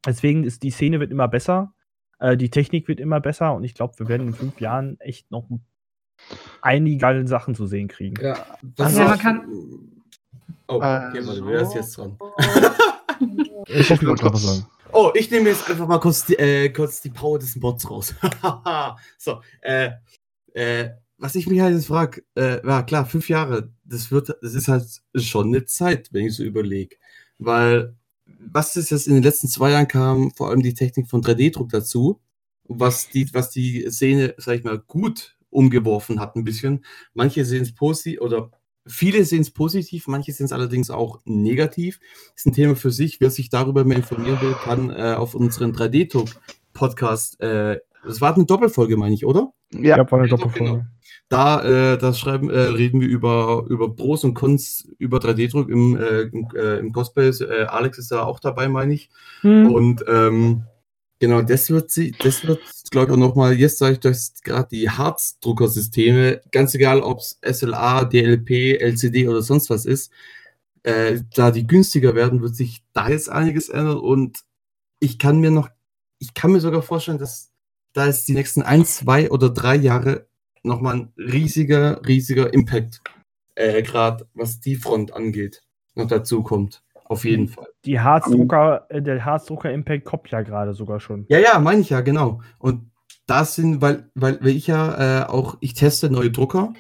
deswegen 0.05 0.43
ist 0.43 0.63
die 0.63 0.71
Szene 0.71 0.99
wird 0.99 1.11
immer 1.11 1.27
besser, 1.27 1.73
äh, 2.19 2.35
die 2.37 2.49
Technik 2.49 2.87
wird 2.87 2.99
immer 2.99 3.19
besser 3.19 3.53
und 3.55 3.63
ich 3.63 3.73
glaube, 3.73 3.93
wir 3.97 4.07
werden 4.07 4.27
in 4.27 4.33
fünf 4.33 4.59
Jahren 4.59 4.99
echt 4.99 5.31
noch 5.31 5.47
einige 6.61 6.97
geile 6.97 7.25
Sachen 7.27 7.55
zu 7.55 7.65
sehen 7.65 7.87
kriegen. 7.87 8.21
Ja, 8.21 8.35
Also, 8.77 9.01
ist- 9.01 9.07
man 9.07 9.19
kann- 9.19 9.45
Oh, 10.71 10.75
okay, 10.75 10.83
warte, 11.25 11.45
wer 11.47 11.61
ist 11.61 11.67
Also- 11.69 11.75
jetzt 11.77 11.97
dran? 11.97 12.17
Ich 13.67 13.89
hoffe, 13.89 14.03
ich 14.03 14.07
wollte 14.09 14.23
noch 14.25 14.33
was 14.33 14.43
sagen. 14.43 14.65
Oh, 14.91 15.11
ich 15.13 15.29
nehme 15.29 15.49
jetzt 15.49 15.69
einfach 15.69 15.87
mal 15.87 15.99
kurz 15.99 16.25
die, 16.25 16.37
äh, 16.37 16.69
kurz 16.69 17.01
die 17.01 17.09
Power 17.09 17.37
des 17.37 17.55
Mods 17.55 17.89
raus. 17.89 18.15
so, 19.17 19.41
äh, 19.61 19.91
äh, 20.53 20.89
was 21.17 21.35
ich 21.35 21.47
mich 21.47 21.59
halt 21.59 21.75
jetzt 21.75 21.87
frage, 21.87 22.23
äh, 22.35 22.65
ja 22.65 22.81
klar, 22.83 23.05
fünf 23.05 23.29
Jahre, 23.29 23.71
das 23.83 24.09
wird, 24.09 24.35
das 24.41 24.53
ist 24.55 24.67
halt 24.67 24.85
schon 25.15 25.47
eine 25.47 25.65
Zeit, 25.65 26.09
wenn 26.11 26.25
ich 26.25 26.35
so 26.35 26.43
überlege. 26.43 26.95
Weil, 27.37 27.95
was 28.25 28.75
ist 28.75 28.89
jetzt 28.89 29.07
in 29.07 29.13
den 29.13 29.23
letzten 29.23 29.47
zwei 29.47 29.71
Jahren 29.71 29.87
kam, 29.87 30.31
vor 30.31 30.49
allem 30.49 30.63
die 30.63 30.73
Technik 30.73 31.07
von 31.07 31.21
3D-Druck 31.21 31.69
dazu, 31.69 32.19
was 32.63 33.09
die, 33.09 33.31
was 33.33 33.51
die 33.51 33.89
Szene, 33.89 34.33
sag 34.37 34.55
ich 34.57 34.63
mal, 34.63 34.79
gut 34.79 35.37
umgeworfen 35.51 36.19
hat 36.19 36.35
ein 36.35 36.43
bisschen. 36.43 36.85
Manche 37.13 37.45
sehen 37.45 37.63
es 37.63 37.73
positiv 37.73 38.21
oder 38.21 38.51
viele 38.85 39.23
sehen 39.25 39.41
es 39.41 39.51
positiv, 39.51 40.07
manche 40.07 40.31
sehen 40.33 40.45
es 40.45 40.51
allerdings 40.51 40.89
auch 40.89 41.19
negativ. 41.25 41.99
ist 42.35 42.45
ein 42.45 42.53
Thema 42.53 42.75
für 42.75 42.91
sich. 42.91 43.19
Wer 43.21 43.29
sich 43.29 43.49
darüber 43.49 43.83
mehr 43.83 43.97
informieren 43.97 44.41
will, 44.41 44.53
kann 44.53 44.89
äh, 44.89 45.15
auf 45.17 45.35
unseren 45.35 45.73
3D-Talk-Podcast, 45.73 47.39
äh, 47.41 47.79
das 48.05 48.21
war 48.21 48.35
eine 48.35 48.45
Doppelfolge, 48.45 48.97
meine 48.97 49.13
ich, 49.13 49.25
oder? 49.25 49.51
Ja, 49.71 49.95
glaube, 49.95 50.11
war 50.11 50.19
eine 50.19 50.27
Ja, 50.29 50.37
doch, 50.37 50.43
Doppelfolge. 50.43 50.73
genau. 50.73 50.85
Da, 51.29 51.93
äh, 51.93 51.97
da 51.99 52.13
schreiben, 52.13 52.49
äh, 52.49 52.59
reden 52.59 53.01
wir 53.01 53.07
über, 53.07 53.65
über 53.69 53.95
Pros 53.95 54.23
und 54.23 54.33
Cons 54.33 54.87
über 54.97 55.19
3D-Druck 55.19 55.69
im, 55.69 55.95
äh, 55.95 56.21
im, 56.21 56.47
äh, 56.55 56.79
im 56.79 56.91
Cosplay. 56.91 57.29
Äh, 57.29 57.65
Alex 57.65 57.99
ist 57.99 58.11
da 58.11 58.23
auch 58.23 58.39
dabei, 58.39 58.67
meine 58.67 58.93
ich. 58.93 59.11
Hm. 59.41 59.71
Und 59.71 60.03
ähm, 60.07 60.63
genau, 61.19 61.41
das 61.41 61.69
wird 61.69 61.91
sie, 61.91 62.11
das 62.11 62.45
wird, 62.45 62.61
glaube 62.91 63.07
ich, 63.07 63.13
auch 63.13 63.19
nochmal, 63.19 63.53
jetzt 63.53 63.77
sage 63.77 63.93
ich, 63.93 63.99
dass 63.99 64.33
gerade 64.43 64.69
die 64.69 64.89
Harzdruckersysteme, 64.89 66.41
ganz 66.51 66.73
egal, 66.75 67.01
ob 67.01 67.19
es 67.19 67.39
SLA, 67.45 68.05
DLP, 68.05 68.81
LCD 68.81 69.27
oder 69.27 69.41
sonst 69.41 69.69
was 69.69 69.85
ist, 69.85 70.11
äh, 70.83 71.21
da 71.35 71.51
die 71.51 71.67
günstiger 71.67 72.15
werden, 72.15 72.41
wird 72.41 72.55
sich 72.55 72.83
da 72.93 73.09
jetzt 73.09 73.29
einiges 73.29 73.69
ändern. 73.69 73.99
Und 73.99 74.39
ich 74.99 75.19
kann 75.19 75.39
mir 75.39 75.51
noch, 75.51 75.69
ich 76.19 76.33
kann 76.33 76.51
mir 76.51 76.61
sogar 76.61 76.81
vorstellen, 76.81 77.17
dass 77.17 77.51
da 77.93 78.07
jetzt 78.07 78.27
die 78.27 78.33
nächsten 78.33 78.61
ein, 78.61 78.85
zwei 78.85 79.29
oder 79.29 79.49
drei 79.49 79.75
Jahre 79.75 80.27
nochmal 80.63 80.95
ein 80.95 81.13
riesiger, 81.17 82.05
riesiger 82.05 82.53
Impact, 82.53 83.01
äh, 83.55 83.81
gerade 83.83 84.27
was 84.33 84.59
die 84.59 84.75
Front 84.75 85.13
angeht, 85.13 85.63
noch 85.95 86.07
dazu 86.07 86.43
kommt. 86.43 86.83
Auf 87.09 87.25
jeden 87.25 87.47
Fall. 87.47 87.67
Die 87.85 87.99
Harzdrucker, 87.99 88.85
äh, 88.89 89.01
der 89.01 89.25
Harzdrucker-Impact 89.25 90.05
kommt 90.05 90.29
ja 90.29 90.43
gerade 90.43 90.75
sogar 90.75 90.99
schon. 90.99 91.25
Ja, 91.27 91.39
ja, 91.39 91.57
meine 91.57 91.81
ich 91.81 91.89
ja, 91.89 92.01
genau. 92.01 92.41
Und 92.59 92.91
das 93.25 93.55
sind, 93.55 93.81
weil, 93.81 94.11
weil, 94.13 94.39
weil 94.41 94.55
ich 94.55 94.67
ja 94.67 95.23
äh, 95.23 95.25
auch, 95.25 95.57
ich 95.59 95.73
teste 95.73 96.11
neue 96.11 96.29
Drucker, 96.29 96.73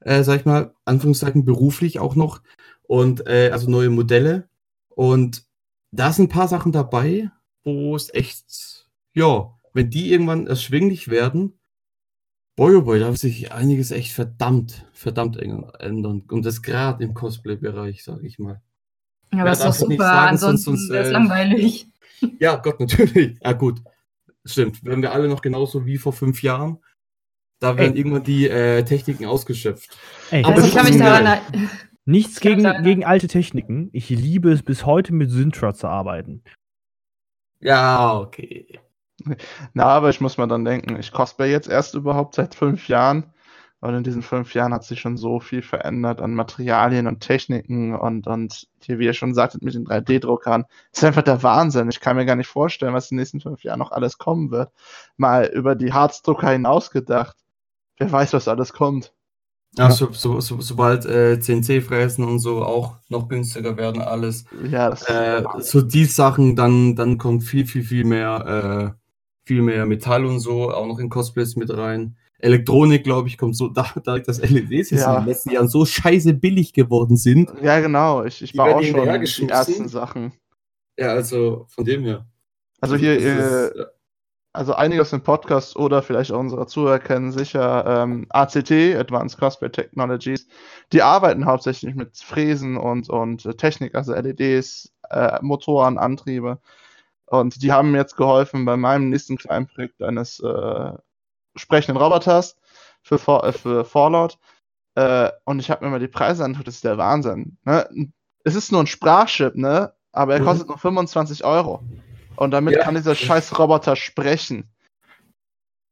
äh, 0.00 0.22
sag 0.22 0.40
ich 0.40 0.46
mal, 0.46 0.74
Anführungszeichen 0.86 1.44
beruflich 1.44 2.00
auch 2.00 2.14
noch. 2.14 2.40
Und 2.82 3.26
äh, 3.26 3.50
also 3.52 3.70
neue 3.70 3.90
Modelle. 3.90 4.48
Und 4.88 5.44
da 5.90 6.12
sind 6.12 6.26
ein 6.26 6.34
paar 6.34 6.48
Sachen 6.48 6.72
dabei, 6.72 7.30
wo 7.62 7.94
es 7.94 8.12
echt, 8.14 8.88
ja, 9.12 9.54
wenn 9.74 9.90
die 9.90 10.12
irgendwann 10.12 10.46
erschwinglich 10.46 11.08
werden, 11.08 11.58
boy, 12.56 12.76
oh 12.76 12.82
boy, 12.82 13.00
da 13.00 13.08
wird 13.08 13.18
sich 13.18 13.52
einiges 13.52 13.90
echt 13.90 14.12
verdammt, 14.12 14.86
verdammt 14.94 15.36
ändern. 15.36 16.22
Und 16.22 16.46
das 16.46 16.62
gerade 16.62 17.04
im 17.04 17.12
Cosplay-Bereich, 17.12 18.02
sage 18.02 18.26
ich 18.26 18.38
mal. 18.38 18.62
Ja, 19.36 19.40
aber 19.42 19.46
Ja, 19.48 19.52
ist 19.52 19.64
doch 19.64 19.74
super, 19.74 19.96
sagen, 20.04 20.28
ansonsten 20.30 20.76
sonst- 20.76 20.90
äh, 20.90 21.10
langweilig. 21.10 21.86
Ja, 22.38 22.56
Gott, 22.56 22.80
natürlich. 22.80 23.38
Ja, 23.42 23.52
gut. 23.52 23.82
Stimmt. 24.46 24.82
Werden 24.84 25.02
wir 25.02 25.12
alle 25.12 25.28
noch 25.28 25.42
genauso 25.42 25.84
wie 25.84 25.98
vor 25.98 26.12
fünf 26.14 26.42
Jahren. 26.42 26.78
Da 27.60 27.76
werden 27.76 27.92
Ey. 27.92 27.98
irgendwann 27.98 28.22
die 28.22 28.48
äh, 28.48 28.82
Techniken 28.82 29.26
ausgeschöpft. 29.26 29.96
Ey, 30.30 30.42
Aber 30.42 30.54
Also 30.54 30.62
das 30.62 30.68
ich 30.70 30.74
kann 30.76 30.86
ist 30.86 30.92
mich 30.94 31.02
daran 31.02 31.38
nichts 32.06 32.40
gegen, 32.40 32.82
gegen 32.82 33.04
alte 33.04 33.26
Techniken. 33.28 33.90
Ich 33.92 34.08
liebe 34.08 34.50
es 34.52 34.62
bis 34.62 34.86
heute 34.86 35.12
mit 35.12 35.30
Syntra 35.30 35.74
zu 35.74 35.86
arbeiten. 35.86 36.42
Ja, 37.60 38.18
okay. 38.18 38.80
Na, 39.74 39.84
aber 39.84 40.10
ich 40.10 40.20
muss 40.20 40.36
mal 40.38 40.46
dann 40.46 40.64
denken, 40.64 40.96
ich 40.98 41.12
cosplay 41.12 41.50
jetzt 41.50 41.68
erst 41.68 41.94
überhaupt 41.94 42.34
seit 42.34 42.54
fünf 42.54 42.88
Jahren. 42.88 43.33
Und 43.84 43.94
in 43.94 44.02
diesen 44.02 44.22
fünf 44.22 44.54
Jahren 44.54 44.72
hat 44.72 44.82
sich 44.82 44.98
schon 44.98 45.18
so 45.18 45.40
viel 45.40 45.60
verändert 45.60 46.22
an 46.22 46.32
Materialien 46.32 47.06
und 47.06 47.20
Techniken 47.20 47.94
und, 47.94 48.26
und 48.26 48.66
hier, 48.80 48.98
wie 48.98 49.04
ihr 49.04 49.12
schon 49.12 49.34
sagtet, 49.34 49.60
mit 49.60 49.74
den 49.74 49.84
3D-Druckern. 49.84 50.64
Das 50.90 51.02
ist 51.02 51.04
einfach 51.04 51.20
der 51.20 51.42
Wahnsinn. 51.42 51.90
Ich 51.90 52.00
kann 52.00 52.16
mir 52.16 52.24
gar 52.24 52.36
nicht 52.36 52.46
vorstellen, 52.46 52.94
was 52.94 53.10
in 53.10 53.16
den 53.16 53.20
nächsten 53.20 53.42
fünf 53.42 53.62
Jahren 53.62 53.80
noch 53.80 53.92
alles 53.92 54.16
kommen 54.16 54.50
wird. 54.50 54.72
Mal 55.18 55.50
über 55.52 55.74
die 55.74 55.92
Harzdrucker 55.92 56.48
hinausgedacht. 56.48 57.36
Wer 57.98 58.10
weiß, 58.10 58.32
was 58.32 58.48
alles 58.48 58.72
kommt. 58.72 59.12
Ja, 59.76 59.90
so, 59.90 60.10
so, 60.12 60.40
so, 60.40 60.62
sobald 60.62 61.04
äh, 61.04 61.38
CNC-Fräsen 61.38 62.24
und 62.24 62.38
so 62.38 62.64
auch 62.64 62.96
noch 63.10 63.28
günstiger 63.28 63.76
werden, 63.76 64.00
alles. 64.00 64.46
Ja, 64.66 64.88
das 64.88 65.02
Äh, 65.10 65.42
so 65.58 65.82
die 65.82 66.06
Sachen, 66.06 66.56
dann, 66.56 66.96
dann 66.96 67.18
kommt 67.18 67.42
viel, 67.42 67.66
viel, 67.66 67.82
viel 67.82 68.04
mehr, 68.04 68.94
äh, 68.96 69.46
viel 69.46 69.60
mehr 69.60 69.84
Metall 69.84 70.24
und 70.24 70.40
so, 70.40 70.72
auch 70.72 70.86
noch 70.86 70.98
in 70.98 71.10
Cosplays 71.10 71.56
mit 71.56 71.68
rein. 71.76 72.16
Elektronik, 72.44 73.04
glaube 73.04 73.28
ich, 73.28 73.38
kommt 73.38 73.56
so, 73.56 73.68
da, 73.74 73.86
da 74.04 74.18
das 74.18 74.38
LEDs 74.40 74.90
jetzt 74.90 75.02
Ja. 75.02 75.14
in 75.16 75.22
den 75.22 75.28
letzten 75.28 75.50
Jahren 75.50 75.68
so 75.68 75.84
scheiße 75.84 76.34
billig 76.34 76.72
geworden 76.72 77.16
sind. 77.16 77.52
ja, 77.62 77.80
genau. 77.80 78.24
Ich, 78.24 78.42
ich 78.42 78.54
werden 78.56 78.74
auch 78.74 79.26
schon 79.26 79.46
die 79.48 79.52
ersten 79.52 79.88
Sachen. 79.88 80.32
Ja, 80.98 81.08
also 81.08 81.66
von 81.68 81.84
dem 81.84 82.04
her. 82.04 82.26
Also 82.80 82.96
hier, 82.96 83.18
Das 83.20 83.70
äh, 83.70 83.84
also 84.52 84.74
einige 84.74 85.02
aus 85.02 85.10
dem 85.10 85.22
Podcast 85.22 85.74
oder 85.74 86.00
vielleicht 86.02 86.30
auch 86.30 86.38
unsere 86.38 86.66
Zuhörer 86.66 87.00
kennen 87.00 87.32
sicher 87.32 87.84
ähm, 88.04 88.26
ACT, 88.28 88.70
Advanced 88.70 89.36
Cosplay 89.40 89.70
Technologies. 89.70 90.46
Die 90.92 91.02
arbeiten 91.02 91.44
hauptsächlich 91.44 91.96
mit 91.96 92.16
Fräsen 92.18 92.76
und, 92.76 93.10
und 93.10 93.58
Technik, 93.58 93.96
also 93.96 94.14
LEDs, 94.14 94.92
äh, 95.10 95.38
Motoren, 95.42 95.98
Antriebe. 95.98 96.60
Und 97.26 97.62
die 97.62 97.72
haben 97.72 97.90
mir 97.90 97.98
jetzt 97.98 98.16
geholfen 98.16 98.64
bei 98.64 98.76
meinem 98.76 99.08
nächsten 99.08 99.36
kleinen 99.36 99.66
Projekt 99.66 100.00
eines 100.02 100.38
äh, 100.38 100.92
sprechenden 101.56 102.02
Roboters 102.02 102.56
für, 103.02 103.16
äh, 103.44 103.52
für 103.52 103.84
Fallout. 103.84 104.38
Äh, 104.94 105.30
und 105.44 105.58
ich 105.58 105.70
habe 105.70 105.84
mir 105.84 105.90
mal 105.90 106.00
die 106.00 106.08
Preise 106.08 106.44
angeguckt, 106.44 106.68
das 106.68 106.76
ist 106.76 106.84
der 106.84 106.98
Wahnsinn. 106.98 107.58
Ne? 107.64 108.12
Es 108.44 108.54
ist 108.54 108.72
nur 108.72 108.82
ein 108.82 108.86
Sprachchip, 108.86 109.56
ne? 109.56 109.92
aber 110.12 110.34
er 110.34 110.40
Mhm. 110.40 110.44
kostet 110.44 110.68
nur 110.68 110.78
25 110.78 111.44
Euro. 111.44 111.82
Und 112.36 112.50
damit 112.50 112.74
Ja. 112.76 112.82
kann 112.82 112.94
dieser 112.94 113.14
scheiß 113.14 113.58
Roboter 113.58 113.96
sprechen. 113.96 114.70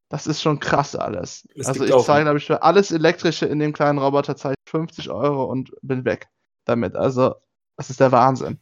Das 0.08 0.26
ist 0.26 0.42
schon 0.42 0.60
krass 0.60 0.94
alles. 0.94 1.48
Es 1.56 1.66
also 1.68 1.84
ich 1.84 2.04
zahle, 2.04 2.24
glaube 2.24 2.38
ich, 2.38 2.44
für 2.44 2.62
alles 2.62 2.90
Elektrische 2.90 3.46
in 3.46 3.58
dem 3.58 3.72
kleinen 3.72 3.98
Roboter 3.98 4.36
zahle 4.36 4.54
ich 4.62 4.70
50 4.70 5.10
Euro 5.10 5.44
und 5.44 5.72
bin 5.80 6.04
weg 6.04 6.28
damit. 6.66 6.96
Also, 6.96 7.34
das 7.76 7.88
ist 7.88 7.98
der 7.98 8.12
Wahnsinn. 8.12 8.60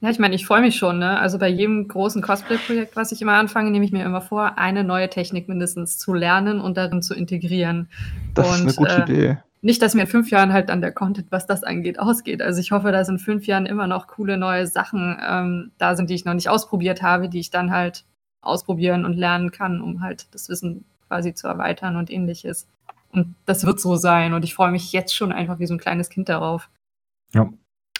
Ja, 0.00 0.10
ich 0.10 0.18
meine, 0.18 0.34
ich 0.34 0.46
freue 0.46 0.60
mich 0.60 0.76
schon, 0.76 0.98
ne? 0.98 1.18
Also 1.18 1.38
bei 1.38 1.48
jedem 1.48 1.88
großen 1.88 2.20
Cosplay-Projekt, 2.20 2.96
was 2.96 3.12
ich 3.12 3.22
immer 3.22 3.34
anfange, 3.34 3.70
nehme 3.70 3.84
ich 3.84 3.92
mir 3.92 4.04
immer 4.04 4.20
vor, 4.20 4.58
eine 4.58 4.84
neue 4.84 5.08
Technik 5.08 5.48
mindestens 5.48 5.98
zu 5.98 6.12
lernen 6.12 6.60
und 6.60 6.76
darin 6.76 7.02
zu 7.02 7.14
integrieren. 7.14 7.88
Das 8.34 8.46
ist 8.46 8.60
Und, 8.60 8.62
eine 8.62 8.74
gute 8.74 8.92
äh, 8.92 9.02
Idee. 9.02 9.38
Nicht, 9.62 9.80
dass 9.80 9.94
mir 9.94 10.02
in 10.02 10.06
fünf 10.06 10.30
Jahren 10.30 10.52
halt 10.52 10.68
dann 10.68 10.82
der 10.82 10.92
Content, 10.92 11.28
was 11.30 11.46
das 11.46 11.64
angeht, 11.64 11.98
ausgeht. 11.98 12.42
Also 12.42 12.60
ich 12.60 12.72
hoffe, 12.72 12.92
dass 12.92 13.08
in 13.08 13.18
fünf 13.18 13.46
Jahren 13.46 13.64
immer 13.64 13.86
noch 13.86 14.06
coole 14.06 14.36
neue 14.36 14.66
Sachen 14.66 15.16
ähm, 15.26 15.72
da 15.78 15.96
sind, 15.96 16.10
die 16.10 16.14
ich 16.14 16.26
noch 16.26 16.34
nicht 16.34 16.50
ausprobiert 16.50 17.02
habe, 17.02 17.28
die 17.30 17.40
ich 17.40 17.50
dann 17.50 17.70
halt 17.70 18.04
ausprobieren 18.42 19.04
und 19.04 19.14
lernen 19.14 19.50
kann, 19.50 19.80
um 19.80 20.02
halt 20.02 20.32
das 20.34 20.48
Wissen 20.50 20.84
quasi 21.08 21.34
zu 21.34 21.48
erweitern 21.48 21.96
und 21.96 22.10
ähnliches. 22.10 22.68
Und 23.12 23.34
das 23.46 23.64
wird 23.64 23.80
so 23.80 23.96
sein. 23.96 24.34
Und 24.34 24.44
ich 24.44 24.54
freue 24.54 24.70
mich 24.70 24.92
jetzt 24.92 25.14
schon 25.16 25.32
einfach 25.32 25.58
wie 25.58 25.66
so 25.66 25.74
ein 25.74 25.80
kleines 25.80 26.10
Kind 26.10 26.28
darauf. 26.28 26.68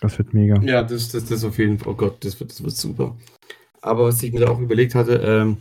Das 0.01 0.19
wird 0.19 0.35
mega. 0.35 0.61
Ja, 0.63 0.83
das, 0.83 1.09
das, 1.09 1.25
das 1.25 1.45
auf 1.45 1.59
jeden 1.59 1.79
Fall. 1.79 1.93
Oh 1.93 1.97
Gott, 1.97 2.25
das 2.25 2.39
wird, 2.39 2.51
das 2.51 2.63
wird 2.63 2.77
super. 2.77 3.17
Aber 3.81 4.05
was 4.05 4.23
ich 4.23 4.33
mir 4.33 4.41
da 4.41 4.49
auch 4.49 4.61
überlegt 4.61 4.95
hatte, 4.95 5.15
ähm, 5.25 5.59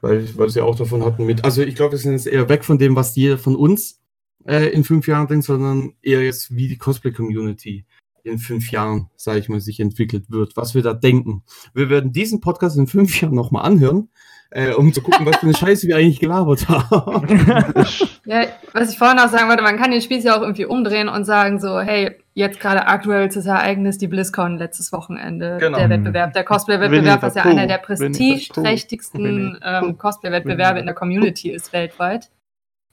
weil, 0.00 0.28
weil 0.36 0.50
sie 0.50 0.60
auch 0.60 0.76
davon 0.76 1.04
hatten 1.04 1.24
mit, 1.24 1.44
also 1.44 1.62
ich 1.62 1.74
glaube, 1.74 1.92
wir 1.92 1.98
sind 1.98 2.12
jetzt 2.12 2.26
eher 2.26 2.48
weg 2.48 2.64
von 2.64 2.78
dem, 2.78 2.94
was 2.94 3.16
jeder 3.16 3.38
von 3.38 3.56
uns 3.56 4.00
äh, 4.46 4.66
in 4.66 4.84
fünf 4.84 5.06
Jahren 5.06 5.28
denkt, 5.28 5.46
sondern 5.46 5.94
eher 6.02 6.22
jetzt, 6.22 6.54
wie 6.54 6.68
die 6.68 6.76
Cosplay-Community 6.76 7.86
in 8.22 8.38
fünf 8.38 8.70
Jahren, 8.70 9.10
sage 9.16 9.38
ich 9.38 9.48
mal, 9.48 9.60
sich 9.60 9.80
entwickelt 9.80 10.30
wird, 10.30 10.56
was 10.56 10.74
wir 10.74 10.82
da 10.82 10.94
denken. 10.94 11.42
Wir 11.74 11.90
werden 11.90 12.12
diesen 12.12 12.40
Podcast 12.40 12.76
in 12.76 12.86
fünf 12.86 13.20
Jahren 13.20 13.34
nochmal 13.34 13.64
anhören, 13.64 14.08
äh, 14.50 14.72
um 14.72 14.92
zu 14.92 15.02
gucken, 15.02 15.26
was 15.26 15.36
für 15.36 15.46
eine 15.46 15.54
Scheiße 15.56 15.86
wir 15.86 15.96
eigentlich 15.96 16.20
gelabert 16.20 16.68
haben. 16.68 17.84
Ja, 18.26 18.46
was 18.72 18.90
ich 18.90 18.96
vorhin 18.96 19.18
auch 19.18 19.28
sagen 19.28 19.50
wollte, 19.50 19.62
man 19.62 19.76
kann 19.76 19.90
den 19.90 20.00
Spieß 20.00 20.24
ja 20.24 20.38
auch 20.38 20.40
irgendwie 20.40 20.64
umdrehen 20.64 21.10
und 21.10 21.26
sagen 21.26 21.60
so, 21.60 21.78
hey, 21.78 22.16
jetzt 22.34 22.60
gerade 22.60 22.86
aktuelles 22.86 23.46
Ereignis, 23.46 23.96
die 23.98 24.08
BlizzCon 24.08 24.58
letztes 24.58 24.92
Wochenende, 24.92 25.56
Genau. 25.60 25.78
der 25.78 25.88
Wettbewerb, 25.88 26.32
der 26.32 26.44
Cosplay-Wettbewerb, 26.44 27.20
the 27.20 27.26
was 27.26 27.34
ja 27.34 27.42
Pooh. 27.42 27.50
einer 27.50 27.66
der 27.66 27.78
prestigeträchtigsten 27.78 29.58
ähm, 29.64 29.96
Cosplay-Wettbewerbe 29.96 30.80
in 30.80 30.86
der 30.86 30.94
Community 30.94 31.50
ist 31.50 31.72
weltweit. 31.72 32.30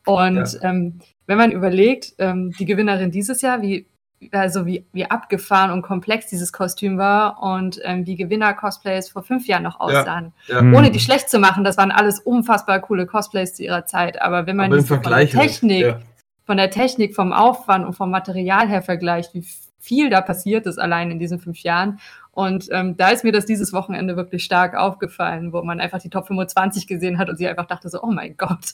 Und 0.05 0.59
ähm, 0.61 0.99
wenn 1.27 1.37
man 1.37 1.51
überlegt, 1.51 2.13
ähm, 2.17 2.51
die 2.57 2.65
Gewinnerin 2.65 3.11
dieses 3.11 3.41
Jahr, 3.41 3.61
wie 3.61 3.87
also 4.31 4.65
wie, 4.65 4.85
wie 4.93 5.09
abgefahren 5.09 5.71
und 5.71 5.81
komplex 5.81 6.27
dieses 6.27 6.53
Kostüm 6.53 6.97
war 6.97 7.41
und 7.41 7.79
ähm, 7.83 8.05
wie 8.05 8.15
Gewinner-Cosplays 8.15 9.09
vor 9.09 9.23
fünf 9.23 9.47
Jahren 9.47 9.63
noch 9.63 9.79
aussahen. 9.79 10.33
Ja. 10.47 10.61
Mhm. 10.61 10.75
Ohne 10.75 10.91
die 10.91 10.99
schlecht 10.99 11.29
zu 11.29 11.39
machen, 11.39 11.63
das 11.63 11.77
waren 11.77 11.91
alles 11.91 12.19
unfassbar 12.19 12.79
coole 12.81 13.07
Cosplays 13.07 13.55
zu 13.55 13.63
ihrer 13.63 13.85
Zeit. 13.85 14.21
Aber 14.21 14.45
wenn 14.45 14.57
man 14.57 14.67
Aber 14.67 14.75
im 14.75 14.81
die 14.81 14.87
Vergleich 14.87 15.35
halt, 15.35 15.47
Technik, 15.47 15.81
ja. 15.81 15.99
Von 16.43 16.57
der 16.57 16.71
Technik, 16.71 17.15
vom 17.15 17.33
Aufwand 17.33 17.85
und 17.85 17.93
vom 17.93 18.11
Material 18.11 18.67
her 18.67 18.81
vergleicht, 18.81 19.33
wie 19.33 19.45
viel 19.79 20.09
da 20.09 20.21
passiert 20.21 20.65
ist 20.67 20.77
allein 20.77 21.11
in 21.11 21.19
diesen 21.19 21.39
fünf 21.39 21.59
Jahren. 21.59 21.99
Und 22.31 22.67
ähm, 22.71 22.95
da 22.97 23.09
ist 23.09 23.23
mir 23.23 23.31
das 23.31 23.45
dieses 23.45 23.73
Wochenende 23.73 24.15
wirklich 24.15 24.43
stark 24.43 24.75
aufgefallen, 24.75 25.53
wo 25.53 25.61
man 25.63 25.79
einfach 25.79 25.99
die 25.99 26.09
Top 26.09 26.27
25 26.27 26.87
gesehen 26.87 27.17
hat 27.17 27.29
und 27.29 27.37
sie 27.37 27.47
einfach 27.47 27.65
dachte 27.65 27.89
so, 27.89 28.01
oh 28.01 28.11
mein 28.11 28.37
Gott. 28.37 28.73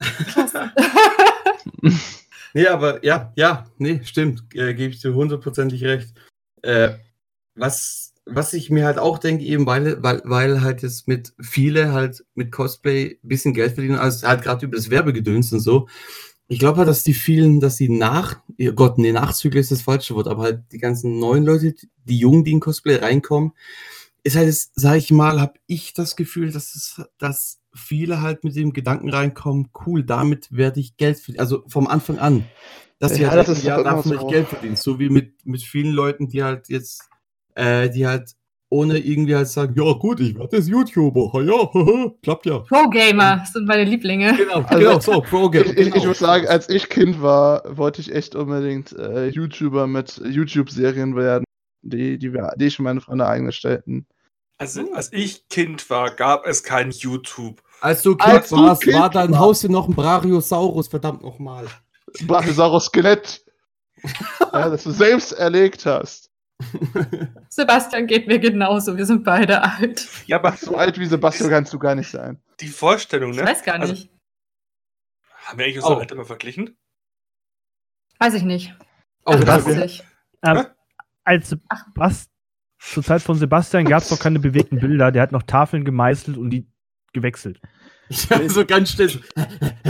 Nee, 2.56 2.68
aber 2.68 3.04
ja, 3.04 3.34
ja, 3.36 3.66
nee, 3.76 4.00
stimmt, 4.02 4.44
äh, 4.54 4.72
gebe 4.72 4.90
ich 4.90 5.02
dir 5.02 5.12
hundertprozentig 5.14 5.84
recht. 5.84 6.14
Äh, 6.62 6.94
was, 7.54 8.14
was 8.24 8.54
ich 8.54 8.70
mir 8.70 8.86
halt 8.86 8.98
auch 8.98 9.18
denke, 9.18 9.44
eben 9.44 9.66
weil, 9.66 10.02
weil, 10.02 10.22
weil 10.24 10.62
halt 10.62 10.80
jetzt 10.80 11.06
mit 11.06 11.34
viele 11.38 11.92
halt 11.92 12.24
mit 12.34 12.52
Cosplay 12.52 13.18
bisschen 13.22 13.52
Geld 13.52 13.74
verdienen, 13.74 13.98
also 13.98 14.26
halt 14.26 14.40
gerade 14.40 14.64
über 14.64 14.76
das 14.76 14.88
Werbegedöns 14.88 15.52
und 15.52 15.60
so. 15.60 15.86
Ich 16.48 16.58
glaube 16.58 16.78
halt, 16.78 16.88
dass 16.88 17.02
die 17.02 17.14
vielen, 17.14 17.60
dass 17.60 17.76
die 17.76 17.88
nach, 17.88 18.40
oh 18.60 18.72
Gott, 18.72 18.98
nee, 18.98 19.12
Nachzügler 19.12 19.60
ist 19.60 19.72
das 19.72 19.82
falsche 19.82 20.14
Wort, 20.14 20.28
aber 20.28 20.44
halt 20.44 20.62
die 20.72 20.78
ganzen 20.78 21.18
neuen 21.18 21.44
Leute, 21.44 21.74
die 22.04 22.18
Jungen, 22.18 22.44
die 22.44 22.52
in 22.52 22.60
Cosplay 22.60 22.96
reinkommen, 22.96 23.52
ist 24.22 24.36
halt, 24.36 24.46
jetzt, 24.46 24.72
sag 24.74 24.96
ich 24.96 25.10
mal, 25.10 25.40
habe 25.40 25.54
ich 25.66 25.92
das 25.92 26.14
Gefühl, 26.14 26.52
dass 26.52 26.74
es, 26.74 27.02
dass 27.18 27.58
viele 27.74 28.22
halt 28.22 28.44
mit 28.44 28.56
dem 28.56 28.72
Gedanken 28.72 29.10
reinkommen, 29.10 29.70
cool, 29.86 30.04
damit 30.04 30.48
werde 30.50 30.80
ich 30.80 30.96
Geld 30.96 31.18
verdienen. 31.18 31.40
Also 31.40 31.64
vom 31.66 31.86
Anfang 31.86 32.18
an. 32.18 32.44
Dass 32.98 33.14
sie 33.14 33.22
Ja, 33.22 33.30
halt 33.30 33.46
das 33.48 33.58
ist 33.58 33.64
ja, 33.64 33.82
davon 33.82 34.12
ich 34.14 34.20
so. 34.20 34.26
Geld 34.28 34.48
verdienen. 34.48 34.76
So 34.76 34.98
wie 34.98 35.10
mit, 35.10 35.44
mit 35.44 35.62
vielen 35.62 35.92
Leuten, 35.92 36.28
die 36.28 36.42
halt 36.42 36.68
jetzt, 36.68 37.02
äh, 37.54 37.90
die 37.90 38.06
halt 38.06 38.35
ohne 38.68 38.98
irgendwie 38.98 39.34
halt 39.36 39.48
sagen, 39.48 39.74
ja 39.76 39.92
gut, 39.92 40.20
ich 40.20 40.36
werde 40.36 40.56
jetzt 40.56 40.68
YouTuber. 40.68 41.40
Ja, 41.42 42.10
klappt 42.22 42.46
ja. 42.46 42.58
Pro-Gamer 42.60 43.44
sind 43.52 43.66
meine 43.66 43.84
Lieblinge. 43.84 44.34
Genau, 44.36 44.62
Also, 44.62 44.78
genau, 44.78 45.00
so, 45.00 45.20
Pro 45.20 45.50
Ich, 45.52 45.66
ich, 45.66 45.78
ich 45.78 45.92
genau. 45.92 46.06
muss 46.06 46.18
sagen, 46.18 46.48
als 46.48 46.68
ich 46.68 46.88
Kind 46.88 47.22
war, 47.22 47.62
wollte 47.76 48.00
ich 48.00 48.12
echt 48.12 48.34
unbedingt 48.34 48.92
äh, 48.92 49.28
YouTuber 49.28 49.86
mit 49.86 50.20
YouTube-Serien 50.24 51.14
werden, 51.14 51.44
die, 51.82 52.18
die, 52.18 52.32
wir, 52.32 52.54
die 52.56 52.66
ich 52.66 52.78
und 52.78 52.84
meine 52.84 53.00
Freunde 53.00 53.26
eingestellten. 53.26 54.06
Also, 54.58 54.92
als 54.92 55.12
ich 55.12 55.48
Kind 55.48 55.88
war, 55.90 56.10
gab 56.10 56.46
es 56.46 56.62
kein 56.62 56.90
YouTube. 56.90 57.62
Als 57.80 58.02
du 58.02 58.16
Kind 58.16 58.32
Als 58.32 58.48
du 58.48 58.56
warst, 58.56 58.82
Kind 58.82 58.96
war 58.96 59.10
dein. 59.10 59.38
Haus 59.38 59.60
hier 59.60 59.70
noch 59.70 59.86
ein 59.86 59.94
Brachiosaurus, 59.94 60.88
verdammt 60.88 61.22
nochmal. 61.22 61.66
Brachiosaurus 62.26 62.86
Skelett. 62.86 63.44
ja, 64.52 64.70
das 64.70 64.84
du 64.84 64.90
selbst 64.90 65.32
erlegt 65.32 65.86
hast. 65.86 66.25
Sebastian 67.48 68.06
geht 68.06 68.26
mir 68.26 68.38
genauso, 68.38 68.96
wir 68.96 69.06
sind 69.06 69.24
beide 69.24 69.62
alt. 69.62 70.08
Ja, 70.26 70.36
aber 70.38 70.52
So 70.52 70.76
alt 70.76 70.98
wie 70.98 71.06
Sebastian 71.06 71.50
kannst 71.50 71.72
du 71.72 71.78
gar 71.78 71.94
nicht 71.94 72.10
sein. 72.10 72.40
die 72.60 72.68
Vorstellung, 72.68 73.30
Ich 73.32 73.36
ne? 73.38 73.44
weiß 73.44 73.62
gar 73.62 73.78
Also, 73.80 73.92
nicht. 73.92 74.10
haben 75.44 75.58
wir 75.58 75.64
eigentlich 75.66 75.78
unser 75.78 75.96
Oh. 75.96 76.00
Alter 76.00 76.14
mal 76.16 76.24
verglichen? 76.24 76.76
Weiß 78.18 78.34
ich 78.34 78.42
nicht. 78.42 78.74
Oh, 79.24 79.32
Also, 79.32 79.44
das, 79.44 79.66
88. 79.66 80.04
Ähm, 80.42 80.66
als 81.24 81.48
Sebast 81.48 82.30
zur 82.78 83.02
Zeit 83.02 83.22
von 83.22 83.36
Sebastian 83.36 83.84
gab 83.86 84.02
es 84.02 84.08
doch 84.08 84.18
keine 84.18 84.38
bewegten 84.38 84.78
Bilder. 84.78 85.10
Der 85.12 85.22
hat 85.22 85.32
noch 85.32 85.42
Tafeln 85.42 85.84
gemeißelt 85.84 86.36
und 86.36 86.50
die 86.50 86.70
gewechselt. 87.12 87.60
ja, 88.08 88.48
so 88.48 88.64
ganz 88.64 88.90
still. 88.92 89.20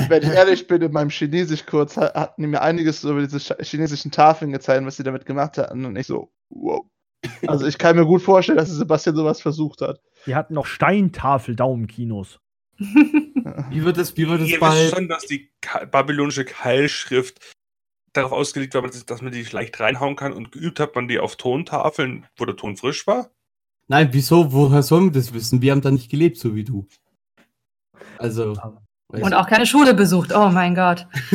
Wenn 0.09 0.23
ich 0.23 0.29
ehrlich 0.31 0.67
bin, 0.67 0.81
in 0.81 0.93
meinem 0.93 1.11
Chinesischkurs 1.11 1.97
ha- 1.99 2.15
hatten 2.15 2.41
die 2.43 2.49
mir 2.49 2.63
einiges 2.63 3.05
über 3.05 3.21
diese 3.21 3.39
ch- 3.39 3.63
chinesischen 3.63 4.11
Tafeln 4.13 4.53
gezeigt, 4.53 4.87
was 4.87 4.97
sie 4.97 5.03
damit 5.03 5.27
gemacht 5.27 5.59
hatten. 5.59 5.85
Und 5.85 5.97
ich 5.97 6.07
so, 6.07 6.33
wow. 6.51 6.85
Also 7.47 7.67
ich 7.67 7.77
kann 7.79 7.97
mir 7.97 8.07
gut 8.07 8.23
vorstellen, 8.23 8.59
dass 8.59 8.71
Sebastian 8.71 9.17
sowas 9.17 9.41
versucht 9.41 9.81
hat. 9.81 10.01
Die 10.27 10.35
hatten 10.35 10.55
noch 10.55 10.67
Steintafel-Daumenkinos. 10.67 12.39
Wie 12.79 13.85
wird 13.85 13.97
es, 13.99 14.17
wie 14.17 14.29
wird 14.29 14.43
es 14.43 14.49
Ihr 14.51 14.61
bei, 14.61 14.85
wisst 14.85 14.95
schon, 14.95 15.09
dass 15.09 15.25
die 15.25 15.51
babylonische 15.91 16.45
Keilschrift 16.45 17.55
darauf 18.13 18.33
ausgelegt 18.33 18.75
war, 18.75 18.83
dass 18.83 19.23
man 19.23 19.33
die 19.33 19.43
leicht 19.45 19.79
reinhauen 19.81 20.17
kann 20.17 20.33
und 20.33 20.53
geübt 20.53 20.81
hat 20.81 20.95
man 20.95 21.09
die 21.09 21.19
auf 21.19 21.37
Tontafeln, 21.37 22.27
wo 22.37 22.45
der 22.45 22.57
Ton 22.57 22.77
frisch 22.77 23.07
war. 23.07 23.31
Nein, 23.89 24.09
wieso? 24.13 24.53
Woher 24.53 24.83
sollen 24.83 25.07
wir 25.07 25.13
das 25.13 25.33
wissen? 25.33 25.63
Wir 25.63 25.73
haben 25.73 25.81
da 25.81 25.91
nicht 25.91 26.11
gelebt, 26.11 26.39
so 26.39 26.55
wie 26.55 26.65
du. 26.65 26.87
Also. 28.19 28.57
Und 29.09 29.33
auch 29.35 29.47
keine 29.47 29.67
Schule 29.67 29.95
besucht. 29.95 30.35
Oh 30.35 30.49
mein 30.49 30.75
Gott. 30.75 31.07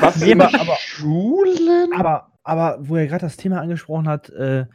Was 0.00 0.22
aber- 0.22 0.60
aber- 0.60 0.76
Schulen? 0.80 1.92
Aber, 1.94 2.31
aber 2.44 2.76
wo 2.80 2.96
er 2.96 3.06
gerade 3.06 3.24
das 3.26 3.36
Thema 3.36 3.60
angesprochen 3.60 4.08
hat, 4.08 4.28
äh, 4.30 4.66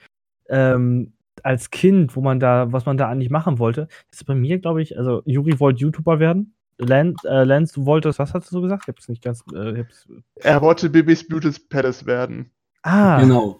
ähm, 0.49 1.13
als 1.43 1.69
Kind, 1.69 2.15
wo 2.15 2.21
man 2.21 2.39
da, 2.39 2.71
was 2.71 2.85
man 2.85 2.97
da 2.97 3.09
eigentlich 3.09 3.29
machen 3.29 3.59
wollte, 3.59 3.87
ist 4.11 4.25
bei 4.25 4.33
mir, 4.35 4.59
glaube 4.59 4.81
ich, 4.81 4.97
also 4.97 5.21
Juri 5.25 5.59
wollte 5.59 5.81
YouTuber 5.81 6.19
werden. 6.19 6.55
Lance, 6.79 7.27
äh, 7.27 7.43
Lance, 7.43 7.73
du 7.73 7.85
wolltest, 7.85 8.19
was 8.19 8.33
hast 8.33 8.47
du 8.51 8.55
so 8.55 8.61
gesagt? 8.61 8.83
Ich 8.83 8.87
hab's 8.89 9.07
nicht 9.09 9.23
ganz. 9.23 9.43
Äh, 9.53 9.71
ich 9.73 9.79
hab's, 9.85 10.07
Er 10.35 10.61
wollte 10.61 10.89
Bibis 10.89 11.27
Beauty 11.27 11.51
Palace 11.69 12.05
werden. 12.05 12.51
ah, 12.83 13.19
Genau. 13.19 13.59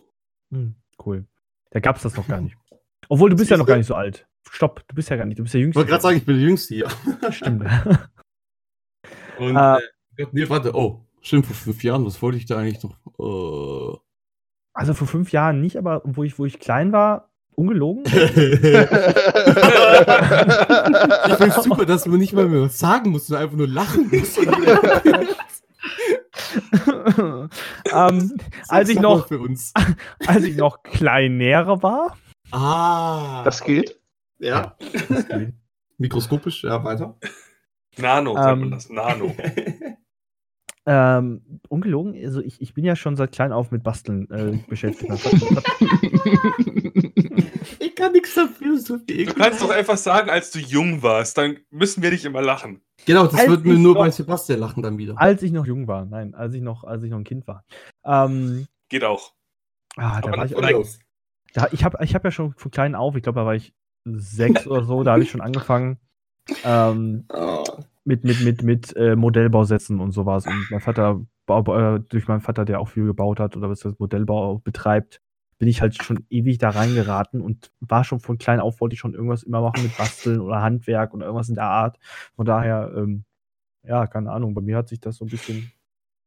Hm, 0.52 0.76
cool. 1.06 1.26
Da 1.72 1.80
gab's 1.80 2.04
das 2.04 2.16
noch 2.16 2.28
gar 2.28 2.42
nicht. 2.42 2.56
Obwohl, 3.10 3.30
du 3.30 3.36
bist 3.36 3.50
ja 3.52 3.58
noch 3.58 3.66
gar 3.66 3.78
nicht 3.78 3.88
so 3.88 3.96
alt. 3.96 4.28
Stopp, 4.50 4.84
du 4.88 4.96
bist 4.96 5.10
ja 5.10 5.16
gar 5.18 5.26
nicht, 5.26 5.38
du 5.40 5.44
bist 5.44 5.54
ja 5.54 5.60
Ich 5.60 5.64
jüngster. 5.64 5.80
wollte 5.80 5.90
gerade 5.92 6.02
sagen, 6.04 6.18
ich 6.18 6.26
bin 6.26 6.36
der 6.38 6.46
Jüngste 6.46 6.76
hier. 6.76 6.88
Stimmt. 7.32 7.64
Und, 9.40 9.56
Ah. 9.58 9.78
äh, 9.78 9.82
Gott, 10.24 10.34
nee, 10.34 10.48
warte, 10.50 10.74
oh, 10.76 11.06
stimmt, 11.22 11.46
vor 11.46 11.56
fünf 11.56 11.84
Jahren, 11.84 12.06
was 12.06 12.22
wollte 12.22 12.38
ich 12.38 12.46
da 12.46 12.58
eigentlich 12.58 12.84
noch? 12.84 12.96
Äh, 13.20 13.98
Also 14.74 14.94
vor 14.94 15.08
fünf 15.08 15.32
Jahren 15.32 15.60
nicht, 15.62 15.78
aber 15.78 16.02
wo 16.06 16.24
ich, 16.24 16.38
wo 16.40 16.46
ich 16.46 16.60
klein 16.60 16.92
war, 16.92 17.30
ungelogen? 17.56 18.04
ich 18.06 18.12
finde 21.36 21.48
es 21.48 21.64
super, 21.64 21.86
dass 21.86 22.06
man 22.06 22.20
nicht 22.20 22.34
mal 22.34 22.48
mehr 22.48 22.62
was 22.62 22.78
sagen 22.80 23.10
muss, 23.12 23.28
sondern 23.28 23.46
einfach 23.46 23.58
nur 23.58 23.68
lachen 23.68 24.10
muss. 24.12 24.38
ähm, 27.94 28.38
als, 28.68 28.90
ich 28.90 29.00
noch, 29.00 29.20
mal 29.22 29.28
für 29.28 29.40
uns. 29.40 29.74
als 30.28 30.44
ich 30.44 30.56
noch 30.58 30.84
kleiner 30.84 31.82
war, 31.84 32.16
Ah. 32.52 33.42
Das 33.44 33.62
geht. 33.62 34.00
Ja. 34.40 34.78
Mikroskopisch, 35.98 36.64
ja, 36.64 36.82
weiter. 36.82 37.18
Nano, 37.98 38.36
sagt 38.36 38.54
Ähm. 38.54 38.60
man 38.62 38.72
das. 38.72 38.90
Nano. 38.90 39.36
Ähm, 40.90 41.42
ungelogen, 41.68 42.16
also 42.24 42.40
ich, 42.42 42.62
ich 42.62 42.74
bin 42.74 42.86
ja 42.86 42.96
schon 42.96 43.16
seit 43.18 43.34
klein 43.34 43.52
auf 43.52 43.72
mit 43.72 43.84
Basteln 43.84 44.30
äh, 44.32 44.58
beschäftigt. 44.70 45.12
Ich 47.80 47.96
kann 47.96 48.12
nichts 48.14 48.36
dafür, 48.36 48.78
so 48.80 48.98
viel. 49.00 49.26
Du 49.26 49.34
kannst 49.34 49.62
doch 49.62 49.70
einfach 49.70 49.98
sagen, 49.98 50.30
als 50.30 50.52
du 50.52 50.60
jung 50.60 51.02
warst, 51.04 51.38
dann 51.38 51.58
müssen 51.70 52.02
wir 52.04 52.12
dich 52.12 52.26
immer 52.26 52.42
lachen. 52.42 52.82
Genau, 53.06 53.26
das 53.26 53.36
Als 53.40 53.50
wird 53.50 53.66
mir 53.66 53.74
ich 53.74 53.80
nur 53.80 53.94
noch- 53.96 54.02
bei 54.02 54.12
Sebastian 54.12 54.60
lachen 54.60 54.82
dann 54.84 54.98
wieder. 54.98 55.20
als 55.20 55.42
ich 55.44 55.52
noch 55.52 55.66
jung 55.66 55.88
war, 55.88 56.06
nein, 56.06 56.34
als 56.36 56.54
ich 56.54 56.62
noch, 56.62 56.84
als 56.84 57.04
ich 57.04 57.10
noch 57.12 57.18
ein 57.18 57.24
Kind 57.24 57.48
war. 57.48 57.64
Ähm, 58.06 58.68
Geht 58.90 59.04
auch. 59.04 59.34
ah, 59.98 60.22
da 60.22 60.28
Aber 60.30 60.38
war 60.38 60.46
ich, 60.46 60.52
los. 60.72 61.00
da, 61.54 61.68
ich 61.72 61.84
habe 61.84 61.98
ich 62.04 62.16
hab 62.16 62.24
ja 62.24 62.32
schon 62.32 62.54
von 62.54 62.72
klein 62.72 62.96
auf, 62.96 63.16
ich 63.16 63.24
glaube, 63.24 63.40
da 63.40 63.46
war 63.46 63.56
ich 63.56 63.74
sechs 64.06 64.66
oder 64.68 64.84
so, 64.84 65.04
da 65.04 65.14
habe 65.14 65.24
ich 65.24 65.32
schon 65.32 65.42
angefangen 65.42 65.98
ähm, 66.64 67.26
Ah. 67.30 67.64
Mit, 68.08 68.24
mit, 68.24 68.42
mit, 68.42 68.64
mit 68.64 68.96
äh, 68.96 69.16
Modellbausätzen 69.16 70.00
und 70.00 70.12
sowas. 70.12 70.48
Und 70.48 70.72
mein 70.72 70.80
Vater, 70.80 71.22
äh, 71.48 72.00
durch 72.00 72.28
meinen 72.28 72.40
Vater, 72.40 72.64
der 72.64 72.80
auch 72.80 72.88
viel 72.88 73.06
gebaut 73.06 73.40
hat 73.40 73.58
oder 73.58 73.70
was 73.70 73.82
das 73.82 74.00
Modellbau 74.00 74.60
betreibt, 74.60 75.22
bin 75.60 75.68
ich 75.68 75.82
halt 75.82 76.02
schon 76.02 76.26
ewig 76.30 76.58
da 76.58 76.70
reingeraten 76.70 77.42
und 77.42 77.70
war 77.82 78.04
schon 78.04 78.20
von 78.20 78.38
klein 78.38 78.60
auf, 78.60 78.80
wollte 78.80 78.94
ich 78.94 79.00
schon 79.00 79.14
irgendwas 79.14 79.44
immer 79.44 79.62
machen 79.62 79.84
mit 79.84 79.98
Basteln 79.98 80.40
oder 80.40 80.62
Handwerk 80.62 81.14
oder 81.14 81.26
irgendwas 81.26 81.50
in 81.50 81.56
der 81.56 81.66
Art. 81.66 81.98
Von 82.36 82.46
daher, 82.46 82.94
ähm, 82.96 83.26
ja, 83.84 84.08
keine 84.08 84.32
Ahnung, 84.32 84.54
bei 84.54 84.62
mir 84.62 84.78
hat 84.78 84.88
sich 84.88 85.02
das 85.02 85.18
so 85.18 85.26
ein 85.26 85.30
bisschen 85.30 85.72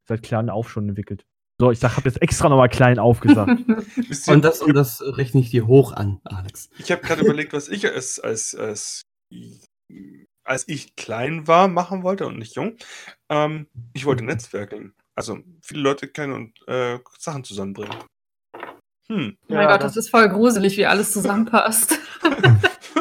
seit 0.07 0.23
klein 0.23 0.51
auf 0.51 0.69
schon 0.69 0.89
entwickelt. 0.89 1.25
So, 1.59 1.71
ich 1.71 1.79
sag, 1.79 1.97
habe 1.97 2.09
jetzt 2.09 2.21
extra 2.21 2.49
nochmal 2.49 2.69
klein 2.69 2.99
auf 2.99 3.21
gesagt. 3.21 3.51
Wisst 4.09 4.29
ihr, 4.29 4.35
Und 4.35 4.45
das, 4.45 4.61
und 4.61 4.75
das 4.75 5.03
rechne 5.03 5.41
ich 5.41 5.51
dir 5.51 5.67
hoch 5.67 5.93
an, 5.93 6.21
Alex. 6.25 6.69
Ich 6.79 6.91
habe 6.91 7.01
gerade 7.01 7.23
überlegt, 7.23 7.53
was 7.53 7.69
ich 7.69 7.87
als, 7.87 8.19
als, 8.19 8.55
als, 8.55 9.03
als 10.45 10.67
ich 10.69 10.97
klein 10.97 11.47
war, 11.47 11.69
machen 11.69 12.03
wollte 12.03 12.27
und 12.27 12.39
nicht 12.39 12.57
jung. 12.57 12.77
Ähm, 13.29 13.67
ich 13.93 14.05
wollte 14.05 14.25
Netzwerken. 14.25 14.95
Also 15.15 15.39
viele 15.63 15.83
Leute 15.83 16.09
kennen 16.09 16.33
und 16.33 16.69
äh, 16.69 16.99
Sachen 17.19 17.45
zusammenbringen. 17.45 17.97
Hm. 19.09 19.37
Oh 19.49 19.55
mein 19.55 19.63
Ja, 19.63 19.73
Gott, 19.73 19.83
das 19.83 19.97
ist 19.97 20.11
voll 20.11 20.29
gruselig, 20.29 20.77
wie 20.77 20.87
alles 20.87 21.13
zusammenpasst. 21.13 21.99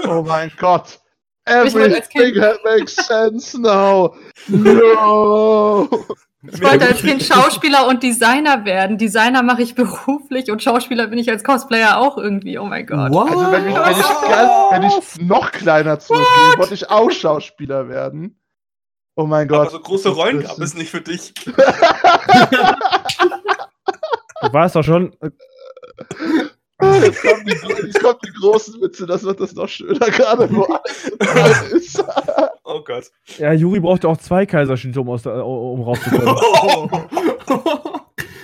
Oh 0.05 0.23
mein 0.23 0.51
Gott. 0.57 0.99
Everything 1.45 2.35
makes 2.63 2.95
sense 2.95 3.59
now. 3.59 4.15
No. 4.47 5.87
Ich 6.41 6.61
wollte 6.63 6.87
als 6.87 7.01
Kind 7.01 7.21
Schauspieler 7.33 7.87
und 7.87 8.01
Designer 8.01 8.63
werden. 8.65 8.97
Designer 8.97 9.43
mache 9.43 9.61
ich 9.61 9.75
beruflich 9.75 10.51
und 10.51 10.63
Schauspieler 10.63 11.07
bin 11.07 11.19
ich 11.19 11.29
als 11.29 11.43
Cosplayer 11.43 11.97
auch 11.97 12.17
irgendwie. 12.17 12.57
Oh 12.57 12.65
mein 12.65 12.85
Gott. 12.85 13.11
What? 13.11 13.29
Also 13.31 13.51
wenn 13.51 13.67
ich, 13.67 13.75
wenn 13.75 13.91
ich, 13.91 14.05
wenn 14.71 14.83
ich 14.83 15.21
noch 15.27 15.51
kleiner 15.51 15.99
zurückgehe, 15.99 16.57
wollte 16.57 16.73
ich 16.73 16.89
auch 16.89 17.11
Schauspieler 17.11 17.89
werden. 17.89 18.39
Oh 19.15 19.25
mein 19.25 19.47
Gott. 19.49 19.67
Aber 19.67 19.71
so 19.71 19.79
große 19.81 20.09
Rollen 20.09 20.41
gab 20.43 20.57
es 20.59 20.75
nicht 20.75 20.89
für 20.91 21.01
dich. 21.01 21.33
Du 24.41 24.53
warst 24.53 24.77
doch 24.77 24.83
schon, 24.83 25.13
Jetzt 26.81 27.21
kommen, 27.21 27.45
die, 27.45 27.51
jetzt 27.51 28.01
kommen 28.01 28.19
die 28.25 28.31
großen 28.39 28.81
Witze, 28.81 29.05
das 29.05 29.23
wird 29.23 29.39
das 29.41 29.53
noch 29.53 29.67
schöner, 29.67 29.99
gerade 29.99 30.49
wo 30.53 30.63
alles 30.63 31.61
ist. 31.73 32.03
Oh 32.63 32.81
Gott. 32.83 33.11
ja, 33.37 33.51
Juri 33.51 33.81
brauchte 33.81 34.07
auch 34.07 34.17
zwei 34.17 34.45
Kaiserschnitte, 34.45 35.01
um, 35.01 35.09
aus 35.09 35.23
der, 35.23 35.45
um 35.45 35.81
rauszukommen. 35.81 36.27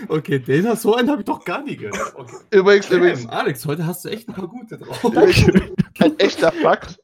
okay, 0.09 0.39
den 0.39 0.67
hast 0.67 0.81
so 0.81 0.95
einen 0.95 1.09
habe 1.09 1.21
ich 1.21 1.25
doch 1.25 1.45
gar 1.45 1.63
nie 1.63 1.77
gehört. 1.77 2.13
Okay. 2.15 2.35
Übrigens, 2.51 2.89
übrigens, 2.89 3.23
Damn, 3.23 3.31
Alex, 3.31 3.65
heute 3.65 3.85
hast 3.87 4.03
du 4.03 4.09
echt 4.09 4.27
ein 4.27 4.33
paar 4.33 4.47
gute 4.47 4.77
drauf. 4.79 5.05
ein 5.05 6.19
echter 6.19 6.51
Fakt. 6.51 6.99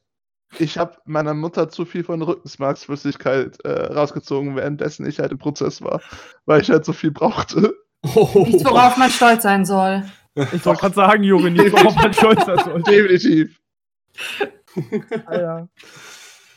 Ich 0.58 0.76
habe 0.76 0.98
meiner 1.06 1.32
Mutter 1.32 1.70
zu 1.70 1.86
viel 1.86 2.04
von 2.04 2.20
Rückensmarksflüssigkeit 2.20 3.64
äh, 3.64 3.92
rausgezogen, 3.92 4.54
währenddessen 4.54 5.06
ich 5.06 5.18
halt 5.18 5.32
im 5.32 5.38
Prozess 5.38 5.80
war, 5.80 6.02
weil 6.44 6.60
ich 6.60 6.70
halt 6.70 6.84
so 6.84 6.92
viel 6.92 7.10
brauchte. 7.10 7.74
Nichts, 8.02 8.64
worauf 8.64 8.98
man 8.98 9.10
stolz 9.10 9.44
sein 9.44 9.64
soll. 9.64 10.04
Ich 10.34 10.64
wollte 10.64 10.80
gerade 10.80 10.94
sagen, 10.94 11.22
Juri, 11.24 11.50
nicht 11.50 11.72
worauf 11.72 11.94
man 11.96 12.12
stolz 12.14 12.44
sein 12.44 12.58
soll. 12.64 12.82
Definitiv. 12.82 13.60
Alter. 15.26 15.68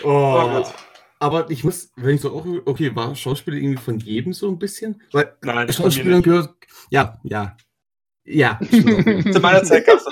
Oh, 0.03 0.07
Oh 0.09 0.49
Gott. 0.49 0.73
Aber 1.19 1.49
ich 1.49 1.63
muss, 1.63 1.91
wenn 1.95 2.15
ich 2.15 2.21
so 2.21 2.36
auch, 2.36 2.45
okay, 2.65 2.93
war 2.95 3.15
Schauspieler 3.15 3.57
irgendwie 3.57 3.82
von 3.82 3.97
jedem 3.99 4.34
so 4.34 4.49
ein 4.49 4.59
bisschen? 4.59 5.01
Weil 5.13 5.36
Nein, 5.41 5.71
Schauspieler 5.71 6.21
gehört, 6.21 6.53
ja, 6.89 7.17
ja, 7.23 7.55
ja. 8.26 8.59
Zu 8.69 9.39
meiner 9.39 9.63
Zeit 9.63 9.86
gab 9.86 9.97
es. 9.97 10.05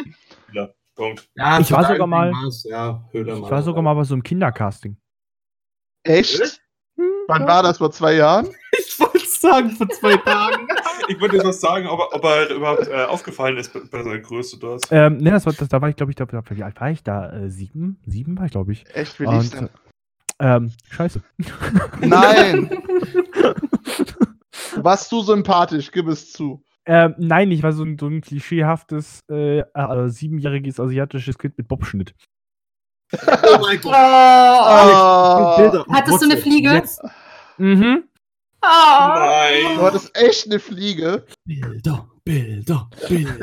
Punkt. 0.96 1.28
ja 1.36 1.60
Ich 1.60 1.72
war 1.72 1.86
sogar 1.88 2.06
mal- 2.08 2.32
war's, 2.32 2.64
ja, 2.70 3.04
Ich 3.12 3.26
war 3.26 3.64
sogar 3.64 3.82
mal 3.82 3.96
bei 3.96 4.04
so 4.04 4.14
einem 4.14 4.22
Kindercasting. 4.24 4.96
Echt? 6.04 6.62
Wann 7.28 7.48
war 7.48 7.64
das? 7.64 7.80
Vor 7.80 7.92
zwei 7.92 8.16
Jahren? 8.16 8.48
Ich 8.78 9.00
wollte 9.00 9.18
es 9.18 9.40
sagen, 9.40 9.70
vor 9.72 9.88
zwei 9.90 10.18
Tagen. 10.18 10.63
Ich 11.08 11.20
wollte 11.20 11.36
jetzt 11.36 11.46
was 11.46 11.60
sagen, 11.62 11.88
ob 11.88 12.00
er, 12.00 12.16
ob 12.16 12.24
er 12.24 12.50
überhaupt 12.56 12.88
äh, 12.88 13.04
aufgefallen 13.06 13.58
ist 13.58 13.74
bei, 13.74 13.82
bei 13.92 14.04
seiner 14.04 14.20
Größe 14.20 14.58
dort. 14.60 14.86
Ähm, 14.92 15.18
ne, 15.18 15.32
das 15.32 15.46
war, 15.46 15.54
das, 15.54 15.68
da 15.70 15.82
war 15.82 15.90
ich, 15.90 15.96
glaube 15.96 16.12
ich, 16.12 16.16
da, 16.16 16.26
da, 16.26 16.42
wie 16.50 16.64
alt 16.64 16.80
war 16.80 16.92
ich 16.92 17.04
da? 17.04 17.32
Äh, 17.32 17.50
sieben? 17.50 18.00
Sieben 18.06 18.38
war 18.38 18.46
ich, 18.46 18.52
glaube 18.52 18.72
ich. 18.72 18.86
Echt, 18.94 19.20
wie 19.20 19.26
lief's 19.26 19.54
Und, 19.54 19.62
denn? 19.62 19.70
ähm, 20.40 20.72
scheiße. 20.90 21.22
Nein! 22.02 22.70
Warst 24.76 25.12
du 25.12 25.22
sympathisch? 25.22 25.92
Gib 25.92 26.08
es 26.08 26.32
zu. 26.32 26.64
Ähm, 26.86 27.16
nein, 27.18 27.50
ich 27.52 27.64
war 27.64 27.72
so 27.72 27.84
ein, 27.84 27.98
so 27.98 28.08
ein 28.08 28.20
klischeehaftes 28.22 29.22
äh, 29.32 29.60
äh, 29.60 30.10
siebenjähriges 30.10 30.80
asiatisches 30.80 31.38
Kind 31.38 31.58
mit 31.58 31.68
Bobschnitt. 31.68 32.14
Oh 33.14 33.58
mein 33.62 33.78
Oh, 33.78 33.82
Gott. 33.84 33.96
Oh, 33.96 35.58
Bilder. 35.58 35.86
Hattest 35.94 36.22
du 36.22 36.26
eine 36.30 36.38
Fliege? 36.38 36.72
Jetzt 36.72 37.02
Mhm. 37.58 38.04
Nein. 38.64 39.76
du 39.78 39.82
hattest 39.82 40.16
echt 40.18 40.46
eine 40.48 40.60
Fliege. 40.60 41.26
Bilder, 41.46 42.10
Bilder, 42.24 42.90
Bilder, 43.10 43.34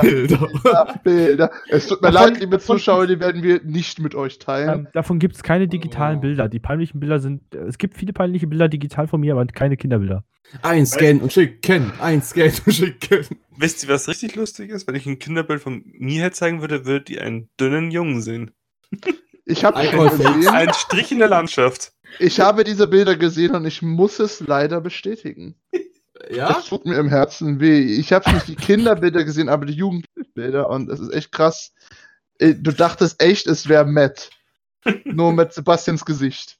Bilder. 0.00 1.00
Bilder. 1.04 1.50
Es 1.68 1.86
tut 1.86 2.02
mir 2.02 2.10
Davon- 2.10 2.32
leid, 2.32 2.40
liebe 2.40 2.58
Zuschauer, 2.58 3.06
die 3.06 3.20
werden 3.20 3.42
wir 3.42 3.62
nicht 3.62 4.00
mit 4.00 4.14
euch 4.14 4.38
teilen. 4.38 4.80
Ähm, 4.80 4.88
davon 4.92 5.18
gibt 5.18 5.36
es 5.36 5.42
keine 5.42 5.68
digitalen 5.68 6.18
Oh. 6.18 6.22
Bilder. 6.22 6.48
Die 6.48 6.58
peinlichen 6.58 6.98
Bilder 7.00 7.20
sind. 7.20 7.54
Es 7.54 7.78
gibt 7.78 7.96
viele 7.96 8.12
peinliche 8.12 8.46
Bilder 8.46 8.68
digital 8.68 9.06
von 9.06 9.20
mir, 9.20 9.34
aber 9.34 9.46
keine 9.46 9.76
Kinderbilder. 9.76 10.24
Ein 10.62 10.84
Scan 10.86 11.20
und 11.20 11.32
schicken, 11.32 11.90
ein 12.00 12.20
Scan 12.22 12.50
und 12.66 12.72
schicken. 12.74 13.24
Wisst 13.56 13.82
ihr, 13.84 13.88
was 13.88 14.08
richtig 14.08 14.34
lustig 14.36 14.70
ist? 14.70 14.86
Wenn 14.86 14.94
ich 14.94 15.06
ein 15.06 15.18
Kinderbild 15.18 15.60
von 15.62 15.82
mir 15.86 16.20
her 16.20 16.32
zeigen 16.32 16.60
würde, 16.60 16.84
würdet 16.84 17.08
ihr 17.10 17.22
einen 17.22 17.48
dünnen 17.58 17.90
Jungen 17.90 18.20
sehen. 18.20 18.50
Ich 19.46 19.64
habe. 19.64 19.76
Ein 19.78 20.72
Strich 20.74 21.12
in 21.12 21.18
der 21.18 21.28
Landschaft. 21.28 21.92
Ich 22.18 22.40
habe 22.40 22.64
diese 22.64 22.86
Bilder 22.86 23.16
gesehen 23.16 23.54
und 23.54 23.64
ich 23.66 23.82
muss 23.82 24.18
es 24.20 24.40
leider 24.40 24.80
bestätigen. 24.80 25.54
Ja? 26.30 26.48
Das 26.48 26.66
tut 26.66 26.86
mir 26.86 26.96
im 26.96 27.08
Herzen 27.08 27.60
weh. 27.60 27.80
Ich 27.98 28.12
habe 28.12 28.30
nicht 28.32 28.48
die 28.48 28.54
Kinderbilder 28.56 29.24
gesehen, 29.24 29.48
aber 29.48 29.66
die 29.66 29.74
Jugendbilder 29.74 30.70
und 30.70 30.88
es 30.90 31.00
ist 31.00 31.12
echt 31.12 31.32
krass. 31.32 31.72
Äh, 32.38 32.54
Du 32.54 32.72
dachtest 32.72 33.20
echt, 33.22 33.46
es 33.46 33.68
wäre 33.68 33.84
Matt. 33.84 34.30
Nur 35.04 35.32
mit 35.32 35.52
Sebastians 35.52 36.04
Gesicht. 36.04 36.56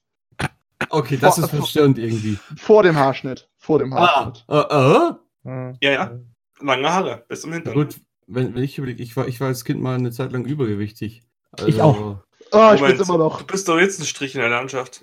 Okay, 0.91 1.17
das 1.21 1.39
ist 1.39 1.51
verstörend 1.51 1.99
irgendwie. 1.99 2.39
Vor 2.57 2.83
dem 2.83 2.97
Haarschnitt. 2.97 3.49
Vor 3.57 3.79
dem 3.79 3.93
Ah, 3.93 4.07
Haarschnitt. 4.17 4.45
äh, 4.49 5.51
äh? 5.51 5.77
Ja, 5.83 5.91
ja. 5.93 6.19
Lange 6.61 6.93
Haare, 6.93 7.25
bis 7.29 7.43
zum 7.43 7.53
Hintern. 7.53 7.75
Gut, 7.75 7.97
wenn, 8.27 8.55
wenn 8.55 8.63
ich 8.63 8.77
überlege, 8.79 9.03
ich 9.03 9.17
war, 9.17 9.29
ich 9.29 9.41
war 9.41 9.49
als 9.49 9.65
Kind 9.65 9.81
mal 9.81 9.95
eine 9.97 10.11
Zeit 10.11 10.33
lang 10.33 10.45
übergewichtig. 10.47 11.23
Also, 11.53 11.69
Ich 11.69 11.81
auch. 11.81 12.19
Oh, 12.53 12.71
ich 12.75 12.81
Moment. 12.81 12.99
bin's 12.99 13.09
immer 13.09 13.19
noch. 13.19 13.41
Du 13.43 13.47
bist 13.47 13.69
doch 13.69 13.79
jetzt 13.79 14.01
ein 14.01 14.05
Strich 14.07 14.35
in 14.35 14.41
der 14.41 14.51
Landschaft. 14.51 15.03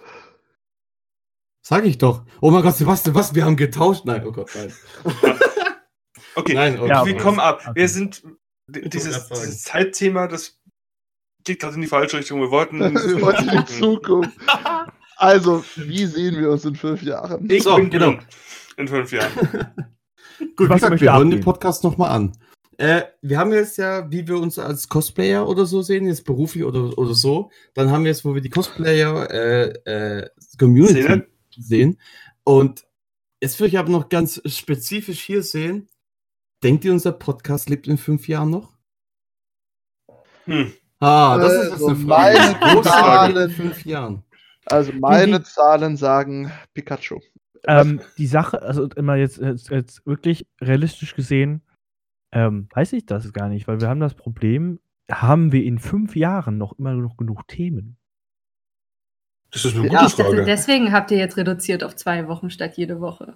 Sag 1.62 1.86
ich 1.86 1.98
doch. 1.98 2.26
Oh 2.42 2.52
mein 2.52 2.64
Gott, 2.64 2.76
Sebastian, 2.76 3.16
was? 3.16 3.36
Wir 3.36 3.46
haben 3.46 3.56
getauscht. 3.56 4.06
Nein, 4.06 4.26
oh 4.26 4.32
Gott, 4.32 4.50
nein. 4.56 4.74
Okay, 6.36 6.54
Nein, 6.54 6.80
okay. 6.80 6.90
Ja, 6.90 7.06
wir 7.06 7.18
kommen 7.18 7.42
ab. 7.42 7.60
Okay. 7.62 7.72
Wir 7.76 7.90
sind. 7.90 8.24
Dieses, 8.68 9.28
dieses 9.28 9.64
Zeitthema, 9.64 10.28
das 10.28 10.58
geht 11.44 11.60
gerade 11.60 11.76
in 11.76 11.82
die 11.82 11.88
falsche 11.88 12.18
Richtung. 12.18 12.40
Wir 12.40 12.52
wollten. 12.52 12.80
Wir 12.80 13.22
wollten 13.22 13.50
in 13.50 13.66
die 13.66 13.80
Zukunft. 13.80 14.32
Also, 15.18 15.64
wie 15.76 16.08
sehen 16.08 16.40
wir 16.40 16.50
uns 16.50 16.66
in 16.66 16.76
fünf 16.76 17.04
Jahren? 17.04 17.48
Ich 17.48 17.62
So, 17.62 17.76
bin 17.76 17.92
genau. 17.92 18.12
genau. 18.12 18.24
In 18.78 18.88
fünf 18.88 19.12
Jahren. 19.12 19.32
Gut, 19.36 20.66
wie 20.66 20.70
Was 20.70 20.78
gesagt, 20.78 20.90
möchte 20.90 21.06
wir 21.06 21.14
hören 21.14 21.30
den? 21.30 21.42
Podcast 21.42 21.84
nochmal 21.84 22.10
an. 22.10 22.32
Äh, 22.78 23.04
wir 23.22 23.38
haben 23.38 23.52
jetzt 23.52 23.78
ja, 23.78 24.10
wie 24.10 24.28
wir 24.28 24.40
uns 24.40 24.58
als 24.58 24.90
Cosplayer 24.90 25.48
oder 25.48 25.68
so 25.68 25.84
sehen, 25.84 26.08
jetzt 26.08 26.26
beruflich 26.26 26.64
oder, 26.64 26.98
oder 26.98 27.14
so. 27.14 27.52
Dann 27.76 27.92
haben 27.92 28.04
wir 28.04 28.10
jetzt, 28.10 28.26
wo 28.26 28.34
wir 28.34 28.42
die 28.42 28.50
Cosplayer 28.50 29.30
äh, 29.30 29.68
äh, 29.86 30.30
Community? 30.58 31.22
Sehen. 31.62 32.00
Und 32.44 32.86
jetzt 33.42 33.60
würde 33.60 33.70
ich 33.70 33.78
aber 33.80 33.90
noch 33.92 34.10
ganz 34.10 34.42
spezifisch 34.46 35.22
hier 35.22 35.44
sehen. 35.44 35.88
Denkt 36.64 36.86
ihr, 36.86 36.92
unser 36.92 37.12
Podcast 37.12 37.70
lebt 37.70 37.88
in 37.88 37.98
fünf 37.98 38.28
Jahren 38.28 38.52
noch? 38.52 38.78
Hm. 40.46 40.74
Ah, 41.00 41.38
das 41.38 41.54
ist 41.54 41.72
Also 41.74 41.88
eine 41.88 41.96
Frage. 41.98 42.58
meine 42.62 42.82
Zahlen- 42.84 43.38
in 43.38 43.50
fünf 43.56 43.86
Jahren. 43.86 44.24
Also 44.66 44.92
meine 44.94 45.42
Zahlen 45.44 45.98
sagen 45.98 46.52
Pikachu. 46.74 47.20
Ähm, 47.66 48.02
die 48.18 48.28
Sache, 48.28 48.62
also 48.62 48.86
immer 48.96 49.16
jetzt, 49.16 49.38
jetzt, 49.38 49.70
jetzt 49.70 50.06
wirklich 50.06 50.48
realistisch 50.62 51.16
gesehen, 51.16 51.64
ähm, 52.32 52.68
weiß 52.74 52.94
ich 52.94 53.06
das 53.06 53.34
gar 53.34 53.50
nicht, 53.50 53.68
weil 53.68 53.82
wir 53.82 53.88
haben 53.90 54.00
das 54.00 54.14
Problem, 54.14 54.80
haben 55.12 55.52
wir 55.52 55.64
in 55.64 55.80
fünf 55.80 56.16
Jahren 56.16 56.58
noch 56.58 56.78
immer 56.80 56.94
noch 56.94 57.18
genug 57.18 57.48
Themen? 57.48 57.98
Das 59.52 59.66
ist 59.66 59.76
eine 59.76 59.88
Ja, 59.88 59.90
gute 60.02 60.06
Ich 60.06 60.16
dachte, 60.16 60.24
Frage. 60.32 60.46
deswegen 60.46 60.92
habt 60.92 61.12
ihr 61.12 61.18
jetzt 61.18 61.38
reduziert 61.38 61.84
auf 61.84 61.96
zwei 61.96 62.28
Wochen 62.28 62.50
statt 62.50 62.74
jede 62.78 63.02
Woche. 63.02 63.36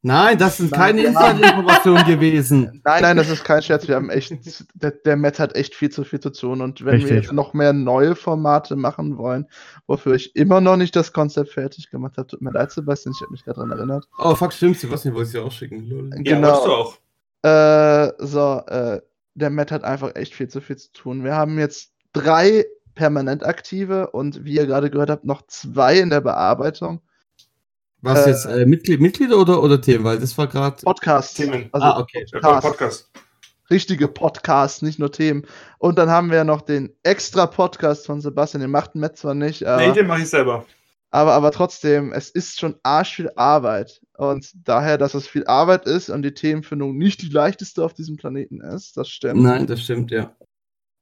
Nein, 0.00 0.38
das 0.38 0.58
sind 0.58 0.70
keine 0.72 1.02
wir 1.02 1.08
Insider-Informationen 1.08 2.04
gewesen. 2.06 2.80
Nein, 2.84 3.02
nein, 3.02 3.16
das 3.16 3.28
ist 3.28 3.42
kein 3.44 3.60
Scherz. 3.62 3.88
Wir 3.88 3.96
haben 3.96 4.10
echt, 4.10 4.32
der, 4.74 4.92
der 4.92 5.16
Matt 5.16 5.40
hat 5.40 5.56
echt 5.56 5.74
viel 5.74 5.90
zu 5.90 6.04
viel 6.04 6.20
zu 6.20 6.30
tun. 6.30 6.60
Und 6.60 6.84
wenn 6.84 6.98
wir 7.00 7.06
Richtig. 7.06 7.22
jetzt 7.24 7.32
noch 7.32 7.52
mehr 7.52 7.72
neue 7.72 8.14
Formate 8.14 8.76
machen 8.76 9.18
wollen, 9.18 9.46
wofür 9.88 10.14
ich 10.14 10.36
immer 10.36 10.60
noch 10.60 10.76
nicht 10.76 10.94
das 10.94 11.12
Konzept 11.12 11.50
fertig 11.50 11.90
gemacht 11.90 12.16
habe, 12.16 12.28
tut 12.28 12.40
mir 12.42 12.52
leid, 12.52 12.70
Sebastian, 12.70 13.12
ich 13.16 13.20
habe 13.22 13.32
mich 13.32 13.42
daran 13.42 13.72
erinnert. 13.72 14.06
Oh, 14.18 14.36
fuck, 14.36 14.52
stimmt, 14.52 14.78
Sebastian 14.78 15.14
wollte 15.14 15.26
es 15.28 15.32
ja 15.34 15.42
auch 15.42 15.52
schicken. 15.52 15.88
Lol. 15.88 16.10
Ja, 16.22 16.40
wolltest 16.42 16.66
du 16.66 16.72
auch. 16.72 16.98
Äh, 17.42 18.12
so, 18.24 18.62
äh, 18.68 19.00
der 19.34 19.50
Matt 19.50 19.72
hat 19.72 19.82
einfach 19.82 20.14
echt 20.14 20.32
viel 20.32 20.48
zu 20.48 20.60
viel 20.60 20.76
zu 20.76 20.92
tun. 20.92 21.24
Wir 21.24 21.34
haben 21.34 21.58
jetzt 21.58 21.92
drei 22.12 22.64
permanent 22.98 23.46
aktive 23.46 24.10
und 24.10 24.44
wie 24.44 24.54
ihr 24.56 24.66
gerade 24.66 24.90
gehört 24.90 25.08
habt, 25.08 25.24
noch 25.24 25.42
zwei 25.46 25.98
in 26.00 26.10
der 26.10 26.20
Bearbeitung. 26.20 27.00
Was 28.02 28.26
Äh, 28.26 28.30
jetzt, 28.30 28.44
äh, 28.46 28.66
Mitglied, 28.66 29.00
Mitglieder 29.00 29.38
oder, 29.38 29.62
oder 29.62 29.80
Themen? 29.80 30.04
Weil 30.04 30.18
das 30.18 30.36
war 30.36 30.48
gerade. 30.48 30.82
Podcasts. 30.82 31.34
Themen. 31.34 31.68
Also 31.72 31.86
Ah, 31.86 32.00
okay. 32.00 32.26
Ja, 32.32 32.40
Podcast. 32.40 32.62
Podcast. 32.66 33.10
richtige 33.70 34.08
Podcasts, 34.08 34.82
nicht 34.82 34.98
nur 34.98 35.12
Themen. 35.12 35.44
Und 35.78 35.96
dann 35.98 36.10
haben 36.10 36.30
wir 36.30 36.42
noch 36.44 36.60
den 36.62 36.92
extra 37.04 37.46
Podcast 37.46 38.06
von 38.06 38.20
Sebastian. 38.20 38.60
Den 38.62 38.70
macht 38.70 38.94
Matt 38.96 39.16
zwar 39.16 39.34
nicht, 39.34 39.64
aber, 39.64 39.86
Nee, 39.86 39.92
den 39.92 40.06
mache 40.06 40.22
ich 40.22 40.30
selber. 40.30 40.64
aber, 41.10 41.32
aber 41.34 41.50
trotzdem, 41.52 42.12
es 42.12 42.30
ist 42.30 42.58
schon 42.60 42.76
arsch 42.82 43.14
viel 43.16 43.30
Arbeit. 43.36 44.00
Und 44.16 44.50
daher, 44.66 44.98
dass 44.98 45.14
es 45.14 45.26
viel 45.28 45.46
Arbeit 45.46 45.86
ist 45.86 46.08
und 46.10 46.22
die 46.22 46.34
Themenfindung 46.34 46.96
nicht 46.98 47.22
die 47.22 47.28
leichteste 47.28 47.84
auf 47.84 47.94
diesem 47.94 48.16
Planeten 48.16 48.60
ist, 48.60 48.96
das 48.96 49.08
stimmt. 49.08 49.42
Nein, 49.42 49.66
das 49.68 49.82
stimmt, 49.82 50.10
ja. 50.10 50.34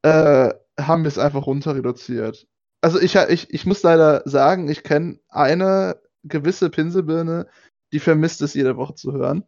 äh, 0.03 0.53
haben 0.79 1.05
wir 1.05 1.09
es 1.09 1.19
einfach 1.19 1.47
runter 1.47 1.75
reduziert. 1.75 2.47
Also 2.81 3.01
ich, 3.01 3.15
ich, 3.15 3.53
ich 3.53 3.67
muss 3.67 3.83
leider 3.83 4.23
sagen, 4.27 4.69
ich 4.69 4.83
kenne 4.83 5.19
eine 5.29 6.01
gewisse 6.23 6.71
Pinselbirne, 6.71 7.47
die 7.93 8.01
vermisst 8.01 8.43
es 8.43 8.55
jede 8.55 8.77
Woche 8.77 8.95
zu 8.95 9.13
hören. 9.13 9.45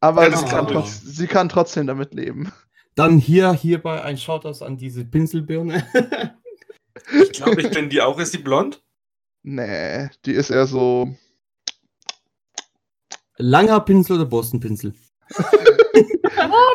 Aber 0.00 0.28
Ja, 0.28 0.36
sie, 0.36 0.44
kann 0.44 0.66
trotz, 0.66 1.00
sie 1.00 1.26
kann 1.26 1.48
trotzdem 1.48 1.86
damit 1.86 2.14
leben. 2.14 2.52
Dann 2.94 3.18
hier, 3.18 3.52
hierbei 3.52 4.02
ein 4.02 4.18
Shoutout 4.18 4.64
an 4.64 4.76
diese 4.76 5.04
Pinselbirne. 5.04 5.84
Ich 7.12 7.32
glaube, 7.32 7.60
ich 7.60 7.70
kenne 7.72 7.88
die 7.88 8.00
auch. 8.00 8.18
Ist 8.20 8.34
die 8.34 8.38
blond? 8.38 8.82
Nee, 9.42 10.08
die 10.24 10.32
ist 10.32 10.50
eher 10.50 10.66
so. 10.66 11.14
Langer 13.36 13.80
Pinsel 13.80 14.20
oder 14.20 14.30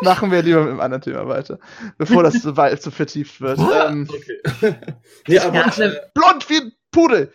Machen 0.02 0.32
wir 0.32 0.42
lieber 0.42 0.62
mit 0.62 0.70
einem 0.72 0.80
anderen 0.80 1.02
Thema 1.02 1.28
weiter, 1.28 1.60
bevor 1.98 2.24
das 2.24 2.42
zu 2.42 2.56
weit 2.58 2.82
zu 2.82 2.92
vertieft 2.92 3.42
wird. 3.42 3.60
ähm, 3.60 4.08
Okay. 4.10 4.76
nee, 5.28 5.40
aber, 5.40 5.66
äh, 5.78 5.92
blond 6.14 6.50
wie 6.50 6.58
ein 6.62 6.72
Pudel! 6.92 7.32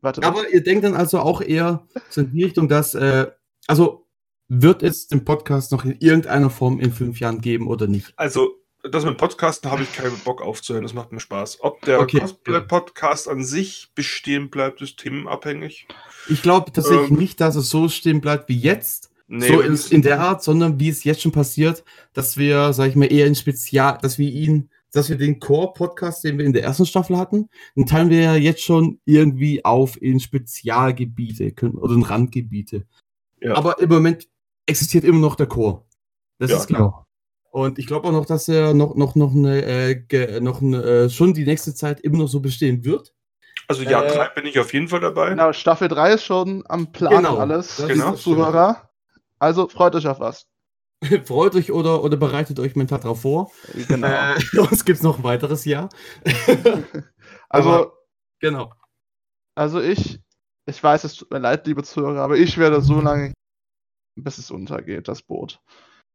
Warte, 0.00 0.22
aber 0.22 0.48
ihr 0.48 0.62
denkt 0.62 0.84
dann 0.84 0.94
also 0.94 1.18
auch 1.18 1.40
eher 1.40 1.86
so 2.10 2.20
in 2.20 2.30
die 2.32 2.44
Richtung, 2.44 2.68
dass, 2.68 2.94
äh, 2.94 3.26
also 3.66 4.06
wird 4.48 4.82
es 4.82 5.08
den 5.08 5.24
Podcast 5.24 5.72
noch 5.72 5.84
in 5.84 5.96
irgendeiner 5.98 6.50
Form 6.50 6.78
in 6.80 6.92
fünf 6.92 7.20
Jahren 7.20 7.40
geben 7.40 7.66
oder 7.66 7.86
nicht? 7.86 8.12
Also, 8.16 8.54
das 8.90 9.04
mit 9.04 9.18
Podcasten 9.18 9.70
habe 9.70 9.82
ich 9.82 9.92
keinen 9.92 10.16
Bock 10.20 10.40
aufzuhören. 10.40 10.84
Das 10.84 10.94
macht 10.94 11.10
mir 11.12 11.18
Spaß. 11.20 11.58
Ob 11.62 11.82
der 11.82 12.00
Okay. 12.00 12.20
Cosplay-Podcast 12.20 13.28
an 13.28 13.42
sich 13.44 13.90
bestehen 13.94 14.50
bleibt, 14.50 14.80
ist 14.80 14.98
themenabhängig. 14.98 15.88
Ich 16.28 16.42
glaube 16.42 16.72
tatsächlich 16.72 17.10
Ähm. 17.10 17.16
nicht, 17.18 17.40
dass 17.40 17.56
es 17.56 17.68
so 17.68 17.88
stehen 17.88 18.20
bleibt 18.20 18.48
wie 18.48 18.58
jetzt, 18.58 19.10
Nee, 19.30 19.46
so 19.48 19.60
in, 19.60 19.78
in 19.90 20.02
der 20.02 20.20
Art, 20.20 20.42
sondern 20.42 20.80
wie 20.80 20.88
es 20.88 21.04
jetzt 21.04 21.20
schon 21.20 21.32
passiert, 21.32 21.84
dass 22.14 22.36
wir, 22.38 22.72
sag 22.72 22.88
ich 22.88 22.96
mal, 22.96 23.12
eher 23.12 23.26
in 23.26 23.34
Spezial, 23.34 23.98
dass 24.00 24.18
wir 24.18 24.30
ihn, 24.30 24.70
dass 24.92 25.10
wir 25.10 25.16
den 25.16 25.38
Core-Podcast, 25.38 26.24
den 26.24 26.38
wir 26.38 26.46
in 26.46 26.54
der 26.54 26.62
ersten 26.64 26.86
Staffel 26.86 27.18
hatten, 27.18 27.48
den 27.76 27.84
teilen 27.86 28.08
wir 28.08 28.20
ja 28.22 28.34
jetzt 28.36 28.62
schon 28.62 29.00
irgendwie 29.04 29.62
auf 29.64 30.00
in 30.00 30.18
Spezialgebiete 30.18 31.52
können- 31.52 31.76
oder 31.76 31.94
in 31.94 32.02
Randgebiete. 32.02 32.86
Ja. 33.40 33.54
Aber 33.54 33.78
im 33.80 33.88
Moment 33.90 34.26
existiert 34.66 35.04
immer 35.04 35.20
noch 35.20 35.36
der 35.36 35.46
Core. 35.46 35.82
Das 36.38 36.50
Ja. 36.50 36.56
ist 36.56 36.66
klar. 36.68 37.06
Und 37.50 37.78
ich 37.78 37.86
glaube 37.86 38.08
auch 38.08 38.12
noch, 38.12 38.26
dass 38.26 38.48
er 38.48 38.72
noch, 38.74 38.94
noch, 38.96 39.14
noch 39.14 39.32
eine, 39.34 39.62
äh, 39.62 40.40
noch 40.40 40.60
eine, 40.62 40.82
äh, 40.82 41.10
schon 41.10 41.34
die 41.34 41.44
nächste 41.44 41.74
Zeit 41.74 42.00
immer 42.00 42.18
noch 42.18 42.28
so 42.28 42.40
bestehen 42.40 42.84
wird. 42.84 43.14
Also, 43.66 43.82
ja, 43.82 44.02
äh, 44.02 44.08
drei 44.12 44.28
bin 44.28 44.46
ich 44.46 44.58
auf 44.58 44.72
jeden 44.72 44.88
Fall 44.88 45.00
dabei. 45.00 45.30
Genau, 45.30 45.52
Staffel 45.52 45.88
3 45.88 46.14
ist 46.14 46.24
schon 46.24 46.64
am 46.68 46.92
Plan 46.92 47.14
Genau, 47.16 47.36
alles. 47.36 47.76
das 47.76 47.88
Genau. 47.88 48.12
Zuhörer. 48.14 48.87
Also 49.38 49.68
freut 49.68 49.94
euch 49.94 50.06
auf 50.06 50.20
was. 50.20 50.46
Freut 51.26 51.54
euch 51.54 51.70
oder, 51.70 52.02
oder 52.02 52.16
bereitet 52.16 52.58
euch 52.58 52.74
mental 52.74 52.98
drauf 52.98 53.22
vor. 53.22 53.52
Genau. 53.86 54.08
Äh, 54.08 54.40
sonst 54.52 54.84
gibt 54.84 54.96
es 54.98 55.02
noch 55.04 55.18
ein 55.18 55.24
weiteres 55.24 55.64
Jahr. 55.64 55.88
also, 57.48 57.68
aber- 57.70 57.92
Genau. 58.40 58.72
Also 59.56 59.80
ich, 59.80 60.20
ich 60.66 60.82
weiß, 60.82 61.02
es 61.04 61.14
tut 61.14 61.30
mir 61.32 61.38
leid, 61.40 61.66
liebe 61.66 61.82
Zuhörer, 61.82 62.20
aber 62.22 62.36
ich 62.36 62.56
werde 62.58 62.80
so 62.80 63.00
lange, 63.00 63.32
bis 64.16 64.38
es 64.38 64.50
untergeht, 64.52 65.08
das 65.08 65.22
Boot. 65.22 65.60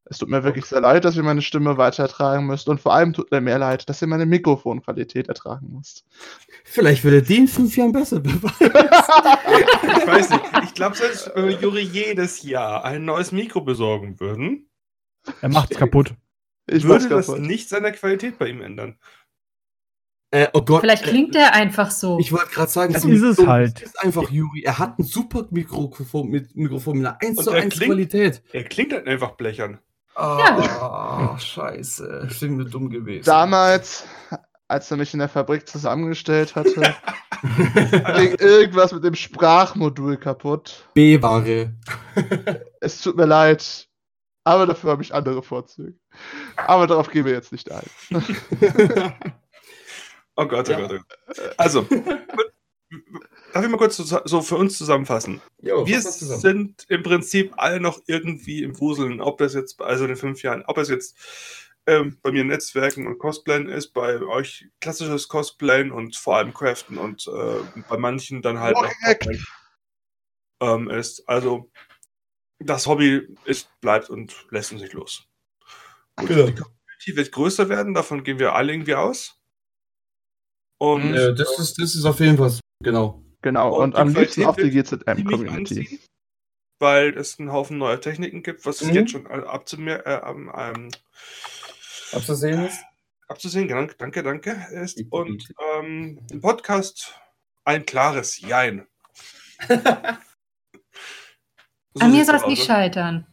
Es 0.06 0.18
tut 0.18 0.28
mir 0.30 0.44
wirklich 0.44 0.66
sehr 0.66 0.82
leid, 0.82 1.06
dass 1.06 1.16
ihr 1.16 1.24
meine 1.24 1.42
Stimme 1.42 1.78
weiter 1.78 2.04
ertragen 2.04 2.46
müsst 2.46 2.68
und 2.68 2.82
vor 2.82 2.94
allem 2.94 3.14
tut 3.14 3.32
mir 3.32 3.40
mehr 3.40 3.58
leid, 3.58 3.88
dass 3.88 4.02
ihr 4.02 4.08
meine 4.08 4.26
Mikrofonqualität 4.26 5.30
ertragen 5.30 5.76
müsst. 5.78 6.04
Vielleicht 6.66 7.04
wird 7.06 7.14
er 7.16 7.22
die 7.22 7.38
in 7.38 7.48
fünf 7.48 7.76
Jahren 7.78 7.94
besser. 7.94 8.22
Ich 9.96 10.08
weiß 10.08 10.30
nicht. 10.32 10.44
Ich 10.66 10.74
glaube, 10.74 10.96
selbst 10.96 11.32
wenn 11.36 11.48
wir 11.48 11.60
Juri 11.60 11.82
jedes 11.82 12.44
Jahr 12.44 12.84
ein 12.84 13.06
neues 13.06 13.32
Mikro 13.32 13.62
besorgen 13.62 14.20
würden, 14.20 14.68
Er 15.42 15.50
macht's 15.50 15.78
kaputt. 15.78 16.14
Ich 16.68 16.84
würde 16.84 17.08
das 17.10 17.28
kaputt. 17.28 17.42
nicht 17.42 17.70
seiner 17.70 17.92
Qualität 17.92 18.38
bei 18.38 18.48
ihm 18.48 18.62
ändern. 18.62 18.98
äh, 20.32 20.48
oh 20.54 20.62
Gott. 20.62 20.82
Vielleicht 20.82 21.06
äh, 21.06 21.10
klingt 21.10 21.36
der 21.36 21.54
einfach 21.54 21.92
so. 21.92 22.20
Ich 22.20 22.32
wollte 22.32 22.52
gerade 22.52 22.72
sagen, 22.72 22.94
Das 22.94 23.04
so 23.04 23.10
ist 23.10 23.22
es 23.22 23.36
dumm. 23.38 23.48
halt. 23.48 23.76
Das 23.82 23.84
ist 23.90 24.00
einfach 24.02 24.30
Juri. 24.30 24.64
Er 24.64 24.80
hat 24.80 24.98
ein 25.00 25.04
super 25.04 25.46
Mikrofon 25.52 26.30
mit, 26.30 26.56
Mikrofon 26.56 26.98
mit 26.98 27.08
einer 27.08 27.22
1 27.22 27.38
Und 27.38 27.44
zu 27.46 27.52
er 27.52 27.64
1 27.64 27.74
klingt- 27.76 27.92
Qualität. 27.92 28.44
Er 28.52 28.64
klingt 28.64 28.94
halt 28.94 29.08
einfach 29.08 29.32
blechern. 29.32 29.80
Ah, 30.16 31.38
scheiße. 31.40 32.28
Ich 32.30 32.40
bin 32.40 32.58
mir 32.58 32.66
dumm 32.66 32.90
gewesen. 32.90 33.26
Damals, 33.26 34.06
als 34.68 34.90
er 34.92 34.98
mich 34.98 35.14
in 35.14 35.20
der 35.20 35.30
Fabrik 35.30 35.68
zusammengestellt 35.68 36.56
hatte, 36.56 36.96
ging 38.16 38.36
irgendwas 38.40 38.92
mit 38.94 39.04
dem 39.04 39.16
Sprachmodul 39.16 40.18
kaputt. 40.18 40.88
B-Ware. 40.94 41.74
Es 42.80 43.02
tut 43.02 43.18
mir 43.18 43.26
leid, 43.26 43.88
aber 44.44 44.66
dafür 44.68 44.92
habe 44.92 45.04
ich 45.04 45.14
andere 45.14 45.42
Vorzüge. 45.44 45.98
Aber 46.58 46.88
darauf 46.88 47.10
gehen 47.10 47.26
wir 47.26 47.34
jetzt 47.34 47.52
nicht 47.52 47.72
ein. 47.72 47.86
Oh 50.36 50.48
Gott, 50.48 50.68
oh 50.68 50.72
Ja. 50.72 50.80
Gott, 50.80 50.92
oh 50.94 50.98
Gott. 50.98 51.54
Also, 51.60 51.86
darf 53.54 53.64
ich 53.64 53.70
mal 53.72 53.78
kurz 53.78 53.96
so 53.98 54.20
so 54.26 54.42
für 54.42 54.58
uns 54.58 54.78
zusammenfassen? 54.78 55.42
Jo, 55.62 55.86
Wir 55.88 56.02
zusammen. 56.02 56.42
sind 56.42 56.86
im 56.90 57.04
Prinzip 57.04 57.54
alle 57.58 57.80
noch 57.80 58.02
irgendwie 58.08 58.64
im 58.64 58.78
Wuseln, 58.80 59.22
ob 59.22 59.38
das 59.38 59.54
jetzt, 59.54 59.82
also 59.82 60.04
in 60.04 60.10
den 60.10 60.18
fünf 60.18 60.44
Jahren, 60.44 60.64
ob 60.68 60.78
es 60.78 60.90
jetzt 60.90 61.16
ähm, 61.86 62.18
bei 62.22 62.32
mir 62.32 62.44
Netzwerken 62.44 63.08
und 63.08 63.18
Cosplayen 63.20 63.70
ist, 63.70 63.94
bei 63.94 64.22
euch 64.22 64.68
klassisches 64.82 65.28
Cosplayen 65.28 65.92
und 65.92 66.16
vor 66.16 66.38
allem 66.38 66.54
Craften 66.54 66.98
und 66.98 67.28
äh, 67.28 67.82
bei 67.90 67.98
manchen 67.98 68.42
dann 68.42 68.60
halt 68.60 68.76
noch 68.76 68.84
Walking 68.84 69.08
Egg. 69.32 69.44
ähm, 70.62 70.90
ist. 70.90 71.28
Also 71.28 71.70
das 72.60 72.88
Hobby 72.88 73.28
ist, 73.46 73.70
bleibt 73.82 74.10
und 74.10 74.34
lässt 74.50 74.72
uns 74.72 74.82
nicht 74.82 74.94
los. 74.94 75.24
Gut, 76.16 76.30
Genau. 76.30 76.46
Die 76.46 76.54
Community 76.56 77.16
wird 77.16 77.32
größer 77.32 77.68
werden, 77.70 77.94
davon 77.94 78.24
gehen 78.24 78.40
wir 78.40 78.54
alle 78.56 78.72
irgendwie 78.74 78.96
aus. 78.96 79.40
Und 80.80 81.14
Äh, 81.14 81.34
das, 81.36 81.60
ist, 81.60 81.80
das 81.82 81.96
ist 81.96 82.06
auf 82.06 82.20
jeden 82.20 82.38
Fall 82.38 82.50
so. 82.52 82.60
Genau. 82.84 83.23
Genau, 83.44 83.76
Und 83.76 83.94
und, 83.94 83.96
am 83.96 84.14
liebsten 84.16 84.46
auf 84.46 84.56
die 84.56 84.72
GZM-Community. 84.72 86.00
weil 86.80 87.16
es 87.18 87.40
einen 87.40 87.52
Haufen 87.52 87.78
neuer 87.78 88.02
Techniken 88.02 88.42
gibt, 88.42 88.66
was 88.66 88.82
es 88.82 88.88
Mhm. 88.88 88.94
jetzt 88.96 89.12
schon 89.12 89.28
abzumer 89.28 90.06
äh, 90.08 90.22
ähm, 90.30 90.52
ähm, 90.58 90.90
Abzusehen 92.14 92.66
ist? 92.66 92.80
abzusehen, 93.28 93.68
danke, 93.68 93.96
danke, 93.98 94.22
danke, 94.24 94.68
ist. 94.74 95.02
Und 95.10 95.48
ähm, 95.78 96.20
im 96.32 96.42
Podcast 96.42 97.16
ein 97.66 97.86
klares 97.86 98.40
Jein. 98.40 98.88
So 101.96 102.04
An 102.06 102.12
mir 102.12 102.26
soll 102.26 102.36
es 102.38 102.48
nicht 102.48 102.64
scheitern. 102.66 103.28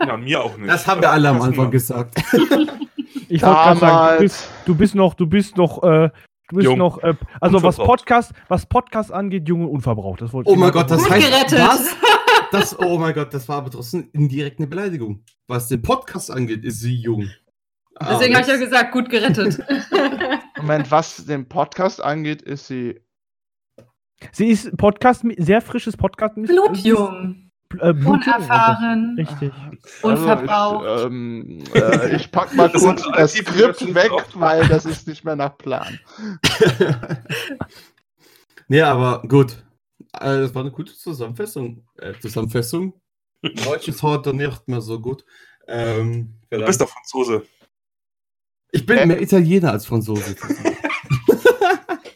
Ja, 0.00 0.16
mir 0.16 0.42
auch 0.42 0.56
nicht. 0.56 0.70
Das 0.70 0.86
haben 0.86 1.02
wir 1.02 1.10
alle 1.10 1.28
am 1.28 1.42
Anfang 1.42 1.70
gesagt. 1.70 2.14
Ich 3.28 3.42
wollte 3.42 3.54
gerade 3.56 3.80
sagen, 3.80 3.80
du 3.80 3.86
Damals. 3.86 4.20
bist, 4.20 4.48
du 4.66 4.74
bist 4.76 4.94
noch, 4.94 5.14
du 5.14 5.26
bist 5.26 5.56
noch, 5.56 5.82
äh, 5.82 6.10
du 6.48 6.56
bist 6.56 6.64
Jung. 6.64 6.78
noch, 6.78 7.02
äh, 7.02 7.14
also 7.40 7.62
was. 7.62 7.76
Podcast, 7.76 8.32
was 8.48 8.66
Podcast 8.66 9.12
angeht, 9.12 9.48
jung 9.48 9.62
und 9.62 9.68
unverbraucht. 9.70 10.20
Das 10.22 10.32
wollte 10.32 10.50
Oh 10.50 10.54
ich 10.54 10.58
mein 10.58 10.70
Gott, 10.72 10.90
das 10.90 11.02
Gut 11.02 11.10
heißt, 11.10 11.26
gerettet. 11.30 11.58
was? 11.58 11.96
Das, 12.52 12.78
oh 12.78 12.98
mein 12.98 13.12
Gott, 13.14 13.34
das 13.34 13.48
war 13.48 13.56
aber 13.58 13.70
trotzdem 13.70 14.08
indirekt 14.12 14.58
eine 14.60 14.68
Beleidigung. 14.68 15.24
Was 15.48 15.68
den 15.68 15.82
Podcast 15.82 16.30
angeht, 16.30 16.64
ist 16.64 16.80
sie 16.80 16.94
jung. 16.94 17.28
Deswegen 18.00 18.34
habe 18.34 18.42
ich 18.42 18.48
ja 18.52 18.56
gesagt, 18.56 18.92
gut 18.92 19.08
gerettet. 19.08 19.58
Moment, 20.58 20.90
was 20.90 21.24
den 21.26 21.48
Podcast 21.48 22.02
angeht, 22.02 22.42
ist 22.42 22.66
sie. 22.66 23.00
Sie 24.32 24.48
ist 24.48 24.76
Podcast, 24.76 25.24
sehr 25.38 25.60
frisches 25.60 25.96
Podcast. 25.96 26.34
Blutjung. 26.36 27.45
Äh, 27.80 27.90
Unerfahren. 27.90 29.16
Richtig. 29.18 29.52
Unverbraucht. 30.02 30.86
Also 30.86 31.06
ich, 31.06 31.12
ähm, 31.12 31.64
äh, 31.74 32.16
ich 32.16 32.30
pack 32.30 32.54
mal 32.54 32.68
Das 32.72 32.82
kurz 32.82 33.02
das 33.14 33.32
Skript 33.34 33.94
weg, 33.94 34.10
weil 34.34 34.66
das 34.68 34.84
ist 34.86 35.06
nicht 35.08 35.24
mehr 35.24 35.36
nach 35.36 35.56
Plan. 35.58 35.98
nee, 38.68 38.80
aber 38.80 39.22
gut. 39.28 39.64
Äh, 40.12 40.40
Das 40.42 40.54
war 40.54 40.62
eine 40.62 40.70
gute 40.70 40.94
Zusammenfassung. 40.94 41.84
Äh, 41.98 42.14
Zusammenfassung. 42.20 42.94
Deutsch 43.42 43.88
ist 43.88 44.02
heute 44.02 44.32
nicht 44.34 44.66
mehr 44.68 44.80
so 44.80 45.00
gut. 45.00 45.24
Ähm, 45.68 46.34
Du 46.50 46.64
bist 46.64 46.80
doch 46.80 46.88
Franzose. 46.88 47.42
ich 48.70 48.86
bin 48.86 48.98
Äh. 48.98 49.06
mehr 49.06 49.20
Italiener 49.20 49.72
als 49.72 49.86
Franzose. 49.86 50.36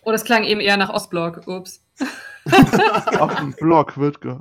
Oh, 0.03 0.13
das 0.13 0.25
klang 0.25 0.45
eben 0.45 0.61
eher 0.61 0.77
nach 0.79 0.89
Ostblock. 0.89 1.47
Ups. 1.47 1.85
Auf 3.19 3.35
dem 3.37 3.53
Blog 3.53 3.97
wird 3.99 4.21
ge. 4.21 4.39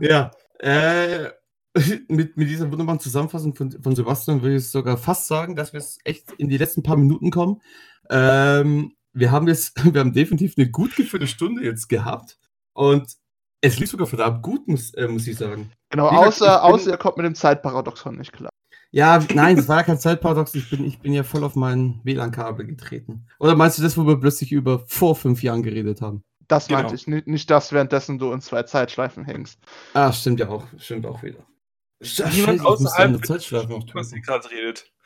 Ja. 0.00 0.30
Äh, 0.58 1.30
mit, 2.08 2.36
mit 2.36 2.48
dieser 2.48 2.70
wunderbaren 2.70 3.00
Zusammenfassung 3.00 3.54
von, 3.54 3.70
von 3.70 3.96
Sebastian 3.96 4.42
würde 4.42 4.56
ich 4.56 4.70
sogar 4.70 4.96
fast 4.96 5.26
sagen, 5.26 5.56
dass 5.56 5.72
wir 5.72 5.78
es 5.78 5.98
echt 6.04 6.32
in 6.32 6.48
die 6.48 6.58
letzten 6.58 6.82
paar 6.82 6.96
Minuten 6.96 7.30
kommen. 7.30 7.62
Ähm, 8.10 8.92
wir 9.12 9.30
haben 9.30 9.48
jetzt, 9.48 9.72
wir 9.94 10.00
haben 10.00 10.12
definitiv 10.12 10.54
eine 10.56 10.70
gut 10.70 10.96
gefüllte 10.96 11.26
Stunde 11.26 11.64
jetzt 11.64 11.88
gehabt. 11.88 12.38
Und 12.74 13.16
es 13.60 13.78
lief 13.78 13.90
sogar 13.90 14.06
verdammt 14.06 14.42
gut, 14.42 14.66
muss, 14.68 14.92
äh, 14.94 15.08
muss 15.08 15.26
ich 15.26 15.36
sagen. 15.36 15.70
Genau, 15.90 16.08
gesagt, 16.08 16.26
außer, 16.26 16.46
ich 16.56 16.62
bin- 16.62 16.74
außer 16.74 16.90
ihr 16.90 16.96
kommt 16.98 17.16
mit 17.16 17.26
dem 17.26 17.34
Zeitparadoxon 17.34 18.16
nicht 18.16 18.32
klar. 18.32 18.50
Ja, 18.94 19.24
nein, 19.34 19.56
das 19.56 19.68
war 19.68 19.78
ja 19.78 19.82
kein 19.84 19.98
Zeitparadox. 19.98 20.54
Ich 20.54 20.68
bin, 20.68 20.84
ich 20.84 20.98
bin 20.98 21.14
ja 21.14 21.22
voll 21.22 21.44
auf 21.44 21.56
mein 21.56 22.00
WLAN-Kabel 22.04 22.66
getreten. 22.66 23.26
Oder 23.38 23.56
meinst 23.56 23.78
du 23.78 23.82
das, 23.82 23.96
wo 23.96 24.06
wir 24.06 24.20
plötzlich 24.20 24.52
über 24.52 24.84
vor 24.86 25.16
fünf 25.16 25.42
Jahren 25.42 25.62
geredet 25.62 26.02
haben? 26.02 26.22
Das 26.48 26.66
Genau. 26.66 26.80
meinte 26.80 26.94
ich, 26.94 27.06
nicht, 27.06 27.26
nicht 27.26 27.50
das, 27.50 27.72
währenddessen 27.72 28.18
du 28.18 28.32
in 28.32 28.40
zwei 28.40 28.62
Zeitschleifen 28.64 29.24
hängst. 29.24 29.58
Ah, 29.94 30.12
stimmt 30.12 30.40
ja 30.40 30.48
auch. 30.48 30.66
Stimmt 30.78 31.06
auch 31.06 31.22
wieder. 31.22 31.46
Niemand 32.32 32.56
ich 32.56 32.60
außerhalb 32.62 33.08
eine 33.08 33.20
Zeitschleife 33.20 33.68
noch 33.68 33.84
was 33.94 34.12
ihr 34.12 34.20
gerade 34.20 34.50
redet. 34.50 34.90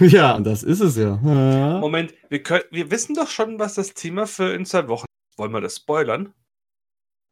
Ja, 0.00 0.36
und 0.36 0.44
das 0.44 0.62
ist 0.62 0.78
es 0.78 0.94
ja. 0.96 1.18
ja. 1.24 1.78
Moment, 1.80 2.14
wir, 2.28 2.40
können, 2.40 2.62
wir 2.70 2.88
wissen 2.92 3.16
doch 3.16 3.26
schon, 3.26 3.58
was 3.58 3.74
das 3.74 3.94
Thema 3.94 4.28
für 4.28 4.52
in 4.54 4.64
zwei 4.64 4.86
Wochen 4.86 5.06
ist. 5.06 5.38
Wollen 5.38 5.50
wir 5.52 5.60
das 5.60 5.74
spoilern? 5.78 6.32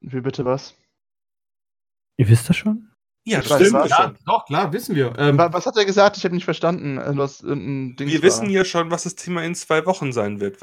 Wie 0.01 0.21
bitte 0.21 0.45
was? 0.45 0.75
Ihr 2.19 2.29
wisst 2.29 2.49
das 2.49 2.57
schon? 2.57 2.91
Ja, 3.25 3.39
Ich 3.41 3.49
weiß 3.51 3.73
was. 3.73 3.91
Ja, 3.91 4.15
doch, 4.25 4.47
klar, 4.47 4.73
wissen 4.73 4.97
wir. 4.97 5.15
Ähm, 5.17 5.39
Wa- 5.39 5.53
Was 5.53 5.65
hat 5.67 5.77
er 5.77 5.85
gesagt? 5.85 6.17
Ich 6.17 6.25
habe 6.25 6.35
nicht 6.35 6.45
verstanden. 6.45 6.99
Äh, 6.99 7.17
Was, 7.17 7.41
ein 7.41 7.95
Ding 7.95 8.09
Wir 8.09 8.23
wissen 8.23 8.51
ja 8.51 8.65
schon, 8.65 8.91
was 8.91 9.05
das 9.05 9.15
Thema 9.15 9.45
in 9.45 9.55
zwei 9.55 9.87
Wochen 9.87 10.13
sein 10.13 10.41
wird, 10.41 10.61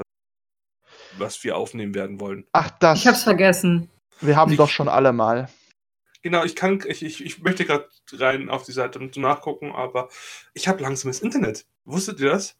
was, 1.17 1.43
wir 1.43 1.57
aufnehmen 1.57 1.93
werden 1.95 2.19
wollen. 2.19 2.45
Ach, 2.53 2.69
das. 2.79 2.99
Ich 2.99 3.07
hab's 3.07 3.23
vergessen. 3.23 3.89
Wir 4.21 4.35
haben 4.35 4.51
Ich- 4.51 4.57
doch 4.57 4.69
schon 4.69 4.87
alle 4.89 5.13
mal. 5.13 5.49
Genau, 6.21 6.43
ich 6.45 6.55
kann, 6.55 6.79
ich, 6.87 7.03
ich, 7.03 7.23
ich 7.25 7.41
möchte 7.41 7.65
gerade 7.65 7.89
rein 8.13 8.49
auf 8.49 8.63
die 8.63 8.71
Seite 8.71 8.97
und 8.97 9.17
nachgucken, 9.17 9.73
aber 9.73 10.07
ich 10.53 10.69
habe 10.69 10.81
langsames 10.81 11.19
Internet. 11.19 11.65
Wusstet 11.83 12.21
ihr 12.21 12.29
das? 12.29 12.55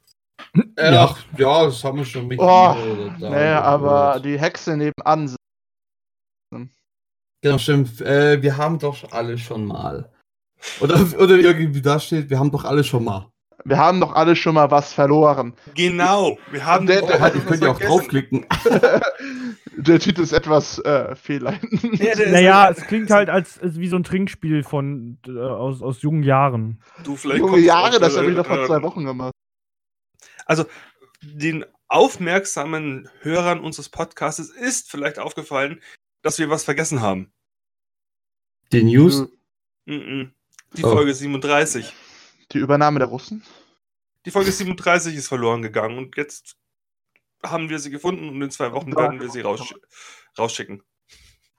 äh, 0.76 0.94
Ja. 0.94 1.06
ach, 1.06 1.18
ja, 1.38 1.64
das 1.66 1.82
haben 1.86 2.00
wir 2.00 2.06
schon 2.06 2.28
mit 2.28 2.40
Oh, 2.40 2.44
da- 2.46 3.30
Nee, 3.30 3.54
aber 3.54 4.20
die 4.20 4.38
Hexe 4.38 4.76
nebenan. 4.76 5.34
Genau, 7.42 7.58
stimmt. 7.58 8.02
Äh, 8.02 8.42
wir 8.42 8.58
haben 8.58 8.80
doch 8.80 9.12
alle 9.12 9.38
schon 9.38 9.66
mal. 9.66 10.12
Oder, 10.82 10.96
oder 11.20 11.36
irgendwie 11.36 11.82
da 11.82 12.00
steht, 12.00 12.30
wir 12.30 12.40
haben 12.40 12.52
doch 12.52 12.64
alle 12.66 12.84
schon 12.84 13.04
mal. 13.04 13.30
Wir 13.66 13.78
haben 13.78 14.00
doch 14.02 14.14
alle 14.14 14.36
schon 14.36 14.56
mal 14.56 14.70
was 14.72 14.92
verloren. 14.94 15.54
Genau, 15.76 16.38
wir 16.52 16.66
haben 16.66 16.86
Der- 16.86 17.04
Oh, 17.04 17.08
der- 17.08 17.20
halt, 17.22 17.36
ihr 17.36 17.42
könnt 17.42 17.64
ja 17.64 17.72
auch 17.72 17.80
draufklicken. 17.80 18.46
Der 19.76 20.00
Titel 20.00 20.22
ist 20.22 20.34
etwas 20.34 20.78
äh, 20.80 21.16
fehlleitend. 21.16 21.82
Ja, 22.00 22.14
Naja, 22.30 22.70
es 22.70 22.86
klingt 22.86 23.10
halt 23.10 23.30
als, 23.30 23.60
als 23.60 23.80
wie 23.80 23.88
so 23.88 23.96
ein 23.96 24.04
Trinkspiel 24.04 24.64
von 24.64 25.18
äh, 25.28 25.32
aus, 25.40 25.82
aus 25.82 26.02
jungen 26.04 26.22
Jahren. 26.24 26.80
du 27.04 27.16
vielleicht 27.16 27.40
Junge 27.40 27.58
Jahre, 27.60 28.00
das 28.00 28.16
habe 28.16 28.30
ich 28.30 28.36
doch 28.38 28.46
vor 28.46 28.64
äh, 28.64 28.68
zwei 28.68 28.82
Wochen 28.84 29.04
gemacht. 29.04 29.34
den 31.22 31.66
aufmerksamen 31.88 33.10
Hörern 33.22 33.60
unseres 33.62 33.90
Podcasts 33.90 34.40
ist 34.50 34.92
vielleicht 34.92 35.20
aufgefallen, 35.20 35.82
dass 36.22 36.38
wir 36.40 36.50
was 36.50 36.64
vergessen 36.64 37.02
haben. 37.02 37.32
Die 38.72 38.84
News. 38.84 39.28
Mhm. 39.86 40.34
Die 40.76 40.84
Oh. 40.84 40.92
Folge 40.92 41.14
37. 41.14 41.94
Die 42.54 42.60
Übernahme 42.60 43.00
der 43.00 43.08
Russen? 43.08 43.44
Die 44.26 44.32
Folge 44.32 44.52
37 44.52 45.16
ist 45.16 45.28
verloren 45.28 45.62
gegangen 45.62 45.98
und 45.98 46.16
jetzt 46.18 46.56
haben 47.44 47.70
wir 47.70 47.80
sie 47.80 47.90
gefunden 47.90 48.30
und 48.30 48.42
in 48.42 48.52
zwei 48.52 48.72
Wochen 48.72 48.96
werden 48.96 49.20
wir 49.20 49.30
sie 49.30 49.42
raussch 49.42 49.74
rausschicken. 50.38 50.82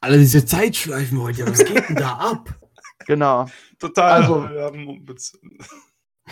Alle 0.01 0.19
diese 0.19 0.45
Zeitschleifen 0.47 1.21
heute, 1.21 1.47
was 1.47 1.65
geht 1.65 1.89
denn 1.89 1.97
da 1.97 2.13
ab? 2.13 2.61
Genau. 3.07 3.47
Total. 3.79 4.23
Also- 4.23 4.49
wir 4.49 4.63
haben 4.63 5.07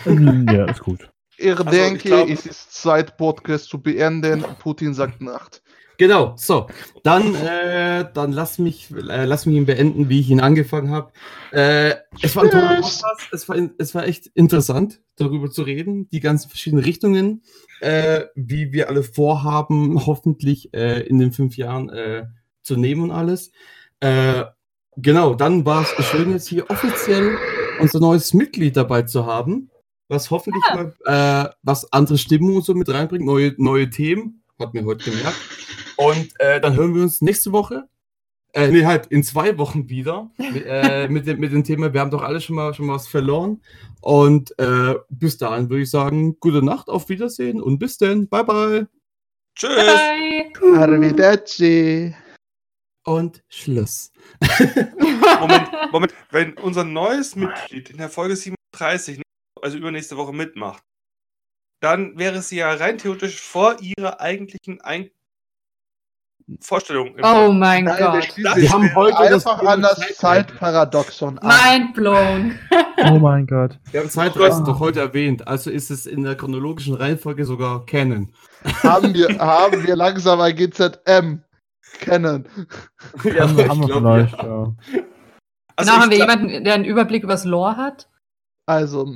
ja, 0.51 0.65
ist 0.65 0.79
gut. 0.79 1.11
Ich 1.37 1.47
ich 1.47 1.65
denke, 1.65 2.09
glaub- 2.09 2.29
es 2.29 2.45
ist 2.45 2.73
Zeit, 2.73 3.17
Podcast 3.17 3.65
zu 3.65 3.81
beenden. 3.81 4.43
Putin 4.59 4.93
sagt 4.93 5.21
Nacht. 5.21 5.63
Genau, 5.97 6.33
so. 6.37 6.67
Dann, 7.03 7.35
äh, 7.35 8.05
dann 8.13 8.31
lass 8.31 8.57
mich, 8.57 8.89
äh, 8.91 9.25
lass 9.25 9.45
mich 9.45 9.55
ihn 9.55 9.65
beenden, 9.65 10.09
wie 10.09 10.19
ich 10.19 10.29
ihn 10.29 10.39
angefangen 10.39 10.89
habe. 10.89 11.11
Äh, 11.51 11.95
es 12.21 12.35
war 12.35 12.43
ein 12.43 12.49
toller. 12.49 12.75
Podcast. 12.75 13.27
Es 13.31 13.47
war, 13.47 13.57
es 13.77 13.95
war 13.95 14.07
echt 14.07 14.27
interessant, 14.27 15.01
darüber 15.17 15.51
zu 15.51 15.63
reden, 15.63 16.09
die 16.09 16.19
ganzen 16.19 16.49
verschiedenen 16.49 16.83
Richtungen, 16.83 17.43
äh, 17.81 18.25
wie 18.35 18.71
wir 18.71 18.89
alle 18.89 19.03
vorhaben, 19.03 20.05
hoffentlich 20.05 20.73
äh, 20.73 21.01
in 21.01 21.19
den 21.19 21.31
fünf 21.31 21.57
Jahren 21.57 21.89
äh, 21.89 22.25
zu 22.63 22.75
nehmen 22.75 23.03
und 23.03 23.11
alles. 23.11 23.51
Äh, 23.99 24.45
genau, 24.97 25.35
dann 25.35 25.65
war 25.65 25.83
es 25.83 26.05
schön, 26.05 26.31
jetzt 26.31 26.47
hier 26.47 26.69
offiziell 26.69 27.37
unser 27.79 27.99
neues 27.99 28.33
Mitglied 28.33 28.77
dabei 28.77 29.03
zu 29.03 29.25
haben, 29.25 29.69
was 30.07 30.31
hoffentlich 30.31 30.63
mal 30.73 30.93
äh, 31.05 31.49
was 31.61 31.91
andere 31.91 32.17
Stimmung 32.17 32.55
und 32.55 32.65
so 32.65 32.73
mit 32.73 32.89
reinbringt, 32.89 33.25
neue, 33.25 33.53
neue 33.57 33.89
Themen, 33.89 34.42
hat 34.63 34.73
mir 34.73 34.85
heute 34.85 35.09
gemerkt. 35.09 35.37
Und 35.97 36.39
äh, 36.39 36.59
dann 36.59 36.75
hören 36.75 36.95
wir 36.95 37.03
uns 37.03 37.21
nächste 37.21 37.51
Woche, 37.51 37.87
äh, 38.53 38.67
nee, 38.67 38.85
halt 38.85 39.07
in 39.07 39.23
zwei 39.23 39.57
Wochen 39.57 39.89
wieder 39.89 40.29
mit, 40.37 40.63
äh, 40.65 41.07
mit, 41.09 41.25
dem, 41.25 41.39
mit 41.39 41.51
dem 41.51 41.63
Thema, 41.63 41.91
wir 41.91 42.01
haben 42.01 42.11
doch 42.11 42.21
alle 42.21 42.39
schon 42.39 42.55
mal, 42.55 42.73
schon 42.73 42.85
mal 42.85 42.95
was 42.95 43.07
verloren. 43.07 43.61
Und 44.01 44.57
äh, 44.59 44.95
bis 45.09 45.37
dahin 45.37 45.69
würde 45.69 45.83
ich 45.83 45.89
sagen, 45.89 46.39
gute 46.39 46.63
Nacht, 46.63 46.87
auf 46.87 47.09
Wiedersehen 47.09 47.61
und 47.61 47.79
bis 47.79 47.97
dann, 47.97 48.27
bye 48.27 48.43
bye 48.43 48.87
Tschüss. 49.55 49.75
Bye. 49.75 50.51
Arrivederci. 50.77 52.15
und 53.05 53.43
Schluss. 53.49 54.11
Moment, 55.39 55.69
Moment. 55.91 56.13
Wenn 56.31 56.53
unser 56.57 56.83
neues 56.83 57.35
Mitglied 57.35 57.89
in 57.91 57.97
der 57.97 58.09
Folge 58.09 58.35
37, 58.35 59.21
also 59.61 59.77
übernächste 59.77 60.17
Woche 60.17 60.33
mitmacht, 60.33 60.83
dann 61.83 62.17
wäre 62.17 62.41
sie 62.41 62.57
ja 62.57 62.73
rein 62.73 62.97
theoretisch 62.97 63.41
vor 63.41 63.75
ihrer 63.81 64.21
eigentlichen 64.21 64.79
Ein 64.81 65.09
Vorstellung. 66.61 67.15
im 67.15 67.23
Oh 67.23 67.51
mein 67.51 67.85
Nein, 67.85 67.97
Gott. 67.97 68.37
Wir 68.37 68.69
haben 68.71 68.93
heute 68.95 69.15
das 69.29 69.45
einfach 69.45 69.59
Thema 69.59 69.71
an 69.73 69.81
das. 69.81 69.99
Zeitparadoxon. 70.17 71.39
Mind 71.41 71.93
blown. 71.93 72.59
Oh 73.05 73.17
mein 73.19 73.47
Gott. 73.47 73.79
Wir 73.91 73.99
haben 74.01 74.09
Zeitreisen 74.09 74.63
doch 74.63 74.79
heute 74.79 75.01
erwähnt, 75.01 75.45
also 75.47 75.69
ist 75.71 75.89
es 75.89 76.05
in 76.05 76.23
der 76.23 76.35
chronologischen 76.35 76.93
Reihenfolge 76.93 77.43
sogar 77.43 77.85
Canon. 77.85 78.31
Haben 78.81 79.13
wir, 79.13 79.27
haben 79.39 79.85
wir 79.85 79.95
langsam 79.95 80.39
ein 80.39 80.55
GZM 80.55 81.39
kennen. 81.99 82.47
Ja, 83.25 83.41
haben 83.41 83.57
haben 83.69 83.79
wir 83.81 83.87
glaub, 83.87 84.03
vielleicht, 84.03 84.37
ja. 84.37 84.45
ja. 84.45 84.75
Also 85.75 85.91
genau, 85.91 86.01
haben 86.01 86.11
wir 86.11 86.17
glaub- 86.17 86.29
jemanden, 86.29 86.63
der 86.63 86.73
einen 86.75 86.85
Überblick 86.85 87.23
übers 87.23 87.43
Lore 87.45 87.75
hat? 87.75 88.07
Also, 88.67 89.11